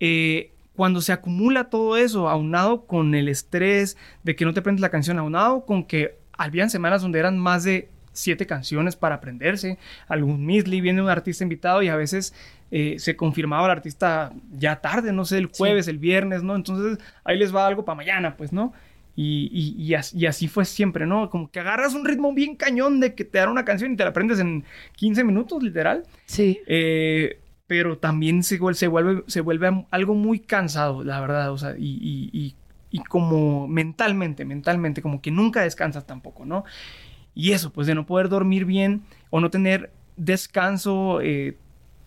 Eh, 0.00 0.52
cuando 0.74 1.00
se 1.02 1.12
acumula 1.12 1.68
todo 1.70 1.96
eso, 1.98 2.28
aunado 2.30 2.86
con 2.86 3.14
el 3.14 3.28
estrés 3.28 3.96
de 4.22 4.34
que 4.34 4.44
no 4.46 4.54
te 4.54 4.60
aprendes 4.60 4.80
la 4.80 4.88
canción, 4.90 5.18
aunado 5.18 5.66
con 5.66 5.84
que 5.84 6.16
habían 6.36 6.70
semanas 6.70 7.02
donde 7.02 7.18
eran 7.18 7.38
más 7.38 7.64
de 7.64 7.90
siete 8.12 8.46
canciones 8.46 8.96
para 8.96 9.16
aprenderse, 9.16 9.78
algún 10.08 10.44
misli, 10.46 10.80
viene 10.80 11.02
un 11.02 11.08
artista 11.08 11.44
invitado 11.44 11.82
y 11.82 11.88
a 11.88 11.96
veces 11.96 12.34
eh, 12.70 12.96
se 12.98 13.16
confirmaba 13.16 13.66
el 13.66 13.70
artista 13.72 14.32
ya 14.52 14.80
tarde, 14.80 15.12
no 15.12 15.24
sé, 15.24 15.38
el 15.38 15.46
jueves, 15.46 15.88
el 15.88 15.98
viernes, 15.98 16.42
¿no? 16.42 16.54
Entonces 16.56 16.98
ahí 17.24 17.38
les 17.38 17.54
va 17.54 17.66
algo 17.66 17.84
para 17.84 17.96
mañana, 17.96 18.36
pues, 18.36 18.52
¿no? 18.52 18.72
Y, 19.14 19.50
y- 19.52 19.82
y 19.82 19.94
as- 19.94 20.14
y 20.14 20.24
así 20.26 20.48
fue 20.48 20.64
siempre, 20.64 21.04
¿no? 21.06 21.28
Como 21.28 21.50
que 21.50 21.60
agarras 21.60 21.92
un 21.94 22.06
ritmo 22.06 22.32
bien 22.32 22.56
cañón 22.56 22.98
de 22.98 23.14
que 23.14 23.24
te 23.26 23.38
dan 23.38 23.50
una 23.50 23.64
canción 23.64 23.92
y 23.92 23.96
te 23.96 24.04
la 24.04 24.10
aprendes 24.10 24.38
en 24.40 24.64
15 24.96 25.22
minutos, 25.22 25.62
literal. 25.62 26.04
Sí. 26.24 26.60
Eh, 26.66 27.38
pero 27.66 27.98
también 27.98 28.42
se, 28.42 28.58
se 28.74 28.88
vuelve, 28.88 29.22
se 29.26 29.40
vuelve 29.42 29.84
algo 29.90 30.14
muy 30.14 30.40
cansado, 30.40 31.04
la 31.04 31.20
verdad. 31.20 31.52
O 31.52 31.58
sea, 31.58 31.74
y- 31.78 32.30
y 32.94 32.98
como 33.08 33.66
mentalmente, 33.68 34.44
mentalmente, 34.44 35.00
como 35.00 35.22
que 35.22 35.30
nunca 35.30 35.62
descansas 35.62 36.06
tampoco, 36.06 36.44
¿no? 36.44 36.64
Y 37.34 37.52
eso, 37.52 37.70
pues 37.72 37.86
de 37.86 37.94
no 37.94 38.04
poder 38.06 38.28
dormir 38.28 38.64
bien 38.64 39.02
o 39.30 39.40
no 39.40 39.50
tener 39.50 39.90
descanso 40.16 41.20
eh, 41.22 41.56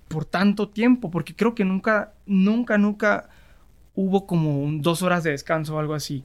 por 0.08 0.26
tanto 0.26 0.70
tiempo, 0.70 1.10
porque 1.10 1.36
creo 1.36 1.56
que 1.56 1.66
nunca, 1.66 2.14
nunca, 2.26 2.78
nunca 2.78 3.30
hubo 3.96 4.28
como 4.28 4.62
un 4.62 4.82
dos 4.82 5.02
horas 5.02 5.24
de 5.24 5.32
descanso 5.32 5.76
o 5.76 5.80
algo 5.80 5.94
así. 5.96 6.24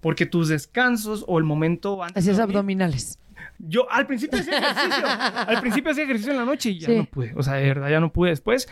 Porque 0.00 0.26
tus 0.26 0.48
descansos 0.48 1.24
o 1.26 1.38
el 1.38 1.44
momento 1.44 2.02
antes 2.02 2.22
Hacías 2.22 2.38
abdominales. 2.38 3.18
yo 3.58 3.90
al 3.90 4.06
principio 4.06 4.38
hacía 4.38 4.58
ejercicio. 4.58 5.04
al 5.48 5.60
principio 5.60 5.90
hacía 5.92 6.04
ejercicio 6.04 6.32
en 6.32 6.38
la 6.38 6.44
noche 6.44 6.70
y 6.70 6.78
ya 6.78 6.86
Sí. 6.88 6.96
no 6.96 7.04
pude. 7.06 7.32
O 7.36 7.42
sea, 7.42 7.54
de 7.54 7.66
verdad 7.66 7.88
ya 7.88 8.00
no 8.00 8.12
pude 8.12 8.30
después. 8.30 8.68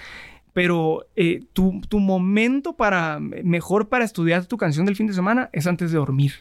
Pero 0.52 1.06
eh, 1.16 1.42
tu, 1.52 1.80
tu 1.88 1.98
momento 1.98 2.74
para 2.76 3.18
mejor 3.18 3.88
para 3.88 4.04
estudiar 4.04 4.44
tu 4.46 4.56
canción 4.56 4.86
del 4.86 4.94
fin 4.94 5.06
de 5.08 5.12
semana 5.14 5.48
es 5.52 5.66
antes 5.66 5.90
de 5.90 5.98
dormir. 5.98 6.34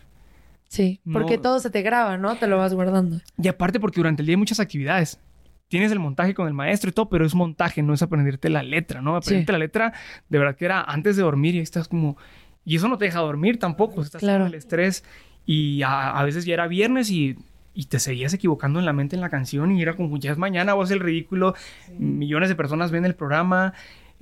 Sí. 0.73 0.99
Porque 1.11 1.35
No. 1.35 1.41
todo 1.43 1.59
se 1.59 1.69
te 1.69 1.83
graba, 1.83 2.17
¿no? 2.17 2.35
Te 2.35 2.47
lo 2.47 2.57
vas 2.57 2.73
guardando. 2.73 3.21
Y 3.37 3.47
aparte 3.47 3.79
porque 3.79 3.99
durante 3.99 4.23
el 4.23 4.25
día 4.25 4.33
hay 4.33 4.37
muchas 4.37 4.59
actividades. 4.59 5.19
Tienes 5.67 5.91
el 5.91 5.99
montaje 5.99 6.33
con 6.33 6.47
el 6.47 6.53
maestro 6.55 6.89
y 6.89 6.93
todo, 6.93 7.09
pero 7.09 7.25
es 7.27 7.35
montaje, 7.35 7.83
no 7.83 7.93
es 7.93 8.01
aprenderte 8.01 8.49
la 8.49 8.63
letra, 8.63 8.99
¿no? 8.99 9.15
Aprenderte 9.15 9.51
Sí. 9.51 9.53
la 9.53 9.59
letra 9.59 9.93
de 10.29 10.37
verdad 10.39 10.55
que 10.55 10.65
era 10.65 10.81
antes 10.81 11.15
de 11.15 11.21
dormir 11.21 11.53
y 11.53 11.57
ahí 11.59 11.63
estás 11.63 11.87
como... 11.87 12.17
Y 12.65 12.75
eso 12.75 12.87
no 12.87 12.97
te 12.97 13.05
deja 13.05 13.19
dormir 13.19 13.59
tampoco, 13.59 14.01
estás 14.01 14.19
Claro. 14.21 14.45
con 14.45 14.47
el 14.53 14.55
estrés 14.57 15.03
y 15.45 15.83
a, 15.83 16.09
a 16.17 16.23
veces 16.23 16.43
ya 16.45 16.55
era 16.55 16.65
viernes 16.67 17.11
y, 17.11 17.35
y 17.75 17.85
te 17.85 17.99
seguías 17.99 18.33
equivocando 18.33 18.79
en 18.79 18.85
la 18.85 18.93
mente 18.93 19.15
en 19.15 19.21
la 19.21 19.29
canción 19.29 19.71
y 19.77 19.81
era 19.83 19.95
como 19.95 20.17
ya 20.17 20.31
es 20.31 20.37
mañana, 20.39 20.73
vos 20.73 20.89
el 20.89 21.01
ridículo, 21.01 21.53
millones 21.99 22.49
de 22.49 22.55
personas 22.55 22.89
ven 22.89 23.05
el 23.05 23.13
programa, 23.15 23.73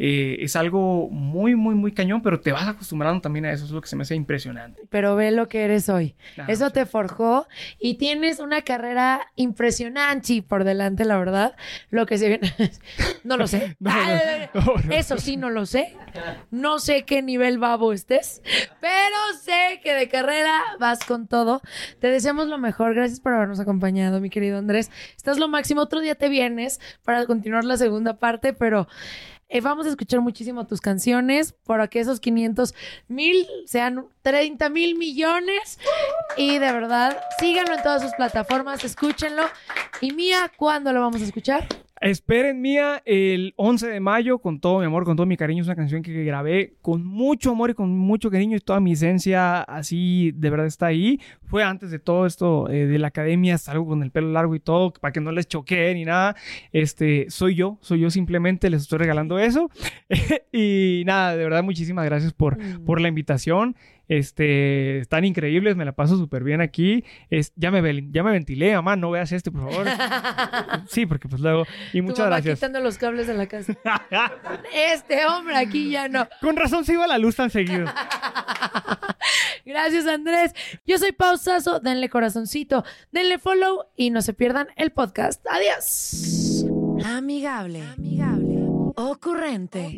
eh, 0.04 0.44
es 0.44 0.56
algo 0.56 1.10
muy, 1.12 1.56
muy, 1.56 1.76
muy 1.76 1.92
cañón, 1.92 2.24
pero 2.24 2.40
te 2.40 2.52
vas 2.52 2.68
acostumbrando 2.68 3.22
también 3.22 3.46
a 3.46 3.52
eso, 3.52 3.66
es 3.66 3.70
lo 3.72 3.82
que 3.82 3.88
se 3.88 3.96
me 3.96 4.02
hace 4.02 4.16
impresionante. 4.16 4.82
Pero 4.90 5.16
ve 5.16 5.30
lo 5.30 5.48
que 5.48 5.64
eres 5.64 5.90
hoy. 5.90 6.16
Ah, 6.40 6.46
Eso 6.48 6.66
sí. 6.66 6.74
te 6.74 6.88
forjó 6.88 7.48
y 7.78 7.96
tienes 7.96 8.40
una 8.40 8.64
carrera 8.64 9.22
impresionante 9.36 10.42
por 10.42 10.64
delante, 10.64 11.06
la 11.06 11.20
verdad. 11.20 11.56
Lo 11.92 12.08
que 12.08 12.18
se 12.18 12.30
viene. 12.30 12.52
no 13.24 13.38
lo 13.38 13.46
sé. 13.46 13.78
No, 13.82 13.92
no, 13.92 14.76
no. 14.86 14.92
Eso 14.92 15.18
sí, 15.18 15.38
no 15.38 15.52
lo 15.52 15.68
sé. 15.68 15.96
No 16.50 16.80
sé 16.80 17.04
qué 17.04 17.22
nivel 17.22 17.60
babo 17.60 17.94
estés, 17.94 18.42
pero 18.80 19.16
sé 19.40 19.82
que 19.84 19.94
de 19.94 20.08
carrera 20.08 20.60
vas 20.80 21.04
con 21.06 21.28
todo. 21.28 21.62
Te 22.00 22.08
deseamos 22.08 22.48
lo 22.48 22.58
mejor. 22.58 22.96
Gracias 22.96 23.20
por 23.20 23.34
habernos 23.34 23.60
acompañado, 23.60 24.20
mi 24.20 24.32
querido 24.32 24.58
Andrés. 24.58 24.90
Estás 25.16 25.38
lo 25.38 25.48
máximo. 25.48 25.82
Otro 25.82 26.00
día 26.00 26.16
te 26.16 26.28
vienes 26.30 26.80
para 27.04 27.26
continuar 27.28 27.66
la 27.66 27.78
segunda 27.78 28.18
parte, 28.18 28.54
pero 28.54 28.88
eh, 29.54 29.60
vamos 29.60 29.86
a 29.86 29.90
escuchar 29.90 30.22
muchísimo 30.22 30.66
tus 30.66 30.80
canciones 30.80 31.54
para 31.66 31.90
que 31.90 32.00
esos 32.00 32.22
500 32.22 32.74
mil 33.10 33.46
sean 33.66 34.06
30 34.22 34.70
mil 34.70 34.98
millones. 34.98 35.78
Y 36.38 36.58
de 36.58 36.72
verdad, 36.72 37.22
síganlo 37.40 37.76
en 37.76 37.84
todas 37.84 38.02
sus 38.02 38.14
plataformas, 38.14 38.84
escúchenlo. 38.86 39.44
Y 40.00 40.14
Mía, 40.14 40.50
¿cuándo 40.56 40.94
lo 40.94 41.02
vamos 41.02 41.22
a 41.22 41.26
escuchar? 41.26 41.68
Esperen 42.02 42.62
Mía 42.62 43.04
el 43.06 43.54
11 43.58 43.88
de 43.88 44.00
mayo 44.00 44.40
con 44.40 44.60
todo 44.60 44.80
mi 44.80 44.86
amor, 44.86 45.04
con 45.06 45.16
todo 45.16 45.28
mi 45.28 45.38
cariño. 45.38 45.62
Es 45.62 45.68
una 45.68 45.76
canción 45.76 46.02
que 46.02 46.24
grabé 46.24 46.74
con 46.82 47.06
mucho 47.06 47.52
amor 47.52 47.70
y 47.70 47.74
con 47.76 47.96
mucho 47.96 48.32
cariño 48.32 48.58
y 48.58 48.60
toda 48.60 48.80
mi 48.80 48.94
esencia 48.94 49.62
así 49.62 50.32
de 50.36 50.50
verdad 50.50 50.66
está 50.66 50.88
ahí. 50.88 51.20
Fue 51.44 51.64
antes 51.64 51.92
de 51.92 52.00
todo 52.00 52.26
esto 52.26 52.68
eh, 52.72 52.88
de 52.88 52.98
la 52.98 53.10
academia, 53.10 53.60
salgo 53.60 53.86
con 53.86 54.02
el 54.02 54.10
pelo 54.10 54.32
largo 54.32 54.56
y 54.56 54.60
todo 54.60 54.92
para 54.94 55.12
que 55.12 55.22
no 55.22 55.32
les 55.32 55.48
choquee 55.48 55.94
ni 55.94 56.04
nada. 56.04 56.36
Este, 56.72 57.28
soy 57.30 57.54
yo, 57.54 57.78
soy 57.82 58.00
yo 58.00 58.10
simplemente, 58.10 58.72
les 58.72 58.82
estoy 58.82 58.98
regalando 58.98 59.38
eso. 59.38 59.70
y 60.52 61.04
nada, 61.06 61.36
de 61.36 61.44
verdad 61.44 61.64
muchísimas 61.64 62.06
gracias 62.06 62.34
por, 62.34 62.58
Mm. 62.58 62.84
por 62.84 63.00
la 63.00 63.10
invitación. 63.10 63.76
Este, 64.12 64.98
están 64.98 65.24
increíbles, 65.24 65.78
me 65.78 65.86
la 65.86 65.94
paso 65.94 66.18
súper 66.18 66.44
bien 66.44 66.60
aquí. 66.60 67.06
Es, 67.30 67.54
ya, 67.56 67.72
me, 67.72 67.82
ya 68.12 68.24
me 68.24 68.32
ventilé, 68.32 68.74
mamá, 68.74 68.98
no 68.98 69.10
veas 69.10 69.32
este, 69.32 69.52
por 69.52 69.72
favor. 69.72 69.88
sí, 70.90 71.06
porque 71.06 71.30
pues 71.30 71.42
luego... 71.42 71.66
Y 71.94 72.00
Tu 72.00 72.04
muchas 72.04 72.20
mamá 72.20 72.30
gracias. 72.32 72.60
quitando 72.60 72.82
los 72.82 72.98
cables 72.98 73.28
de 73.28 73.36
la 73.36 73.48
casa. 73.48 73.74
Este 74.94 75.26
hombre 75.26 75.56
aquí 75.56 75.92
ya 75.92 76.10
no. 76.10 76.28
Con 76.42 76.58
razón 76.58 76.84
se 76.84 76.92
iba 76.92 77.08
la 77.08 77.18
luz 77.20 77.38
tan 77.38 77.50
seguido. 77.50 77.86
Gracias, 79.66 80.06
Andrés. 80.08 80.54
Yo 80.86 80.98
soy 80.98 81.14
Pausazo. 81.14 81.80
Denle 81.80 82.10
corazoncito, 82.10 82.84
denle 83.14 83.40
follow 83.40 83.86
y 83.96 84.10
no 84.10 84.22
se 84.22 84.34
pierdan 84.34 84.68
el 84.76 84.92
podcast. 84.92 85.42
Adiós. 85.50 86.66
Amigable. 87.06 87.82
Amigable. 87.96 88.58
Ocurrente. 88.98 89.98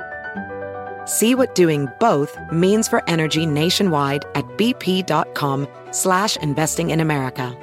See 1.11 1.35
what 1.35 1.55
doing 1.55 1.89
both 1.99 2.37
means 2.53 2.87
for 2.87 3.03
energy 3.09 3.45
nationwide 3.45 4.23
at 4.33 4.45
bp.com 4.57 5.67
slash 5.91 6.37
investing 6.37 6.91
in 6.91 7.01
America. 7.01 7.57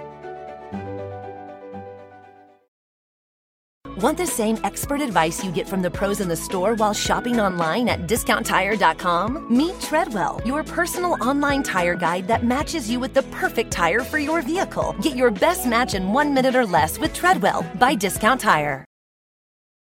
Want 3.96 4.18
the 4.18 4.26
same 4.26 4.58
expert 4.64 5.00
advice 5.00 5.42
you 5.42 5.50
get 5.50 5.66
from 5.66 5.80
the 5.82 5.90
pros 5.90 6.20
in 6.20 6.28
the 6.28 6.36
store 6.36 6.74
while 6.74 6.92
shopping 6.92 7.40
online 7.40 7.88
at 7.88 8.06
discounttire.com? 8.06 9.46
Meet 9.48 9.80
Treadwell, 9.80 10.42
your 10.44 10.62
personal 10.62 11.16
online 11.20 11.62
tire 11.62 11.96
guide 11.96 12.28
that 12.28 12.44
matches 12.44 12.90
you 12.90 13.00
with 13.00 13.14
the 13.14 13.24
perfect 13.40 13.72
tire 13.72 14.00
for 14.00 14.18
your 14.18 14.42
vehicle. 14.42 14.94
Get 15.00 15.16
your 15.16 15.30
best 15.30 15.66
match 15.66 15.94
in 15.94 16.12
one 16.12 16.34
minute 16.34 16.54
or 16.54 16.66
less 16.66 16.98
with 16.98 17.14
Treadwell 17.14 17.66
by 17.76 17.94
Discount 17.94 18.40
Tire. 18.42 18.84